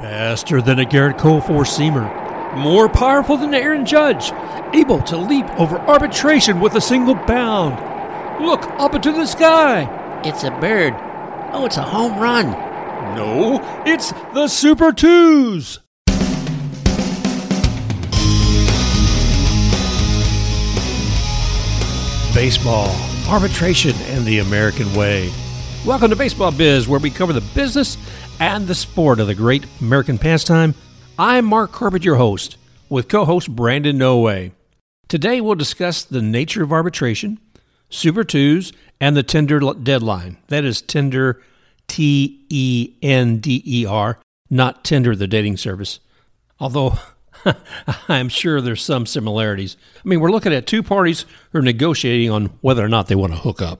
Faster 0.00 0.62
than 0.62 0.78
a 0.78 0.86
Gerrit 0.86 1.18
Cole 1.18 1.42
four 1.42 1.64
seamer. 1.64 2.08
More 2.56 2.88
powerful 2.88 3.36
than 3.36 3.52
Aaron 3.52 3.84
Judge. 3.84 4.32
Able 4.72 5.02
to 5.02 5.18
leap 5.18 5.44
over 5.60 5.78
arbitration 5.78 6.58
with 6.58 6.74
a 6.74 6.80
single 6.80 7.14
bound. 7.14 7.74
Look 8.42 8.64
up 8.80 8.94
into 8.94 9.12
the 9.12 9.26
sky. 9.26 10.22
It's 10.24 10.42
a 10.42 10.52
bird. 10.52 10.94
Oh, 11.52 11.66
it's 11.66 11.76
a 11.76 11.82
home 11.82 12.18
run. 12.18 12.46
No, 13.14 13.60
it's 13.84 14.12
the 14.32 14.48
Super 14.48 14.90
Twos. 14.90 15.80
Baseball, 22.34 22.96
arbitration, 23.28 23.94
and 24.06 24.24
the 24.24 24.38
American 24.38 24.94
way. 24.94 25.30
Welcome 25.84 26.10
to 26.10 26.16
Baseball 26.16 26.52
Biz, 26.52 26.88
where 26.88 27.00
we 27.00 27.10
cover 27.10 27.32
the 27.32 27.40
business 27.54 27.96
and 28.40 28.66
the 28.66 28.74
sport 28.74 29.20
of 29.20 29.26
the 29.26 29.34
great 29.34 29.66
American 29.80 30.18
pastime. 30.18 30.74
I'm 31.18 31.44
Mark 31.44 31.72
Corbett, 31.72 32.04
your 32.04 32.16
host, 32.16 32.56
with 32.88 33.06
co 33.06 33.26
host 33.26 33.54
Brandon 33.54 33.98
Noe. 33.98 34.50
Today 35.08 35.40
we'll 35.40 35.54
discuss 35.54 36.02
the 36.02 36.22
nature 36.22 36.62
of 36.62 36.72
arbitration, 36.72 37.38
Super 37.90 38.24
Twos, 38.24 38.72
and 38.98 39.14
the 39.14 39.22
tender 39.22 39.60
deadline. 39.74 40.38
That 40.48 40.64
is 40.64 40.80
tender, 40.80 41.42
T 41.86 42.46
E 42.48 42.94
N 43.02 43.38
D 43.38 43.62
E 43.66 43.84
R, 43.84 44.18
not 44.48 44.84
Tinder, 44.84 45.14
the 45.14 45.26
dating 45.26 45.58
service. 45.58 46.00
Although 46.58 46.94
I'm 48.08 48.30
sure 48.30 48.62
there's 48.62 48.82
some 48.82 49.04
similarities. 49.04 49.76
I 50.02 50.08
mean, 50.08 50.20
we're 50.20 50.30
looking 50.30 50.54
at 50.54 50.66
two 50.66 50.82
parties 50.82 51.26
who 51.52 51.58
are 51.58 51.62
negotiating 51.62 52.30
on 52.30 52.46
whether 52.62 52.84
or 52.84 52.88
not 52.88 53.08
they 53.08 53.14
want 53.14 53.34
to 53.34 53.38
hook 53.38 53.60
up. 53.60 53.78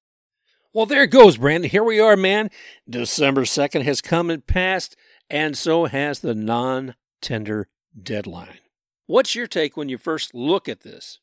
Well, 0.72 0.86
there 0.86 1.02
it 1.02 1.10
goes, 1.10 1.36
Brandon. 1.36 1.68
Here 1.68 1.82
we 1.82 1.98
are, 1.98 2.16
man. 2.16 2.48
December 2.88 3.42
2nd 3.42 3.82
has 3.82 4.00
come 4.00 4.30
and 4.30 4.46
passed, 4.46 4.94
and 5.28 5.58
so 5.58 5.86
has 5.86 6.20
the 6.20 6.34
non 6.34 6.94
tender 7.20 7.68
deadline. 8.00 8.58
What's 9.06 9.34
your 9.34 9.48
take 9.48 9.76
when 9.76 9.88
you 9.88 9.98
first 9.98 10.32
look 10.32 10.68
at 10.68 10.82
this? 10.82 11.18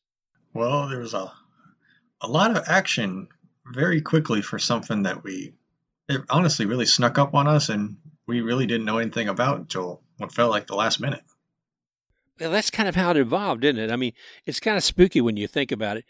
Well, 0.52 0.88
there 0.88 0.98
was 0.98 1.14
a, 1.14 1.32
a 2.20 2.28
lot 2.28 2.54
of 2.54 2.64
action 2.66 3.28
very 3.72 4.02
quickly 4.02 4.42
for 4.42 4.58
something 4.58 5.04
that 5.04 5.24
we, 5.24 5.54
it 6.10 6.20
honestly 6.28 6.66
really 6.66 6.86
snuck 6.86 7.16
up 7.16 7.34
on 7.34 7.46
us, 7.46 7.70
and 7.70 7.96
we 8.26 8.42
really 8.42 8.66
didn't 8.66 8.84
know 8.84 8.98
anything 8.98 9.28
about 9.28 9.58
until 9.58 10.02
what 10.18 10.32
felt 10.32 10.50
like 10.50 10.66
the 10.66 10.76
last 10.76 11.00
minute. 11.00 11.22
Well, 12.38 12.50
that's 12.50 12.70
kind 12.70 12.88
of 12.88 12.96
how 12.96 13.12
it 13.12 13.16
evolved, 13.16 13.64
isn't 13.64 13.78
it? 13.78 13.90
I 13.90 13.96
mean, 13.96 14.12
it's 14.44 14.60
kind 14.60 14.76
of 14.76 14.84
spooky 14.84 15.22
when 15.22 15.38
you 15.38 15.48
think 15.48 15.72
about 15.72 15.96
it. 15.96 16.04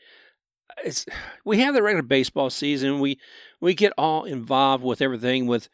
It's 0.85 1.07
we 1.45 1.61
have 1.61 1.75
the 1.75 1.83
regular 1.83 2.03
baseball 2.03 2.51
season. 2.51 3.01
We 3.01 3.19
we 3.61 3.75
get 3.75 3.93
all 3.99 4.25
involved 4.25 4.85
with 4.85 5.01
everything 5.03 5.47
with 5.47 5.69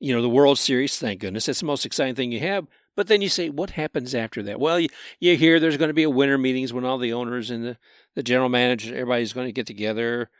you 0.00 0.14
know 0.14 0.22
the 0.22 0.28
World 0.28 0.58
Series. 0.58 0.98
Thank 0.98 1.20
goodness, 1.20 1.48
it's 1.48 1.60
the 1.60 1.66
most 1.66 1.86
exciting 1.86 2.14
thing 2.14 2.32
you 2.32 2.40
have. 2.40 2.66
But 2.96 3.08
then 3.08 3.22
you 3.22 3.28
say, 3.28 3.48
what 3.50 3.70
happens 3.70 4.14
after 4.14 4.42
that? 4.44 4.60
Well, 4.60 4.78
you, 4.78 4.88
you 5.18 5.36
hear 5.36 5.58
there's 5.58 5.76
going 5.76 5.88
to 5.88 5.94
be 5.94 6.04
a 6.04 6.10
winter 6.10 6.38
meetings 6.38 6.72
when 6.72 6.84
all 6.84 6.98
the 6.98 7.12
owners 7.12 7.50
and 7.50 7.64
the, 7.64 7.76
the 8.14 8.22
general 8.22 8.48
manager, 8.48 8.94
everybody's 8.94 9.32
going 9.32 9.48
to 9.48 9.52
get 9.52 9.66
together. 9.66 10.30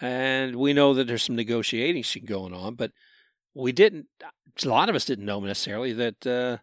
And 0.00 0.56
we 0.56 0.72
know 0.72 0.92
that 0.94 1.06
there's 1.06 1.22
some 1.22 1.36
negotiating 1.36 2.04
going 2.26 2.52
on, 2.52 2.74
but 2.74 2.92
we 3.54 3.72
didn't, 3.72 4.06
a 4.22 4.68
lot 4.68 4.88
of 4.88 4.94
us 4.94 5.04
didn't 5.04 5.24
know 5.24 5.40
necessarily 5.40 5.92
that 5.94 6.26
uh, 6.26 6.58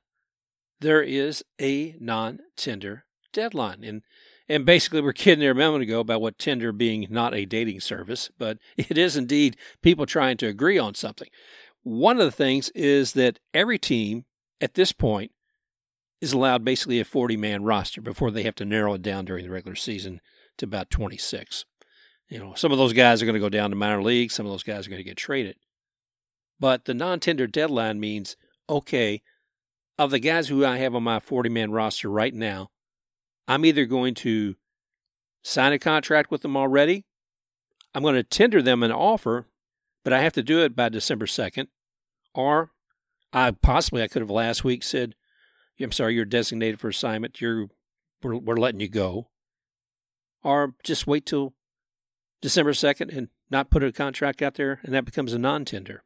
there 0.80 1.02
is 1.02 1.44
a 1.60 1.96
non 2.00 2.40
tender 2.56 3.06
deadline. 3.34 3.84
And 3.84 4.04
and 4.50 4.66
basically, 4.66 5.02
we're 5.02 5.14
kidding 5.14 5.40
there 5.40 5.52
a 5.52 5.56
moment 5.56 5.84
ago 5.84 6.00
about 6.00 6.22
what 6.22 6.40
Tinder 6.40 6.72
being 6.72 7.06
not 7.10 7.36
a 7.36 7.46
dating 7.46 7.82
service, 7.82 8.32
but 8.38 8.58
it 8.78 8.98
is 8.98 9.16
indeed 9.16 9.56
people 9.82 10.06
trying 10.06 10.38
to 10.38 10.48
agree 10.48 10.80
on 10.80 10.96
something. 10.96 11.30
One 11.84 12.20
of 12.20 12.26
the 12.26 12.32
things 12.32 12.70
is 12.70 13.14
that 13.14 13.40
every 13.54 13.78
team 13.78 14.26
at 14.60 14.74
this 14.74 14.92
point 14.92 15.32
is 16.20 16.34
allowed 16.34 16.66
basically 16.66 17.00
a 17.00 17.06
40 17.06 17.38
man 17.38 17.64
roster 17.64 18.02
before 18.02 18.32
they 18.32 18.44
have 18.44 18.56
to 18.56 18.66
narrow 18.66 18.96
it 18.96 19.02
down 19.02 19.24
during 19.24 19.46
the 19.46 19.52
regular 19.52 19.76
season 19.76 20.20
to 20.58 20.66
about 20.66 20.90
26. 20.90 21.66
You 22.28 22.40
know, 22.40 22.54
some 22.56 22.72
of 22.72 22.78
those 22.78 22.94
guys 22.94 23.22
are 23.22 23.26
going 23.26 23.36
to 23.36 23.40
go 23.40 23.50
down 23.50 23.70
to 23.70 23.76
minor 23.76 24.04
leagues, 24.04 24.34
some 24.34 24.46
of 24.46 24.52
those 24.52 24.64
guys 24.64 24.86
are 24.86 24.90
going 24.90 25.00
to 25.00 25.08
get 25.08 25.18
traded. 25.18 25.56
But 26.60 26.86
the 26.86 26.94
non 26.94 27.20
tender 27.20 27.48
deadline 27.48 28.00
means 28.00 28.36
okay, 28.68 29.22
of 29.98 30.12
the 30.12 30.20
guys 30.20 30.48
who 30.48 30.66
I 30.66 30.78
have 30.78 30.96
on 30.96 31.04
my 31.04 31.20
40 31.20 31.50
man 31.50 31.72
roster 31.72 32.10
right 32.10 32.34
now, 32.34 32.70
I'm 33.50 33.66
either 33.66 33.86
going 33.86 34.14
to 34.16 34.56
sign 35.44 35.74
a 35.74 35.80
contract 35.80 36.30
with 36.30 36.44
them 36.44 36.56
already, 36.56 37.06
I'm 37.96 38.04
going 38.04 38.16
to 38.16 38.24
tender 38.24 38.62
them 38.62 38.84
an 38.84 38.92
offer, 38.92 39.48
but 40.04 40.14
I 40.14 40.22
have 40.22 40.34
to 40.34 40.44
do 40.44 40.64
it 40.64 40.76
by 40.76 40.90
December 40.90 41.26
2nd, 41.26 41.68
or 42.36 42.70
I 43.34 43.52
possibly 43.52 44.04
I 44.04 44.08
could 44.08 44.22
have 44.22 44.30
last 44.30 44.64
week 44.64 44.84
said, 44.84 45.16
I'm 45.82 45.92
sorry, 45.92 46.14
you're 46.14 46.26
designated 46.26 46.80
for 46.80 46.90
assignment. 46.90 47.42
You're 47.42 47.70
we're, 48.22 48.36
we're 48.36 48.58
letting 48.58 48.82
you 48.82 48.90
go. 48.90 49.30
Or 50.44 50.76
just 50.84 51.08
wait 51.08 51.26
till 51.26 51.54
December 52.42 52.74
2nd 52.74 53.18
and 53.18 53.30
not 53.50 53.72
put 53.72 53.84
a 53.84 53.92
contract 53.92 54.42
out 54.42 54.56
there 54.56 54.80
and 54.84 54.94
that 54.94 55.06
becomes 55.06 55.34
a 55.34 55.40
non-tender. 55.40 56.04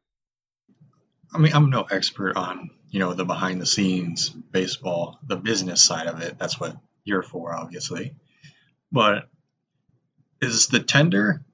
I 1.32 1.38
mean, 1.38 1.52
I'm 1.52 1.70
no 1.70 1.82
expert 1.82 2.36
on, 2.36 2.70
you 2.88 3.00
know, 3.00 3.12
the 3.12 3.24
behind 3.24 3.60
the 3.60 3.66
scenes 3.66 4.28
baseball, 4.28 5.18
the 5.26 5.36
business 5.36 5.82
side 5.82 6.06
of 6.06 6.22
it. 6.22 6.38
That's 6.38 6.58
what 6.58 6.76
you're 7.04 7.22
for, 7.22 7.54
obviously. 7.54 8.16
But 8.90 9.28
is 10.40 10.68
the 10.68 10.80
tender 10.80 11.44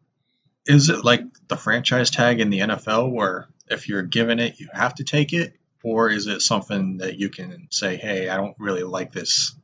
is 0.66 0.90
it 0.90 1.04
like 1.04 1.22
the 1.48 1.56
franchise 1.56 2.10
tag 2.10 2.40
in 2.40 2.50
the 2.50 2.60
NFL 2.60 3.10
where 3.10 3.48
if 3.68 3.88
you're 3.88 4.02
given 4.02 4.38
it, 4.38 4.60
you 4.60 4.68
have 4.72 4.94
to 4.96 5.04
take 5.04 5.32
it? 5.32 5.54
or 5.82 6.10
is 6.10 6.26
it 6.26 6.42
something 6.42 6.98
that 6.98 7.18
you 7.18 7.28
can 7.28 7.68
say, 7.70 7.96
hey, 7.96 8.28
I 8.28 8.36
don't 8.36 8.56
really 8.58 8.82
like 8.82 9.12
this 9.12 9.54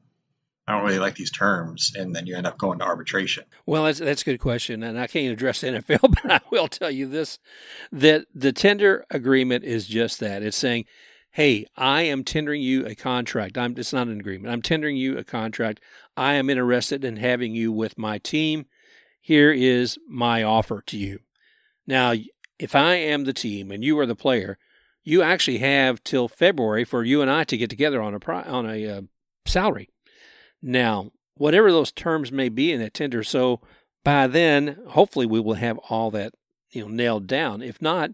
I 0.69 0.73
don't 0.73 0.85
really 0.85 0.99
like 0.99 1.15
these 1.15 1.31
terms, 1.31 1.93
and 1.95 2.13
then 2.13 2.27
you 2.27 2.35
end 2.35 2.49
up 2.49 2.59
going 2.59 2.81
to 2.81 2.85
arbitration? 2.85 3.45
Well, 3.67 3.85
that's, 3.85 4.01
that's 4.01 4.23
a 4.23 4.25
good 4.25 4.41
question, 4.41 4.83
and 4.83 4.99
I 4.99 5.07
can't 5.07 5.33
address 5.33 5.61
the 5.61 5.69
NFL, 5.69 6.01
but 6.23 6.29
I 6.29 6.41
will 6.51 6.67
tell 6.67 6.91
you 6.91 7.07
this: 7.07 7.39
that 7.93 8.27
the 8.35 8.53
tender 8.53 9.05
agreement 9.09 9.63
is 9.63 9.87
just 9.87 10.19
that. 10.19 10.43
It's 10.43 10.57
saying, 10.57 10.87
"Hey, 11.37 11.67
I 11.77 12.01
am 12.01 12.25
tendering 12.25 12.63
you 12.63 12.87
a 12.87 12.95
contract. 12.95 13.59
I'm, 13.59 13.77
it's 13.77 13.93
not 13.93 14.09
an 14.09 14.19
agreement. 14.19 14.51
I'm 14.51 14.63
tendering 14.63 14.97
you 14.97 15.19
a 15.19 15.23
contract. 15.23 15.81
I 16.17 16.33
am 16.33 16.49
interested 16.49 17.05
in 17.05 17.17
having 17.17 17.55
you 17.55 17.71
with 17.71 17.99
my 17.99 18.17
team. 18.17 18.65
Here 19.21 19.53
is 19.53 19.99
my 20.09 20.43
offer 20.43 20.83
to 20.87 20.97
you. 20.97 21.19
Now, 21.87 22.15
if 22.59 22.75
I 22.75 22.95
am 22.95 23.25
the 23.25 23.35
team 23.35 23.71
and 23.71 23.85
you 23.85 23.99
are 23.99 24.07
the 24.07 24.17
player, 24.17 24.57
you 25.05 25.21
actually 25.23 25.59
have 25.59 26.03
till 26.03 26.27
February 26.27 26.85
for 26.85 27.05
you 27.05 27.21
and 27.21 27.31
I 27.31 27.45
to 27.45 27.59
get 27.59 27.69
together 27.69 28.01
on 28.01 28.15
a 28.15 28.31
on 28.31 28.71
a 28.71 28.89
uh, 28.89 29.03
salary. 29.45 29.91
Now, 30.63 31.11
whatever 31.35 31.71
those 31.71 31.93
terms 31.93 32.33
may 32.33 32.49
be 32.49 32.73
in 32.73 32.81
that 32.81 32.95
tender, 32.95 33.23
so 33.23 33.61
by 34.03 34.27
then, 34.27 34.79
hopefully, 34.89 35.27
we 35.27 35.41
will 35.41 35.55
have 35.55 35.77
all 35.91 36.11
that 36.13 36.33
you 36.71 36.81
know 36.81 36.89
nailed 36.89 37.27
down. 37.27 37.61
If 37.61 37.83
not, 37.83 38.13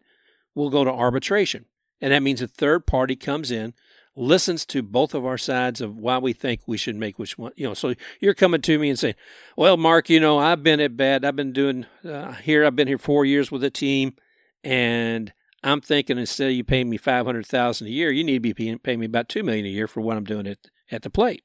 we'll 0.56 0.70
go 0.70 0.82
to 0.82 0.90
arbitration, 0.90 1.66
and 2.02 2.12
that 2.12 2.22
means 2.22 2.42
a 2.42 2.48
third 2.48 2.86
party 2.86 3.16
comes 3.16 3.50
in, 3.50 3.72
listens 4.14 4.66
to 4.66 4.82
both 4.82 5.14
of 5.14 5.24
our 5.24 5.38
sides 5.38 5.80
of 5.80 5.96
why 5.96 6.18
we 6.18 6.34
think 6.34 6.60
we 6.66 6.76
should 6.76 6.96
make 6.96 7.18
which 7.18 7.38
one. 7.38 7.52
You 7.56 7.68
know, 7.68 7.74
so 7.74 7.94
you're 8.20 8.34
coming 8.34 8.60
to 8.60 8.78
me 8.78 8.90
and 8.90 8.98
saying, 8.98 9.14
"Well, 9.56 9.78
Mark, 9.78 10.10
you 10.10 10.20
know, 10.20 10.38
I've 10.38 10.62
been 10.62 10.80
at 10.80 10.96
bad. 10.96 11.24
I've 11.24 11.36
been 11.36 11.52
doing 11.52 11.86
uh, 12.04 12.32
here. 12.32 12.66
I've 12.66 12.76
been 12.76 12.88
here 12.88 12.98
four 12.98 13.24
years 13.24 13.50
with 13.50 13.64
a 13.64 13.70
team, 13.70 14.16
and." 14.62 15.32
I'm 15.64 15.80
thinking 15.80 16.18
instead 16.18 16.48
of 16.48 16.54
you 16.54 16.64
paying 16.64 16.90
me 16.90 16.96
five 16.96 17.24
hundred 17.24 17.46
thousand 17.46 17.86
a 17.86 17.90
year, 17.90 18.10
you 18.10 18.24
need 18.24 18.32
to 18.32 18.40
be 18.40 18.52
paying, 18.52 18.80
paying 18.80 18.98
me 18.98 19.06
about 19.06 19.28
two 19.28 19.44
million 19.44 19.64
a 19.64 19.68
year 19.68 19.86
for 19.86 20.00
what 20.00 20.16
I'm 20.16 20.24
doing 20.24 20.48
at 20.48 20.58
at 20.90 21.02
the 21.02 21.08
plate 21.08 21.44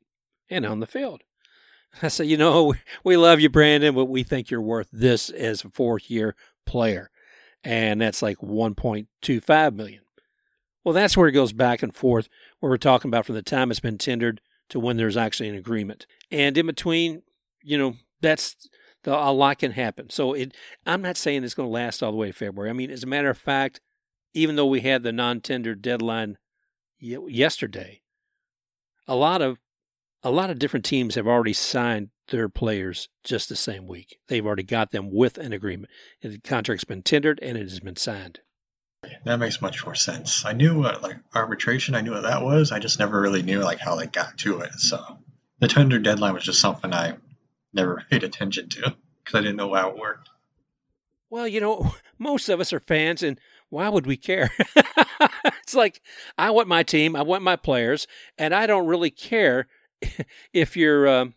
and 0.50 0.66
on 0.66 0.80
the 0.80 0.88
field. 0.88 1.22
I 2.02 2.08
said, 2.08 2.26
you 2.26 2.36
know, 2.36 2.74
we 3.04 3.16
love 3.16 3.40
you, 3.40 3.50
Brandon, 3.50 3.94
but 3.94 4.06
we 4.06 4.24
think 4.24 4.50
you're 4.50 4.60
worth 4.60 4.90
this 4.92 5.30
as 5.30 5.64
a 5.64 5.70
fourth 5.70 6.10
year 6.10 6.36
player, 6.66 7.12
and 7.64 8.02
that's 8.02 8.24
like 8.24 8.38
1.25 8.38 9.76
million. 9.76 10.02
Well, 10.88 10.94
that's 10.94 11.18
where 11.18 11.28
it 11.28 11.34
goes 11.34 11.52
back 11.52 11.84
and 11.84 11.94
forth, 11.94 12.30
where 12.62 12.70
we're 12.70 12.78
talking 12.78 13.10
about 13.10 13.26
from 13.26 13.36
the 13.36 13.42
time 13.42 13.72
it's 13.72 13.82
been 13.82 13.98
tendered 13.98 14.40
to 14.70 14.80
when 14.80 14.96
there's 14.96 15.18
actually 15.18 15.50
an 15.50 15.56
agreement, 15.56 16.06
and 16.32 16.58
in 16.58 16.66
between, 16.66 17.24
you 17.62 17.78
know, 17.78 17.96
that's 18.22 18.56
the, 19.04 19.14
a 19.14 19.34
lot 19.34 19.60
can 19.60 19.74
happen. 19.74 20.10
So 20.10 20.32
it, 20.32 20.56
I'm 20.86 21.02
not 21.02 21.18
saying 21.18 21.44
it's 21.44 21.56
going 21.56 21.68
to 21.68 21.74
last 21.74 22.02
all 22.02 22.12
the 22.12 22.18
way 22.18 22.28
to 22.28 22.34
February. 22.34 22.70
I 22.70 22.74
mean, 22.74 22.90
as 22.90 23.04
a 23.04 23.08
matter 23.08 23.30
of 23.30 23.38
fact, 23.38 23.82
even 24.34 24.56
though 24.56 24.66
we 24.66 24.80
had 24.80 25.04
the 25.04 25.12
non-tender 25.12 25.76
deadline 25.76 26.38
yesterday, 27.00 28.00
a 29.10 29.16
lot 29.16 29.42
of 29.42 29.58
a 30.24 30.32
lot 30.32 30.50
of 30.50 30.58
different 30.58 30.86
teams 30.86 31.16
have 31.16 31.28
already 31.28 31.52
signed 31.52 32.12
their 32.30 32.48
players 32.48 33.10
just 33.26 33.50
the 33.50 33.58
same 33.58 33.88
week. 33.88 34.20
They've 34.30 34.46
already 34.46 34.64
got 34.64 34.92
them 34.92 35.14
with 35.14 35.38
an 35.38 35.52
agreement. 35.52 35.92
The 36.22 36.40
contract's 36.40 36.86
been 36.86 37.04
tendered 37.04 37.40
and 37.42 37.58
it 37.58 37.64
has 37.64 37.82
been 37.82 37.98
signed. 37.98 38.40
That 39.26 39.40
makes 39.40 39.62
much 39.62 39.86
more 39.86 39.96
sense. 39.96 40.46
I 40.46 40.54
knew 40.54 40.80
what 40.80 41.04
like 41.04 41.18
arbitration, 41.36 41.96
I 41.96 42.02
knew 42.02 42.12
what 42.12 42.24
that 42.24 42.44
was. 42.44 42.72
I 42.72 42.80
just 42.80 43.00
never 43.00 43.20
really 43.20 43.44
knew 43.44 43.60
like 43.62 43.80
how 43.80 43.96
they 43.96 44.08
got 44.08 44.38
to 44.40 44.62
it. 44.62 44.74
So 44.74 45.20
the 45.60 45.68
tender 45.68 46.00
deadline 46.00 46.34
was 46.34 46.44
just 46.44 46.62
something 46.62 46.94
I 46.94 47.18
never 47.74 48.04
paid 48.10 48.24
attention 48.24 48.70
to 48.70 48.96
because 49.24 49.38
I 49.38 49.42
didn't 49.42 49.58
know 49.58 49.74
how 49.74 49.90
it 49.90 49.98
worked. 49.98 50.30
Well, 51.30 51.48
you 51.48 51.60
know, 51.60 51.96
most 52.18 52.50
of 52.50 52.60
us 52.60 52.74
are 52.74 52.80
fans, 52.80 53.22
and 53.22 53.40
why 53.70 53.90
would 53.90 54.08
we 54.08 54.18
care? 54.18 54.52
it's 55.46 55.76
like 55.76 56.02
I 56.38 56.52
want 56.52 56.68
my 56.68 56.84
team, 56.84 57.16
I 57.16 57.22
want 57.22 57.44
my 57.44 57.56
players, 57.56 58.08
and 58.38 58.54
I 58.54 58.66
don't 58.66 58.88
really 58.88 59.12
care 59.12 59.68
if 60.54 60.78
you're 60.78 61.08
um, 61.08 61.34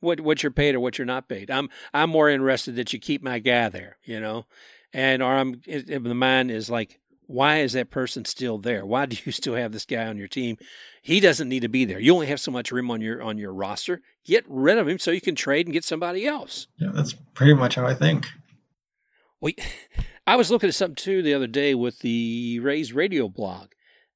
what 0.00 0.20
what 0.20 0.42
you're 0.42 0.52
paid 0.52 0.74
or 0.74 0.80
what 0.80 0.98
you're 0.98 1.06
not 1.06 1.28
paid. 1.28 1.50
I'm 1.50 1.68
I'm 1.92 2.10
more 2.10 2.28
interested 2.28 2.76
that 2.76 2.92
you 2.92 2.98
keep 2.98 3.22
my 3.22 3.38
guy 3.38 3.68
there, 3.68 3.98
you 4.04 4.20
know, 4.20 4.46
and 4.94 5.22
or 5.22 5.34
I'm 5.34 5.60
the 5.66 6.14
mind 6.14 6.50
is 6.50 6.70
like, 6.70 7.00
why 7.26 7.58
is 7.58 7.72
that 7.72 7.90
person 7.90 8.24
still 8.24 8.58
there? 8.58 8.86
Why 8.86 9.06
do 9.06 9.16
you 9.24 9.32
still 9.32 9.56
have 9.56 9.72
this 9.72 9.84
guy 9.84 10.06
on 10.06 10.16
your 10.16 10.28
team? 10.28 10.56
He 11.02 11.20
doesn't 11.20 11.48
need 11.48 11.60
to 11.60 11.68
be 11.68 11.84
there. 11.84 11.98
You 11.98 12.14
only 12.14 12.28
have 12.28 12.40
so 12.40 12.50
much 12.50 12.72
room 12.72 12.90
on 12.90 13.00
your 13.00 13.20
on 13.20 13.36
your 13.36 13.52
roster. 13.52 14.00
Get 14.24 14.44
rid 14.48 14.78
of 14.78 14.88
him 14.88 14.98
so 14.98 15.10
you 15.10 15.20
can 15.20 15.34
trade 15.34 15.66
and 15.66 15.74
get 15.74 15.84
somebody 15.84 16.26
else. 16.26 16.68
Yeah, 16.78 16.90
that's 16.94 17.12
pretty 17.34 17.54
much 17.54 17.74
how 17.74 17.86
I 17.86 17.94
think. 17.94 18.26
We, 19.40 19.56
I 20.26 20.36
was 20.36 20.50
looking 20.50 20.68
at 20.68 20.74
something 20.74 20.94
too 20.94 21.22
the 21.22 21.34
other 21.34 21.48
day 21.48 21.74
with 21.74 21.98
the 21.98 22.60
Rays 22.60 22.92
radio 22.92 23.28
blog, 23.28 23.72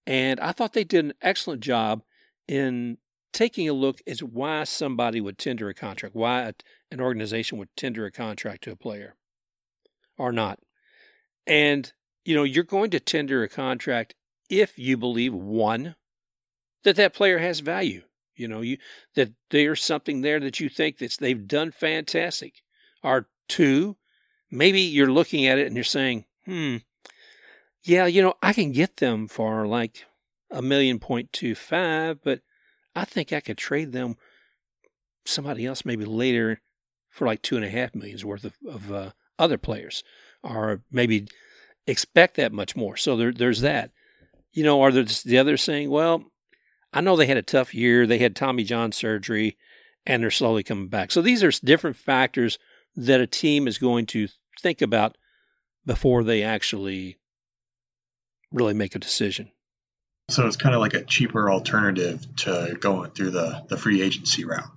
and 0.06 0.38
I 0.40 0.52
thought 0.52 0.72
they 0.72 0.84
did 0.84 1.04
an 1.04 1.14
excellent 1.20 1.60
job 1.60 2.02
in 2.46 2.98
taking 3.32 3.69
a 3.69 3.75
look 3.75 4.00
at 4.06 4.20
why 4.20 4.64
somebody 4.64 5.20
would 5.20 5.38
tender 5.38 5.69
a 5.69 5.75
contract, 5.75 6.14
why 6.14 6.52
an 6.90 7.00
organization 7.00 7.58
would 7.58 7.69
tender 7.76 8.06
a 8.06 8.12
contract 8.12 8.64
to 8.64 8.70
a 8.70 8.76
player 8.76 9.16
or 10.16 10.32
not. 10.32 10.58
And, 11.48 11.92
you 12.24 12.36
know, 12.36 12.44
you're 12.44 12.62
going 12.62 12.90
to 12.90 13.00
tender 13.00 13.42
a 13.42 13.48
contract 13.48 14.14
if 14.48 14.78
you 14.78 14.96
believe 14.96 15.34
one, 15.34 15.96
that 16.84 16.96
that 16.96 17.14
player 17.14 17.38
has 17.38 17.60
value. 17.60 18.02
You 18.36 18.46
know, 18.46 18.60
you 18.60 18.78
that 19.16 19.32
there's 19.50 19.82
something 19.82 20.20
there 20.20 20.38
that 20.38 20.60
you 20.60 20.68
think 20.68 20.98
that 20.98 21.16
they've 21.18 21.48
done 21.48 21.72
fantastic. 21.72 22.62
Or 23.02 23.28
two, 23.48 23.96
maybe 24.50 24.80
you're 24.80 25.10
looking 25.10 25.46
at 25.46 25.58
it 25.58 25.66
and 25.66 25.74
you're 25.74 25.84
saying, 25.84 26.24
hmm, 26.44 26.76
yeah, 27.82 28.06
you 28.06 28.22
know, 28.22 28.34
I 28.42 28.52
can 28.52 28.72
get 28.72 28.98
them 28.98 29.26
for 29.26 29.66
like 29.66 30.04
a 30.50 30.62
million 30.62 30.98
point 30.98 31.32
two 31.32 31.54
five, 31.54 32.22
but 32.22 32.40
I 32.94 33.04
think 33.04 33.32
I 33.32 33.40
could 33.40 33.58
trade 33.58 33.92
them 33.92 34.16
somebody 35.24 35.66
else 35.66 35.84
maybe 35.84 36.04
later 36.04 36.60
for 37.10 37.26
like 37.26 37.42
two 37.42 37.56
and 37.56 37.64
a 37.64 37.70
half 37.70 37.94
millions 37.94 38.24
worth 38.24 38.44
of, 38.44 38.54
of 38.68 38.92
uh, 38.92 39.10
other 39.38 39.58
players, 39.58 40.04
or 40.43 40.82
maybe 40.90 41.29
expect 41.87 42.37
that 42.37 42.52
much 42.52 42.76
more. 42.76 42.96
So 42.96 43.17
there, 43.17 43.32
there's 43.32 43.61
that. 43.61 43.90
You 44.52 44.64
know, 44.64 44.82
are 44.82 44.93
there 44.93 45.05
the 45.05 45.38
others 45.38 45.62
saying, 45.62 45.90
well, 45.90 46.25
I 46.93 47.00
know 47.00 47.17
they 47.17 47.26
had 47.26 47.37
a 47.37 47.43
tough 47.43 47.75
year. 47.75 48.06
They 48.06 48.19
had 48.19 48.35
Tommy 48.35 48.64
John 48.64 48.93
surgery 48.93 49.56
and 50.06 50.23
they're 50.23 50.31
slowly 50.31 50.62
coming 50.62 50.88
back. 50.88 51.11
So 51.11 51.20
these 51.20 51.44
are 51.44 51.50
different 51.50 51.96
factors 51.96 52.58
that 52.96 53.20
a 53.20 53.26
team 53.26 53.69
is 53.69 53.79
going 53.79 54.06
to 54.06 54.29
think 54.61 54.81
about 54.81 55.17
before 55.85 56.25
they 56.25 56.43
actually 56.43 57.19
really 58.50 58.75
make 58.75 58.94
a 58.94 58.99
decision. 58.99 59.50
So 60.31 60.46
it's 60.46 60.56
kind 60.56 60.75
of 60.75 60.81
like 60.81 60.94
a 60.94 61.05
cheaper 61.05 61.50
alternative 61.50 62.26
to 62.37 62.76
going 62.81 63.11
through 63.12 63.31
the, 63.31 63.64
the 63.69 63.76
free 63.76 64.02
agency 64.02 64.44
route. 64.44 64.70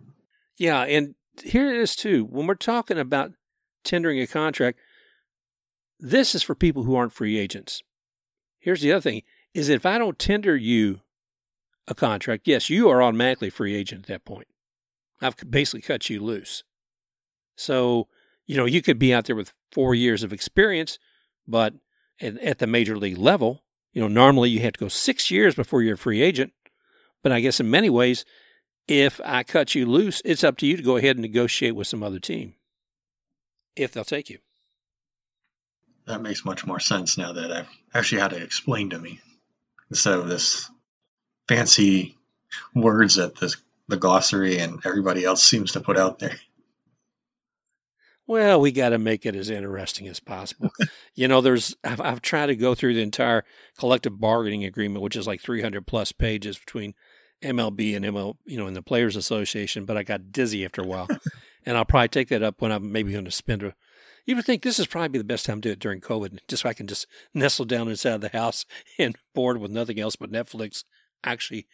Yeah. 0.57 0.81
And 0.83 1.15
here 1.43 1.69
it 1.69 1.77
is, 1.77 1.95
too. 1.95 2.25
When 2.25 2.47
we're 2.47 2.55
talking 2.55 2.97
about 2.97 3.31
tendering 3.83 4.19
a 4.19 4.27
contract, 4.27 4.79
this 6.01 6.33
is 6.33 6.41
for 6.41 6.55
people 6.55 6.83
who 6.83 6.95
aren't 6.95 7.13
free 7.13 7.37
agents. 7.37 7.83
Here's 8.59 8.81
the 8.81 8.91
other 8.91 9.01
thing 9.01 9.21
is 9.53 9.69
if 9.69 9.85
I 9.85 9.97
don't 9.97 10.17
tender 10.19 10.55
you 10.55 11.01
a 11.87 11.95
contract, 11.95 12.47
yes, 12.47 12.69
you 12.69 12.89
are 12.89 13.01
automatically 13.01 13.49
free 13.49 13.75
agent 13.75 14.03
at 14.03 14.07
that 14.07 14.25
point. 14.25 14.47
I've 15.21 15.35
basically 15.49 15.81
cut 15.81 16.09
you 16.09 16.19
loose. 16.19 16.63
So, 17.55 18.07
you 18.47 18.57
know, 18.57 18.65
you 18.65 18.81
could 18.81 18.97
be 18.97 19.13
out 19.13 19.25
there 19.25 19.35
with 19.35 19.53
four 19.71 19.93
years 19.93 20.23
of 20.23 20.33
experience, 20.33 20.97
but 21.47 21.75
at, 22.19 22.37
at 22.39 22.59
the 22.59 22.67
major 22.67 22.97
league 22.97 23.17
level, 23.17 23.63
you 23.93 24.01
know, 24.01 24.07
normally 24.07 24.49
you 24.49 24.61
have 24.61 24.73
to 24.73 24.79
go 24.79 24.87
six 24.87 25.29
years 25.29 25.53
before 25.53 25.81
you're 25.81 25.95
a 25.95 25.97
free 25.97 26.21
agent. 26.21 26.53
But 27.21 27.31
I 27.31 27.41
guess 27.41 27.59
in 27.59 27.69
many 27.69 27.89
ways, 27.89 28.25
if 28.87 29.21
I 29.23 29.43
cut 29.43 29.75
you 29.75 29.85
loose, 29.85 30.21
it's 30.25 30.43
up 30.43 30.57
to 30.57 30.65
you 30.65 30.77
to 30.77 30.83
go 30.83 30.97
ahead 30.97 31.17
and 31.17 31.21
negotiate 31.21 31.75
with 31.75 31.87
some 31.87 32.01
other 32.01 32.19
team 32.19 32.55
if 33.75 33.91
they'll 33.91 34.03
take 34.03 34.29
you. 34.29 34.39
That 36.11 36.21
makes 36.21 36.43
much 36.43 36.65
more 36.65 36.81
sense 36.81 37.17
now 37.17 37.31
that 37.31 37.53
I've 37.53 37.69
actually 37.93 38.19
had 38.19 38.31
to 38.31 38.43
explain 38.43 38.89
to 38.89 38.99
me 38.99 39.21
instead 39.89 40.15
of 40.15 40.27
this 40.27 40.69
fancy 41.47 42.17
words 42.75 43.15
that 43.15 43.37
this, 43.37 43.55
the 43.87 43.95
glossary 43.95 44.59
and 44.59 44.85
everybody 44.85 45.23
else 45.23 45.41
seems 45.41 45.71
to 45.71 45.79
put 45.79 45.97
out 45.97 46.19
there. 46.19 46.35
Well, 48.27 48.59
we 48.59 48.73
got 48.73 48.89
to 48.89 48.97
make 48.97 49.25
it 49.25 49.37
as 49.37 49.49
interesting 49.49 50.09
as 50.09 50.19
possible. 50.19 50.71
you 51.15 51.29
know, 51.29 51.39
there's 51.39 51.77
I've, 51.81 52.01
I've, 52.01 52.21
tried 52.21 52.47
to 52.47 52.57
go 52.57 52.75
through 52.75 52.95
the 52.95 53.01
entire 53.01 53.45
collective 53.79 54.19
bargaining 54.19 54.65
agreement, 54.65 55.03
which 55.03 55.15
is 55.15 55.27
like 55.27 55.39
300 55.39 55.87
plus 55.87 56.11
pages 56.11 56.57
between 56.57 56.93
MLB 57.41 57.95
and 57.95 58.03
ML, 58.03 58.35
you 58.43 58.57
know, 58.57 58.67
in 58.67 58.73
the 58.73 58.81
Players 58.81 59.15
Association. 59.15 59.85
But 59.85 59.95
I 59.95 60.03
got 60.03 60.33
dizzy 60.33 60.65
after 60.65 60.81
a 60.81 60.87
while, 60.87 61.07
and 61.65 61.77
I'll 61.77 61.85
probably 61.85 62.09
take 62.09 62.27
that 62.27 62.43
up 62.43 62.61
when 62.61 62.73
I'm 62.73 62.91
maybe 62.91 63.13
going 63.13 63.23
to 63.23 63.31
spend 63.31 63.63
a. 63.63 63.73
You 64.25 64.35
would 64.35 64.45
think 64.45 64.61
this 64.61 64.79
is 64.79 64.87
probably 64.87 65.17
the 65.17 65.23
best 65.23 65.45
time 65.45 65.61
to 65.61 65.69
do 65.69 65.73
it 65.73 65.79
during 65.79 66.01
COVID, 66.01 66.39
just 66.47 66.63
so 66.63 66.69
I 66.69 66.73
can 66.73 66.87
just 66.87 67.07
nestle 67.33 67.65
down 67.65 67.89
inside 67.89 68.13
of 68.13 68.21
the 68.21 68.29
house 68.29 68.65
and 68.99 69.15
bored 69.33 69.59
with 69.59 69.71
nothing 69.71 69.99
else 69.99 70.15
but 70.15 70.31
Netflix. 70.31 70.83
Actually, 71.23 71.67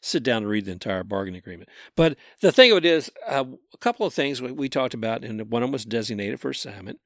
sit 0.00 0.22
down 0.22 0.42
and 0.42 0.48
read 0.48 0.64
the 0.64 0.72
entire 0.72 1.04
bargain 1.04 1.34
agreement. 1.34 1.68
But 1.96 2.16
the 2.40 2.52
thing 2.52 2.70
of 2.70 2.78
it 2.78 2.84
is, 2.84 3.10
uh, 3.26 3.44
a 3.72 3.78
couple 3.78 4.06
of 4.06 4.14
things 4.14 4.40
we, 4.40 4.52
we, 4.52 4.68
talked 4.68 4.94
about, 4.94 5.24
and 5.24 5.50
one 5.50 5.62
of 5.62 5.68
them 5.68 5.72
was 5.72 5.84
designated 5.84 6.40
for 6.40 6.50
assignment. 6.50 7.00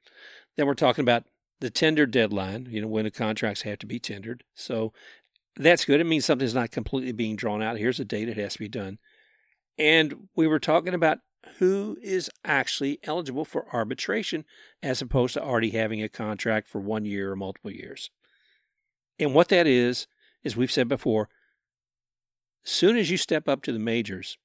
Then 0.57 0.67
we're 0.67 0.75
talking 0.75 1.03
about 1.03 1.25
the 1.61 1.71
tender 1.71 2.07
deadline, 2.07 2.69
you 2.71 2.81
know, 2.81 2.89
when 2.89 3.05
the 3.05 3.11
contracts 3.11 3.63
have 3.63 3.79
to 3.79 3.87
be 3.87 3.99
tendered. 3.99 4.45
So 4.55 4.93
that's 5.57 5.85
good. 5.85 6.01
It 6.01 6.07
means 6.07 6.25
something's 6.25 6.55
not 6.55 6.71
completely 6.71 7.13
being 7.13 7.37
drawn 7.37 7.63
out. 7.63 7.79
Here's 7.79 8.01
a 8.01 8.05
date 8.05 8.29
it 8.29 8.37
has 8.37 8.55
to 8.55 8.59
be 8.59 8.69
done. 8.69 8.99
And 9.79 10.29
we 10.35 10.47
were 10.47 10.59
talking 10.59 10.95
about 10.95 11.19
who 11.59 11.97
is 12.03 12.31
actually 12.45 12.99
eligible 13.05 13.45
for 13.45 13.67
arbitration 13.73 14.45
as 14.83 15.01
opposed 15.01 15.35
to 15.35 15.43
already 15.43 15.71
having 15.71 16.03
a 16.03 16.09
contract 16.09 16.69
for 16.69 16.81
one 16.81 17.05
year 17.05 17.33
or 17.33 17.37
multiple 17.37 17.71
years. 17.71 18.11
And 19.19 19.35
what 19.35 19.49
that 19.49 19.67
is, 19.67 20.07
as 20.45 20.57
we've 20.57 20.73
said 20.73 20.89
before, 20.89 21.29
as 22.65 22.71
soon 22.71 22.97
as 22.97 23.11
you 23.11 23.17
step 23.17 23.49
up 23.49 23.63
to 23.63 23.73
the 23.73 23.79
majors, 23.79 24.39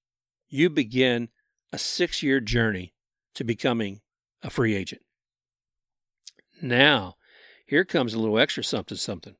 you 0.47 0.69
begin 0.69 1.29
a 1.73 1.77
six 1.77 2.21
year 2.21 2.39
journey 2.39 2.93
to 3.35 3.43
becoming 3.43 4.01
a 4.43 4.49
free 4.49 4.75
agent. 4.75 5.01
Now, 6.61 7.15
here 7.65 7.85
comes 7.85 8.13
a 8.13 8.19
little 8.19 8.37
extra 8.37 8.63
something 8.63 8.97
something. 8.97 9.35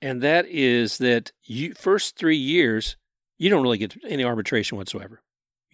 And 0.00 0.22
that 0.22 0.46
is 0.46 0.98
that 0.98 1.32
you 1.42 1.74
first 1.74 2.16
three 2.16 2.36
years, 2.36 2.96
you 3.36 3.50
don't 3.50 3.62
really 3.62 3.78
get 3.78 3.96
any 4.08 4.22
arbitration 4.22 4.78
whatsoever. 4.78 5.23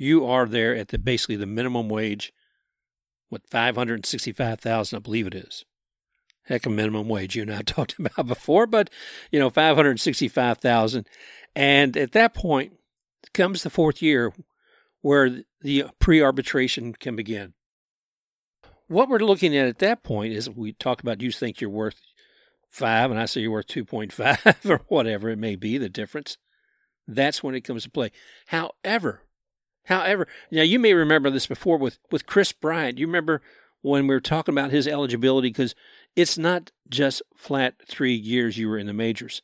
You 0.00 0.24
are 0.24 0.46
there 0.46 0.74
at 0.74 0.88
the 0.88 0.98
basically 0.98 1.36
the 1.36 1.44
minimum 1.44 1.90
wage, 1.90 2.32
what 3.28 3.42
five 3.50 3.76
hundred 3.76 4.06
sixty-five 4.06 4.58
thousand, 4.58 4.96
I 4.96 5.00
believe 5.00 5.26
it 5.26 5.34
is. 5.34 5.66
Heck, 6.44 6.64
a 6.64 6.70
minimum 6.70 7.06
wage 7.06 7.36
you 7.36 7.42
and 7.42 7.52
I 7.52 7.60
talked 7.66 7.98
about 7.98 8.26
before, 8.26 8.66
but 8.66 8.88
you 9.30 9.38
know, 9.38 9.50
five 9.50 9.76
hundred 9.76 10.00
sixty-five 10.00 10.56
thousand, 10.56 11.06
and 11.54 11.98
at 11.98 12.12
that 12.12 12.32
point 12.32 12.78
comes 13.34 13.62
the 13.62 13.68
fourth 13.68 14.00
year 14.00 14.32
where 15.02 15.42
the 15.60 15.84
pre 15.98 16.22
arbitration 16.22 16.94
can 16.94 17.14
begin. 17.14 17.52
What 18.88 19.10
we're 19.10 19.18
looking 19.18 19.54
at 19.54 19.68
at 19.68 19.80
that 19.80 20.02
point 20.02 20.32
is 20.32 20.48
we 20.48 20.72
talk 20.72 21.02
about 21.02 21.20
you 21.20 21.30
think 21.30 21.60
you're 21.60 21.68
worth 21.68 22.00
five, 22.70 23.10
and 23.10 23.20
I 23.20 23.26
say 23.26 23.42
you're 23.42 23.50
worth 23.50 23.66
2.5 23.66 24.70
or 24.70 24.80
whatever 24.88 25.28
it 25.28 25.38
may 25.38 25.56
be, 25.56 25.76
the 25.76 25.90
difference. 25.90 26.38
That's 27.06 27.42
when 27.42 27.54
it 27.54 27.64
comes 27.64 27.82
to 27.84 27.90
play. 27.90 28.12
However, 28.46 29.24
however, 29.84 30.26
now 30.50 30.62
you 30.62 30.78
may 30.78 30.94
remember 30.94 31.30
this 31.30 31.46
before 31.46 31.78
with, 31.78 31.98
with 32.10 32.26
Kris 32.26 32.52
Bryant. 32.52 32.98
You 32.98 33.06
remember 33.06 33.42
when 33.82 34.06
we 34.06 34.14
were 34.14 34.20
talking 34.20 34.54
about 34.54 34.70
his 34.70 34.86
eligibility? 34.86 35.48
Because 35.48 35.74
it's 36.16 36.38
not 36.38 36.70
just 36.88 37.22
flat 37.34 37.74
three 37.86 38.14
years 38.14 38.58
you 38.58 38.68
were 38.68 38.78
in 38.78 38.86
the 38.86 38.92
majors. 38.92 39.42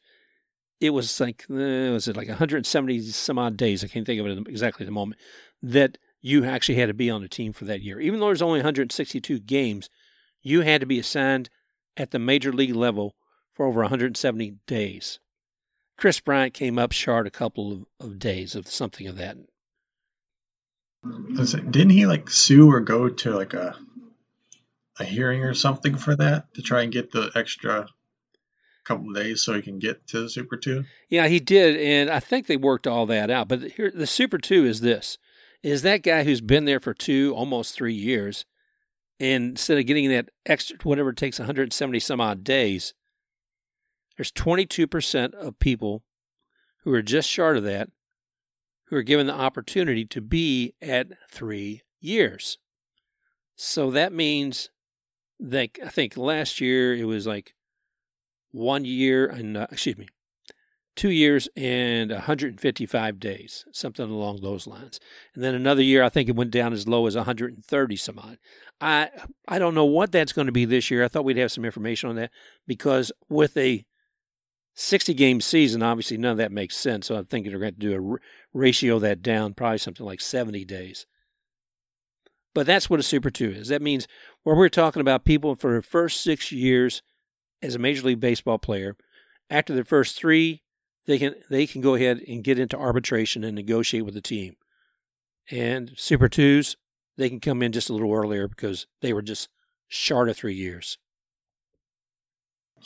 It 0.81 0.91
was 0.91 1.21
like 1.21 1.47
uh, 1.51 1.55
was 1.55 2.07
it 2.07 2.17
like 2.17 2.29
170 2.29 3.01
some 3.01 3.39
odd 3.39 3.57
days? 3.57 3.83
I 3.83 3.89
can't 3.89 4.05
think 4.05 4.21
of 4.21 4.27
it 4.27 4.49
exactly 4.49 4.85
at 4.85 4.89
the 4.89 4.93
moment 4.93 5.21
that 5.63 5.97
you 6.21 6.45
actually 6.45 6.75
had 6.75 6.89
to 6.89 6.95
be 6.95 7.09
on 7.09 7.23
the 7.23 7.29
team 7.29 7.53
for 7.53 7.65
that 7.65 7.83
year. 7.83 7.99
Even 8.01 8.21
though 8.21 8.27
there's 8.27 8.43
only 8.43 8.59
162 8.59 9.39
games 9.41 9.89
you 10.43 10.61
had 10.61 10.81
to 10.81 10.87
be 10.87 10.99
assigned 10.99 11.51
at 11.97 12.11
the 12.11 12.19
major 12.19 12.53
league 12.53 12.75
level 12.75 13.17
for 13.53 13.67
over 13.67 13.81
170 13.81 14.57
days. 14.67 15.19
Kris 15.97 16.21
Bryant 16.21 16.55
came 16.55 16.79
up 16.79 16.93
short 16.93 17.27
a 17.27 17.31
couple 17.31 17.73
of, 17.73 17.85
of 17.99 18.19
days 18.19 18.55
of 18.55 18.69
something 18.69 19.07
of 19.07 19.17
that 19.17 19.37
didn't 21.71 21.91
he 21.91 22.07
like 22.07 22.31
sue 22.31 22.71
or 22.71 22.81
go 22.81 23.09
to 23.09 23.31
like 23.35 23.55
a 23.55 23.77
a 24.99 25.05
hearing 25.05 25.43
or 25.43 25.55
something 25.55 25.97
for 25.97 26.17
that 26.17 26.53
to 26.55 26.63
try 26.63 26.83
and 26.83 26.93
get 26.93 27.13
the 27.13 27.31
extra 27.35 27.87
couple 28.85 29.13
days 29.13 29.43
so 29.43 29.53
he 29.55 29.63
can 29.63 29.79
get 29.79 30.07
to 30.09 30.21
the 30.21 30.31
Super 30.31 30.57
2? 30.57 30.85
Yeah, 31.09 31.27
he 31.29 31.41
did, 31.41 31.77
and 31.77 32.09
I 32.09 32.21
think 32.21 32.47
they 32.47 32.57
worked 32.57 32.87
all 32.87 33.05
that 33.07 33.31
out. 33.31 33.49
But 33.49 33.73
here, 33.73 33.91
the 33.93 34.07
Super 34.07 34.39
2 34.39 34.65
is 34.65 34.81
this: 34.81 35.19
is 35.63 35.83
that 35.83 36.03
guy 36.03 36.25
who's 36.25 36.41
been 36.41 36.65
there 36.65 36.81
for 36.81 36.95
two, 36.95 37.35
almost 37.37 37.75
three 37.75 37.95
years, 37.95 38.47
and 39.21 39.51
instead 39.51 39.79
of 39.79 39.87
getting 39.87 40.09
that 40.11 40.31
extra, 40.47 40.79
whatever 40.83 41.11
it 41.11 41.17
takes, 41.17 41.39
170 41.39 41.99
some 42.01 42.21
odd 42.21 42.45
days, 42.45 42.95
there's 44.17 44.33
22% 44.33 45.35
of 45.35 45.59
people 45.59 46.03
who 46.85 46.93
are 46.93 47.03
just 47.03 47.29
short 47.29 47.57
of 47.57 47.65
that 47.65 47.91
who 48.89 48.97
are 48.97 49.03
given 49.03 49.27
the 49.27 49.35
opportunity 49.35 50.05
to 50.05 50.21
be 50.21 50.75
at 50.81 51.09
three 51.31 51.83
years. 52.01 52.59
So 53.57 53.91
that 53.91 54.13
means 54.13 54.71
that 55.41 55.71
I 55.85 55.89
think 55.89 56.17
last 56.17 56.61
year 56.61 56.95
it 56.95 57.05
was 57.05 57.27
like 57.27 57.55
one 58.51 58.85
year 58.85 59.27
and 59.27 59.57
uh, 59.57 59.67
excuse 59.71 59.99
me, 59.99 60.09
two 60.95 61.11
years 61.11 61.49
and 61.57 62.11
155 62.11 63.21
days, 63.21 63.65
something 63.73 64.11
along 64.11 64.41
those 64.41 64.67
lines. 64.67 64.99
And 65.35 65.45
then 65.45 65.55
another 65.55 65.83
year, 65.83 66.03
I 66.03 66.09
think 66.09 66.29
it 66.29 66.37
went 66.37 66.51
down 66.51 66.73
as 66.73 66.89
low 66.89 67.07
as 67.07 67.15
130 67.15 67.97
some 67.97 68.19
odd. 68.19 68.39
I 68.81 69.11
I 69.47 69.59
don't 69.59 69.75
know 69.75 69.85
what 69.85 70.13
that's 70.13 70.33
going 70.33 70.47
to 70.47 70.53
be 70.53 70.65
this 70.65 70.91
year. 70.91 71.05
I 71.05 71.09
thought 71.09 71.25
we'd 71.25 71.37
have 71.37 71.53
some 71.53 71.65
information 71.65 72.09
on 72.09 72.17
that 72.17 72.31
because 72.67 73.13
with 73.29 73.57
a 73.57 73.85
60 74.77 75.15
game 75.15 75.41
season, 75.41 75.83
obviously 75.83 76.19
none 76.19 76.33
of 76.33 76.39
that 76.39 76.53
makes 76.53 76.77
sense. 76.77 77.07
So 77.07 77.17
I'm 77.17 77.25
thinking 77.25 77.51
they're 77.51 77.59
going 77.59 77.75
to 77.75 77.81
do 77.81 77.95
a 77.95 78.13
r- 78.13 78.21
ratio 78.53 78.99
that 78.99 79.23
down, 79.23 79.55
probably 79.55 79.79
something 79.79 80.05
like 80.05 80.21
70 80.21 80.65
days. 80.67 81.07
But 82.55 82.67
that's 82.67 82.89
what 82.89 83.01
a 83.01 83.03
Super 83.03 83.31
2 83.31 83.51
is. 83.51 83.69
That 83.69 83.83
means 83.83 84.07
where 84.43 84.55
we're 84.55 84.69
talking 84.69 85.01
about 85.01 85.25
people 85.25 85.57
for 85.57 85.75
the 85.75 85.83
first 85.83 86.23
six 86.23 86.53
years 86.53 87.03
as 87.63 87.75
a 87.75 87.79
Major 87.79 88.07
League 88.07 88.21
Baseball 88.21 88.59
player, 88.59 88.97
after 89.49 89.75
the 89.75 89.85
first 89.85 90.17
three, 90.17 90.63
they 91.07 91.19
can 91.19 91.35
they 91.49 91.67
can 91.67 91.81
go 91.81 91.95
ahead 91.95 92.21
and 92.27 92.45
get 92.45 92.59
into 92.59 92.77
arbitration 92.77 93.45
and 93.45 93.55
negotiate 93.55 94.05
with 94.05 94.15
the 94.15 94.21
team. 94.21 94.57
And 95.51 95.93
Super 95.97 96.29
2s, 96.29 96.77
they 97.17 97.29
can 97.29 97.41
come 97.41 97.63
in 97.63 97.73
just 97.73 97.89
a 97.89 97.93
little 97.93 98.13
earlier 98.13 98.49
because 98.49 98.87
they 99.01 99.13
were 99.13 99.23
just 99.23 99.49
short 99.89 100.29
of 100.29 100.37
three 100.37 100.55
years. 100.55 100.99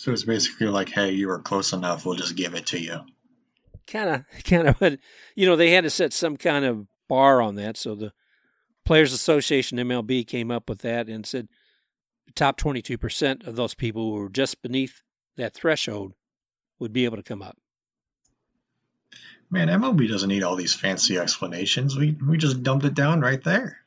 So 0.01 0.13
it's 0.13 0.25
basically 0.25 0.69
like, 0.69 0.89
hey, 0.89 1.11
you 1.11 1.29
were 1.29 1.41
close 1.41 1.75
enough. 1.75 2.07
We'll 2.07 2.15
just 2.15 2.35
give 2.35 2.55
it 2.55 2.69
to 2.69 2.81
you. 2.81 3.01
Kind 3.87 4.09
of, 4.09 4.25
kind 4.45 4.67
of, 4.67 4.79
but 4.79 4.99
you 5.37 5.45
know, 5.45 5.57
they 5.57 5.73
had 5.73 5.85
to 5.85 5.91
set 5.91 6.15
some 6.15 6.39
kind 6.39 6.65
of 6.65 6.87
bar 7.07 7.43
on 7.43 7.57
that. 7.57 7.77
So 7.77 7.95
the 7.95 8.15
Players 8.87 9.13
Association 9.13 9.77
MLB 9.77 10.27
came 10.27 10.51
up 10.51 10.71
with 10.71 10.79
that 10.79 11.11
and 11.11 11.27
said 11.27 11.49
the 12.25 12.33
top 12.33 12.59
22% 12.59 13.47
of 13.47 13.57
those 13.57 13.75
people 13.75 14.15
who 14.15 14.21
were 14.23 14.31
just 14.31 14.63
beneath 14.63 15.03
that 15.37 15.53
threshold 15.53 16.15
would 16.79 16.95
be 16.95 17.05
able 17.05 17.19
to 17.19 17.23
come 17.23 17.43
up. 17.43 17.59
Man, 19.51 19.69
MLB 19.69 20.09
doesn't 20.09 20.31
need 20.31 20.45
all 20.45 20.57
these 20.57 20.73
fancy 20.75 21.19
explanations. 21.19 21.95
We 21.95 22.17
we 22.27 22.39
just 22.39 22.63
dumped 22.63 22.87
it 22.87 22.95
down 22.95 23.21
right 23.21 23.45
there. 23.45 23.81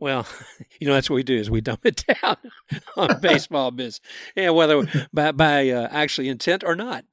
Well, 0.00 0.26
you 0.80 0.86
know 0.86 0.94
that's 0.94 1.10
what 1.10 1.16
we 1.16 1.22
do 1.22 1.36
is 1.36 1.50
we 1.50 1.60
dump 1.60 1.80
it 1.84 2.04
down 2.22 2.36
on 2.96 3.20
baseball 3.20 3.70
biz, 3.70 4.00
yeah, 4.36 4.50
whether 4.50 4.86
by 5.12 5.32
by 5.32 5.70
uh, 5.70 5.88
actually 5.90 6.28
intent 6.28 6.64
or 6.64 6.76
not. 6.76 7.04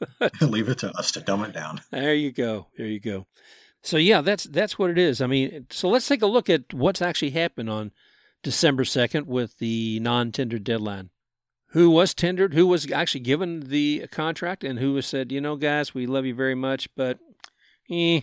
Leave 0.40 0.68
it 0.68 0.78
to 0.78 0.90
us 0.92 1.12
to 1.12 1.20
dumb 1.20 1.42
it 1.44 1.54
down. 1.54 1.80
There 1.90 2.14
you 2.14 2.30
go. 2.30 2.66
There 2.76 2.86
you 2.86 3.00
go. 3.00 3.26
So 3.82 3.96
yeah, 3.96 4.20
that's 4.20 4.44
that's 4.44 4.78
what 4.78 4.90
it 4.90 4.98
is. 4.98 5.20
I 5.20 5.26
mean, 5.26 5.66
so 5.70 5.88
let's 5.88 6.08
take 6.08 6.22
a 6.22 6.26
look 6.26 6.50
at 6.50 6.74
what's 6.74 7.00
actually 7.00 7.30
happened 7.30 7.70
on 7.70 7.92
December 8.42 8.84
second 8.84 9.26
with 9.26 9.58
the 9.58 10.00
non-tender 10.00 10.58
deadline. 10.58 11.10
Who 11.70 11.90
was 11.90 12.14
tendered? 12.14 12.54
Who 12.54 12.66
was 12.66 12.90
actually 12.90 13.20
given 13.20 13.68
the 13.68 14.06
contract, 14.10 14.64
and 14.64 14.78
who 14.78 14.92
was 14.92 15.06
said, 15.06 15.32
you 15.32 15.40
know, 15.40 15.56
guys, 15.56 15.94
we 15.94 16.06
love 16.06 16.24
you 16.24 16.34
very 16.34 16.54
much, 16.54 16.88
but 16.94 17.18
eh, 17.90 18.20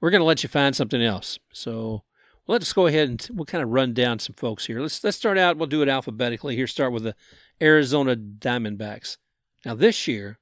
we're 0.00 0.10
going 0.10 0.20
to 0.20 0.26
let 0.26 0.42
you 0.42 0.48
find 0.48 0.74
something 0.74 1.02
else. 1.02 1.38
So 1.52 2.04
let's 2.46 2.72
go 2.72 2.86
ahead 2.86 3.08
and 3.08 3.28
we'll 3.32 3.46
kind 3.46 3.62
of 3.62 3.70
run 3.70 3.92
down 3.92 4.18
some 4.18 4.34
folks 4.34 4.66
here. 4.66 4.80
Let's 4.80 5.02
let's 5.02 5.16
start 5.16 5.38
out. 5.38 5.56
We'll 5.56 5.66
do 5.66 5.82
it 5.82 5.88
alphabetically 5.88 6.56
here. 6.56 6.66
Start 6.66 6.92
with 6.92 7.04
the 7.04 7.14
Arizona 7.60 8.16
Diamondbacks. 8.16 9.16
Now 9.64 9.74
this 9.74 10.06
year, 10.06 10.38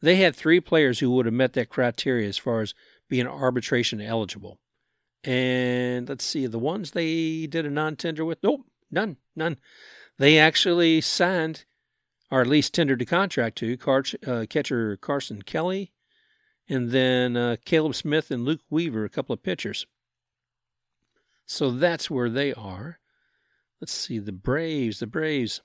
they 0.00 0.16
had 0.16 0.34
three 0.34 0.60
players 0.60 0.98
who 0.98 1.10
would 1.10 1.26
have 1.26 1.34
met 1.34 1.52
that 1.54 1.68
criteria 1.68 2.28
as 2.28 2.38
far 2.38 2.60
as 2.60 2.74
being 3.08 3.26
arbitration 3.26 4.00
eligible. 4.00 4.58
And 5.24 6.08
let's 6.08 6.24
see, 6.24 6.46
the 6.46 6.58
ones 6.58 6.92
they 6.92 7.46
did 7.46 7.66
a 7.66 7.70
non-tender 7.70 8.24
with, 8.24 8.38
nope, 8.42 8.62
none, 8.90 9.18
none. 9.36 9.58
They 10.16 10.38
actually 10.38 11.02
signed, 11.02 11.64
or 12.30 12.40
at 12.40 12.46
least 12.46 12.72
tendered 12.72 13.02
a 13.02 13.06
contract 13.06 13.58
to 13.58 13.76
Car- 13.76 14.04
uh, 14.26 14.46
catcher 14.48 14.96
Carson 14.96 15.42
Kelly, 15.42 15.92
and 16.68 16.90
then 16.90 17.36
uh, 17.36 17.56
Caleb 17.66 17.94
Smith 17.94 18.30
and 18.30 18.44
Luke 18.44 18.60
Weaver, 18.70 19.04
a 19.04 19.10
couple 19.10 19.34
of 19.34 19.42
pitchers. 19.42 19.86
So 21.50 21.72
that's 21.72 22.08
where 22.08 22.30
they 22.30 22.54
are. 22.54 23.00
Let's 23.80 23.90
see, 23.92 24.20
the 24.20 24.30
Braves, 24.30 25.00
the 25.00 25.08
Braves. 25.08 25.62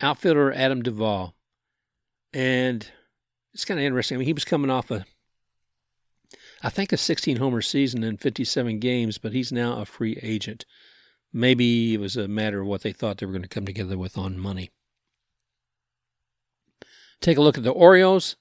Outfielder 0.00 0.54
Adam 0.54 0.80
Duvall. 0.80 1.34
And 2.32 2.90
it's 3.52 3.66
kind 3.66 3.78
of 3.78 3.84
interesting. 3.84 4.16
I 4.16 4.18
mean, 4.20 4.26
he 4.26 4.32
was 4.32 4.46
coming 4.46 4.70
off 4.70 4.90
a, 4.90 5.04
I 6.62 6.70
think, 6.70 6.94
a 6.94 6.96
16 6.96 7.36
homer 7.36 7.60
season 7.60 8.02
in 8.02 8.16
57 8.16 8.78
games, 8.78 9.18
but 9.18 9.34
he's 9.34 9.52
now 9.52 9.78
a 9.78 9.84
free 9.84 10.18
agent. 10.22 10.64
Maybe 11.30 11.92
it 11.92 12.00
was 12.00 12.16
a 12.16 12.26
matter 12.26 12.62
of 12.62 12.68
what 12.68 12.80
they 12.80 12.92
thought 12.92 13.18
they 13.18 13.26
were 13.26 13.32
going 13.32 13.42
to 13.42 13.48
come 13.48 13.66
together 13.66 13.98
with 13.98 14.16
on 14.16 14.38
money. 14.38 14.70
Take 17.20 17.36
a 17.36 17.42
look 17.42 17.58
at 17.58 17.64
the 17.64 17.70
Orioles. 17.70 18.36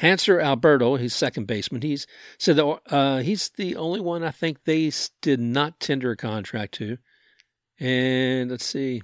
Hanser 0.00 0.42
Alberto, 0.42 0.96
his 0.96 1.14
second 1.14 1.46
baseman, 1.46 1.82
he's 1.82 2.06
said 2.38 2.56
that 2.56 2.80
uh, 2.86 3.18
he's 3.18 3.50
the 3.50 3.76
only 3.76 4.00
one 4.00 4.24
I 4.24 4.30
think 4.30 4.64
they 4.64 4.90
did 5.20 5.40
not 5.40 5.78
tender 5.78 6.12
a 6.12 6.16
contract 6.16 6.74
to. 6.74 6.98
And 7.78 8.50
let's 8.50 8.64
see, 8.64 9.02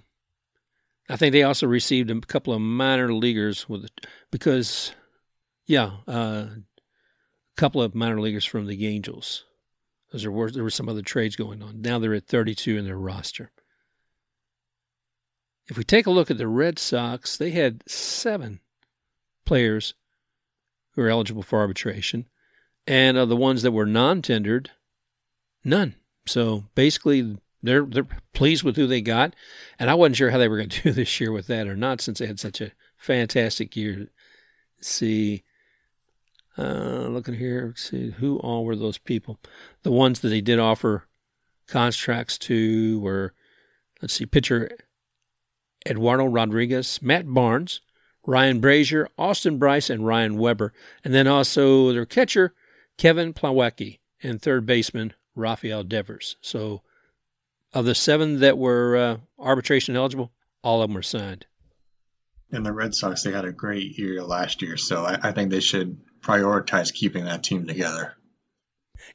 I 1.09 1.17
think 1.17 1.33
they 1.33 1.43
also 1.43 1.67
received 1.67 2.11
a 2.11 2.21
couple 2.21 2.53
of 2.53 2.61
minor 2.61 3.13
leaguers 3.13 3.69
with 3.69 3.89
because, 4.31 4.93
yeah, 5.67 5.91
uh, 6.09 6.47
a 6.49 6.63
couple 7.57 7.83
of 7.83 7.95
minor 7.95 8.21
leaguers 8.21 8.45
from 8.45 8.67
the 8.67 8.87
Angels. 8.87 9.45
There 10.13 10.31
were 10.31 10.51
there 10.51 10.65
were 10.65 10.71
some 10.71 10.89
other 10.89 11.03
trades 11.03 11.37
going 11.37 11.63
on. 11.63 11.83
Now 11.83 11.99
they're 11.99 12.15
at 12.15 12.27
32 12.27 12.79
in 12.79 12.87
their 12.87 12.97
roster. 12.97 13.51
If 15.69 15.77
we 15.77 15.85
take 15.85 16.07
a 16.07 16.11
look 16.11 16.31
at 16.31 16.39
the 16.39 16.49
Red 16.49 16.79
Sox, 16.79 17.37
they 17.37 17.51
had 17.51 17.83
seven 17.89 18.61
players 19.45 19.95
who 20.97 21.03
are 21.03 21.09
eligible 21.09 21.43
for 21.43 21.61
arbitration, 21.61 22.27
and 22.87 23.17
of 23.17 23.29
the 23.29 23.37
ones 23.37 23.63
that 23.63 23.73
were 23.73 23.87
non-tendered, 23.87 24.71
none. 25.63 25.95
So 26.27 26.65
basically, 26.75 27.37
they're 27.63 27.85
they're 27.85 28.09
pleased 28.33 28.65
with 28.65 28.77
who 28.77 28.87
they 28.87 29.03
got, 29.03 29.37
and 29.79 29.89
I 29.89 29.95
wasn't 29.95 30.17
sure 30.17 30.31
how 30.31 30.39
they 30.39 30.49
were 30.49 30.57
going 30.57 30.69
to 30.71 30.83
do 30.83 30.93
this 30.93 31.21
year 31.21 31.31
with 31.31 31.47
that 31.47 31.69
or 31.69 31.77
not, 31.77 32.01
since 32.01 32.19
they 32.19 32.27
had 32.27 32.41
such 32.41 32.61
a 32.61 32.73
fantastic 32.97 33.77
year. 33.77 34.09
Let's 34.79 34.89
see, 34.89 35.45
uh, 36.59 37.09
looking 37.09 37.35
here, 37.35 37.75
see 37.77 38.11
who 38.11 38.39
all 38.39 38.65
were 38.65 38.77
those 38.77 38.99
people. 38.99 39.39
The 39.83 39.93
ones 39.93 40.21
that 40.21 40.29
they 40.29 40.41
did 40.41 40.59
offer 40.59 41.05
contracts 41.67 42.39
to 42.39 43.01
were, 43.01 43.35
let's 44.01 44.15
see, 44.15 44.27
pitcher 44.27 44.71
Eduardo 45.89 46.27
Rodriguez, 46.27 47.01
Matt 47.03 47.27
Barnes, 47.27 47.81
Ryan 48.27 48.61
Brasier, 48.61 49.07
Austin 49.17 49.59
Brice, 49.59 49.89
and 49.89 50.07
Ryan 50.07 50.37
Weber. 50.37 50.73
And 51.05 51.15
then 51.15 51.27
also 51.27 51.93
their 51.93 52.07
catcher, 52.07 52.55
Kevin 52.99 53.33
Plawecki, 53.33 54.01
and 54.23 54.43
third 54.43 54.67
baseman, 54.67 55.15
Rafael 55.35 55.85
Devers. 55.85 56.37
So 56.41 56.83
of 57.73 57.85
the 57.85 57.95
seven 57.95 58.41
that 58.41 58.59
were 58.59 58.97
uh, 58.97 59.17
arbitration 59.39 59.97
eligible, 59.97 60.33
all 60.63 60.83
of 60.83 60.89
them 60.89 60.95
were 60.95 61.03
signed. 61.03 61.47
And 62.51 62.65
the 62.65 62.73
Red 62.73 62.95
Sox, 62.95 63.23
they 63.23 63.33
had 63.33 63.45
a 63.45 63.53
great 63.53 63.99
year 63.99 64.23
last 64.23 64.63
year, 64.63 64.77
so 64.77 65.05
I, 65.05 65.19
I 65.23 65.33
think 65.33 65.51
they 65.51 65.61
should 65.61 65.99
prioritize 66.21 66.93
keeping 66.93 67.25
that 67.25 67.43
team 67.43 67.67
together. 67.67 68.15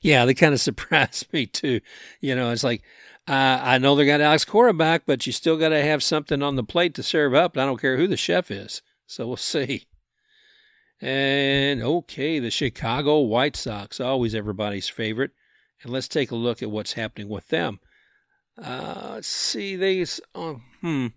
Yeah, 0.02 0.26
they 0.26 0.34
kind 0.34 0.54
of 0.54 0.60
surprised 0.62 1.32
me 1.34 1.46
too. 1.46 1.82
You 2.20 2.36
know, 2.36 2.52
it's 2.52 2.64
like 2.64 2.84
uh, 3.28 3.60
I 3.62 3.78
know 3.78 3.96
they 3.96 4.06
got 4.06 4.22
Alex 4.22 4.46
Cora 4.46 4.74
back, 4.74 5.04
but 5.06 5.26
you 5.26 5.32
still 5.32 5.58
got 5.58 5.70
to 5.70 5.84
have 5.84 6.04
something 6.04 6.42
on 6.42 6.56
the 6.56 6.64
plate 6.64 6.94
to 6.96 7.04
serve 7.04 7.34
up. 7.34 7.58
I 7.58 7.66
don't 7.66 7.80
care 7.80 7.98
who 7.98 8.08
the 8.08 8.18
chef 8.18 8.52
is. 8.52 8.82
So 9.12 9.28
we'll 9.28 9.38
see. 9.38 9.88
And 11.02 11.82
okay, 11.82 12.40
the 12.40 12.52
Chicago 12.52 13.20
White 13.20 13.56
Sox, 13.56 14.00
always 14.00 14.34
everybody's 14.34 14.88
favorite. 14.88 15.32
And 15.84 15.92
let's 15.92 16.08
take 16.08 16.32
a 16.32 16.36
look 16.36 16.62
at 16.62 16.72
what's 16.72 16.94
happening 16.94 17.28
with 17.28 17.48
them. 17.48 17.80
Uh, 18.58 19.14
let's 19.16 19.28
see, 19.28 19.76
they 19.76 20.06
oh, 20.36 20.62
hmm, 20.82 21.08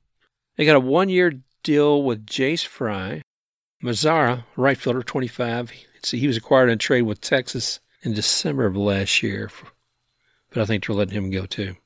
they 0.56 0.64
got 0.64 0.76
a 0.76 0.80
one-year 0.80 1.42
deal 1.62 2.02
with 2.02 2.24
Jace 2.24 2.64
Fry, 2.64 3.22
Mazara, 3.82 4.44
right 4.56 4.78
fielder, 4.78 5.02
25. 5.02 5.72
See, 6.02 6.18
he 6.18 6.26
was 6.26 6.36
acquired 6.36 6.70
in 6.70 6.78
trade 6.78 7.02
with 7.02 7.20
Texas 7.20 7.80
in 8.02 8.14
December 8.14 8.64
of 8.66 8.76
last 8.76 9.22
year, 9.22 9.50
but 10.50 10.62
I 10.62 10.64
think 10.64 10.86
they're 10.86 10.96
letting 10.96 11.14
him 11.14 11.30
go 11.30 11.44
too. 11.44 11.76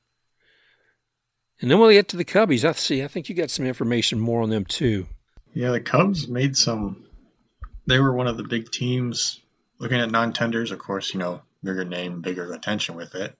And 1.59 1.69
then 1.69 1.79
when 1.79 1.89
we 1.89 1.95
get 1.95 2.07
to 2.09 2.17
the 2.17 2.23
Cubbies, 2.23 2.63
I 2.63 2.71
see. 2.73 3.03
I 3.03 3.07
think 3.07 3.27
you 3.27 3.35
got 3.35 3.49
some 3.49 3.65
information 3.65 4.19
more 4.19 4.41
on 4.41 4.49
them 4.49 4.65
too. 4.65 5.07
Yeah, 5.53 5.71
the 5.71 5.81
Cubs 5.81 6.27
made 6.27 6.55
some. 6.55 7.05
They 7.85 7.99
were 7.99 8.13
one 8.13 8.27
of 8.27 8.37
the 8.37 8.43
big 8.43 8.71
teams 8.71 9.41
looking 9.79 9.99
at 9.99 10.11
non-tenders. 10.11 10.71
Of 10.71 10.79
course, 10.79 11.13
you 11.13 11.19
know, 11.19 11.41
bigger 11.63 11.85
name, 11.85 12.21
bigger 12.21 12.51
attention 12.53 12.95
with 12.95 13.15
it. 13.15 13.35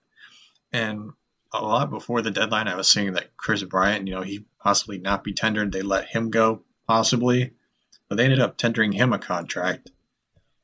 And 0.72 1.12
a 1.52 1.62
lot 1.62 1.90
before 1.90 2.22
the 2.22 2.30
deadline, 2.30 2.68
I 2.68 2.76
was 2.76 2.90
seeing 2.90 3.14
that 3.14 3.36
Kris 3.36 3.62
Bryant, 3.62 4.06
you 4.06 4.14
know, 4.14 4.22
he 4.22 4.44
possibly 4.60 4.98
not 4.98 5.24
be 5.24 5.32
tendered. 5.32 5.72
They 5.72 5.82
let 5.82 6.06
him 6.06 6.30
go, 6.30 6.62
possibly, 6.86 7.52
but 8.08 8.16
they 8.16 8.24
ended 8.24 8.40
up 8.40 8.56
tendering 8.56 8.92
him 8.92 9.12
a 9.12 9.18
contract. 9.18 9.90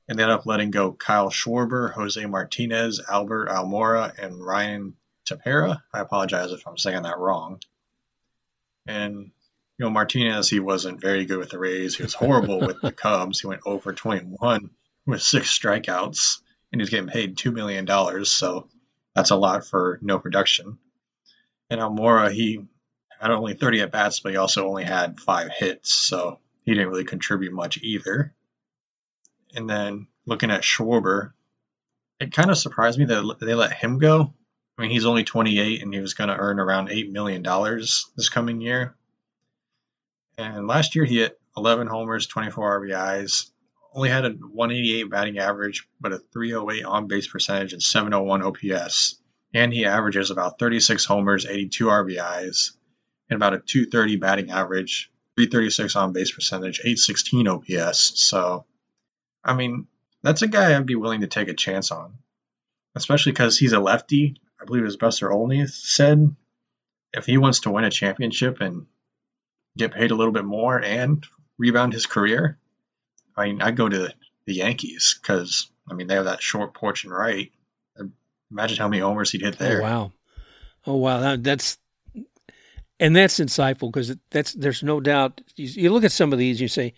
And 0.08 0.18
they 0.18 0.22
ended 0.22 0.38
up 0.38 0.46
letting 0.46 0.70
go 0.70 0.92
Kyle 0.92 1.30
Schwarber, 1.30 1.92
Jose 1.92 2.24
Martinez, 2.24 3.00
Albert 3.08 3.48
Almora, 3.48 4.16
and 4.16 4.44
Ryan 4.44 4.94
Tepera. 5.28 5.82
I 5.92 6.00
apologize 6.00 6.52
if 6.52 6.66
I'm 6.66 6.78
saying 6.78 7.02
that 7.02 7.18
wrong. 7.18 7.60
And 8.86 9.32
you 9.78 9.84
know, 9.84 9.90
Martinez, 9.90 10.48
he 10.48 10.60
wasn't 10.60 11.00
very 11.00 11.26
good 11.26 11.38
with 11.38 11.50
the 11.50 11.58
Rays. 11.58 11.96
He 11.96 12.02
was 12.02 12.14
horrible 12.14 12.60
with 12.60 12.80
the 12.80 12.92
Cubs. 12.92 13.40
He 13.40 13.46
went 13.46 13.62
over 13.66 13.92
21 13.92 14.70
with 15.06 15.22
six 15.22 15.56
strikeouts, 15.56 16.40
and 16.72 16.80
he's 16.80 16.90
getting 16.90 17.08
paid 17.08 17.36
$2 17.36 17.52
million. 17.52 17.86
So 18.24 18.68
that's 19.14 19.30
a 19.30 19.36
lot 19.36 19.66
for 19.66 19.98
no 20.02 20.18
production. 20.18 20.78
And 21.68 21.80
Almora, 21.80 22.32
he 22.32 22.64
had 23.20 23.30
only 23.30 23.54
30 23.54 23.82
at 23.82 23.92
bats, 23.92 24.20
but 24.20 24.32
he 24.32 24.38
also 24.38 24.66
only 24.66 24.84
had 24.84 25.20
five 25.20 25.50
hits. 25.50 25.94
So 25.94 26.40
he 26.64 26.72
didn't 26.72 26.88
really 26.88 27.04
contribute 27.04 27.52
much 27.52 27.78
either. 27.82 28.34
And 29.54 29.68
then 29.68 30.06
looking 30.26 30.50
at 30.50 30.62
Schwarber, 30.62 31.32
it 32.18 32.32
kind 32.32 32.50
of 32.50 32.58
surprised 32.58 32.98
me 32.98 33.04
that 33.06 33.36
they 33.40 33.54
let 33.54 33.72
him 33.72 33.98
go. 33.98 34.32
I 34.78 34.82
mean, 34.82 34.90
he's 34.90 35.06
only 35.06 35.24
28 35.24 35.82
and 35.82 35.92
he 35.92 36.00
was 36.00 36.14
going 36.14 36.28
to 36.28 36.36
earn 36.36 36.60
around 36.60 36.88
$8 36.88 37.10
million 37.10 37.42
this 37.42 38.28
coming 38.28 38.60
year. 38.60 38.95
And 40.38 40.66
last 40.66 40.94
year 40.94 41.04
he 41.04 41.18
hit 41.18 41.38
11 41.56 41.86
homers, 41.86 42.26
24 42.26 42.80
RBIs, 42.80 43.50
only 43.94 44.10
had 44.10 44.26
a 44.26 44.30
188 44.30 45.04
batting 45.04 45.38
average, 45.38 45.88
but 45.98 46.12
a 46.12 46.18
308 46.18 46.84
on 46.84 47.06
base 47.06 47.26
percentage 47.26 47.72
and 47.72 47.82
701 47.82 48.42
OPS. 48.42 49.18
And 49.54 49.72
he 49.72 49.86
averages 49.86 50.30
about 50.30 50.58
36 50.58 51.06
homers, 51.06 51.46
82 51.46 51.86
RBIs, 51.86 52.72
and 53.30 53.36
about 53.36 53.54
a 53.54 53.58
230 53.58 54.16
batting 54.16 54.50
average, 54.50 55.10
336 55.36 55.96
on 55.96 56.12
base 56.12 56.30
percentage, 56.30 56.80
816 56.80 57.48
OPS. 57.48 58.22
So, 58.22 58.66
I 59.42 59.54
mean, 59.54 59.86
that's 60.22 60.42
a 60.42 60.48
guy 60.48 60.76
I'd 60.76 60.84
be 60.84 60.96
willing 60.96 61.22
to 61.22 61.26
take 61.26 61.48
a 61.48 61.54
chance 61.54 61.90
on, 61.90 62.18
especially 62.94 63.32
because 63.32 63.56
he's 63.56 63.72
a 63.72 63.80
lefty. 63.80 64.36
I 64.60 64.66
believe 64.66 64.84
his 64.84 64.96
Buster 64.96 65.32
Olney 65.32 65.66
said 65.66 66.34
if 67.14 67.24
he 67.24 67.38
wants 67.38 67.60
to 67.60 67.70
win 67.70 67.84
a 67.84 67.90
championship 67.90 68.60
and 68.60 68.86
get 69.76 69.92
paid 69.92 70.10
a 70.10 70.14
little 70.14 70.32
bit 70.32 70.44
more 70.44 70.82
and 70.82 71.24
rebound 71.58 71.92
his 71.92 72.06
career, 72.06 72.58
I 73.36 73.46
mean, 73.46 73.62
I'd 73.62 73.76
go 73.76 73.88
to 73.88 74.12
the 74.46 74.54
Yankees 74.54 75.18
because, 75.20 75.70
I 75.90 75.94
mean, 75.94 76.06
they 76.06 76.14
have 76.14 76.24
that 76.24 76.42
short 76.42 76.74
porch 76.74 77.04
and 77.04 77.12
right. 77.12 77.52
Imagine 78.50 78.78
how 78.78 78.88
many 78.88 79.00
homers 79.00 79.32
he'd 79.32 79.42
hit 79.42 79.56
oh, 79.60 79.64
there. 79.64 79.80
Oh, 79.80 79.82
wow. 79.82 80.12
Oh, 80.86 80.96
wow. 80.96 81.20
That, 81.20 81.42
that's, 81.42 81.78
and 83.00 83.14
that's 83.14 83.40
insightful 83.40 83.92
because 83.92 84.16
that's, 84.30 84.52
there's 84.52 84.82
no 84.82 85.00
doubt. 85.00 85.40
You, 85.56 85.66
you, 85.66 85.92
look 85.92 86.04
at 86.04 86.12
some 86.12 86.32
of 86.32 86.38
these, 86.38 86.60
you 86.60 86.68
say, 86.68 86.94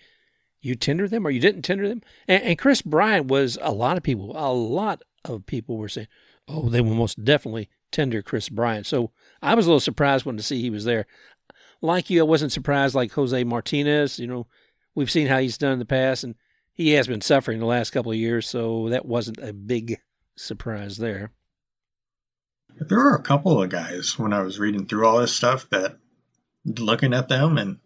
you 0.61 0.75
tender 0.75 1.08
them 1.08 1.26
or 1.26 1.30
you 1.30 1.40
didn't 1.40 1.62
tender 1.62 1.88
them. 1.88 2.02
And, 2.26 2.42
and 2.42 2.58
Kris 2.58 2.82
Bryant 2.82 3.26
was 3.26 3.58
a 3.62 3.73
lot 3.73 3.97
of 3.97 4.02
people, 4.02 4.32
a 4.37 4.52
lot 4.52 5.02
of 5.25 5.47
people 5.47 5.78
were 5.78 5.88
saying, 5.88 6.08
oh, 6.47 6.68
they 6.68 6.80
will 6.80 6.94
most 6.94 7.25
definitely 7.25 7.70
tender 7.90 8.20
Kris 8.20 8.49
Bryant. 8.49 8.87
So 8.87 9.11
I 9.42 9.54
was 9.54 9.66
a 9.66 9.70
little 9.70 9.80
surprised 9.80 10.26
when 10.26 10.37
to 10.37 10.42
see 10.42 10.61
he 10.61 10.70
was 10.70 10.85
there 10.85 11.06
like 11.80 12.11
you, 12.11 12.20
I 12.20 12.25
wasn't 12.25 12.52
surprised 12.52 12.94
like 12.94 13.12
Jose 13.12 13.44
Martinez. 13.44 14.18
You 14.18 14.26
know, 14.26 14.47
we've 14.94 15.11
seen 15.11 15.26
how 15.26 15.38
he's 15.38 15.58
done 15.58 15.73
in 15.73 15.78
the 15.78 15.85
past, 15.85 16.25
and 16.25 16.35
he 16.73 16.92
has 16.92 17.06
been 17.06 17.20
suffering 17.20 17.58
the 17.58 17.66
last 17.66 17.90
couple 17.90 18.12
of 18.12 18.18
years, 18.18 18.49
so 18.49 18.88
that 18.88 19.06
wasn't 19.06 19.38
a 19.38 19.52
big 19.52 20.00
surprise 20.37 20.97
there. 20.97 21.32
There 22.80 22.99
were 22.99 23.14
a 23.14 23.23
couple 23.23 23.61
of 23.61 23.70
guys 23.70 24.18
when 24.18 24.32
I 24.32 24.42
was 24.42 24.58
reading 24.58 24.87
through 24.87 25.06
all 25.06 25.18
this 25.18 25.35
stuff 25.35 25.68
that 25.70 25.99
looking 26.64 27.14
at 27.14 27.28
them 27.28 27.58
and 27.58 27.78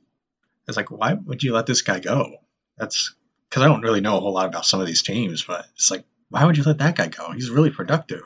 it's 0.68 0.76
like, 0.76 0.90
why 0.90 1.14
would 1.14 1.42
you 1.42 1.54
let 1.54 1.66
this 1.66 1.82
guy 1.82 2.00
go? 2.00 2.36
That's 2.76 3.14
because 3.48 3.62
I 3.62 3.68
don't 3.68 3.82
really 3.82 4.00
know 4.00 4.16
a 4.16 4.20
whole 4.20 4.34
lot 4.34 4.46
about 4.46 4.66
some 4.66 4.80
of 4.80 4.86
these 4.86 5.02
teams, 5.02 5.44
but 5.44 5.66
it's 5.74 5.90
like, 5.90 6.04
why 6.28 6.44
would 6.44 6.56
you 6.56 6.62
let 6.62 6.78
that 6.78 6.96
guy 6.96 7.08
go? 7.08 7.32
He's 7.32 7.50
really 7.50 7.70
productive. 7.70 8.22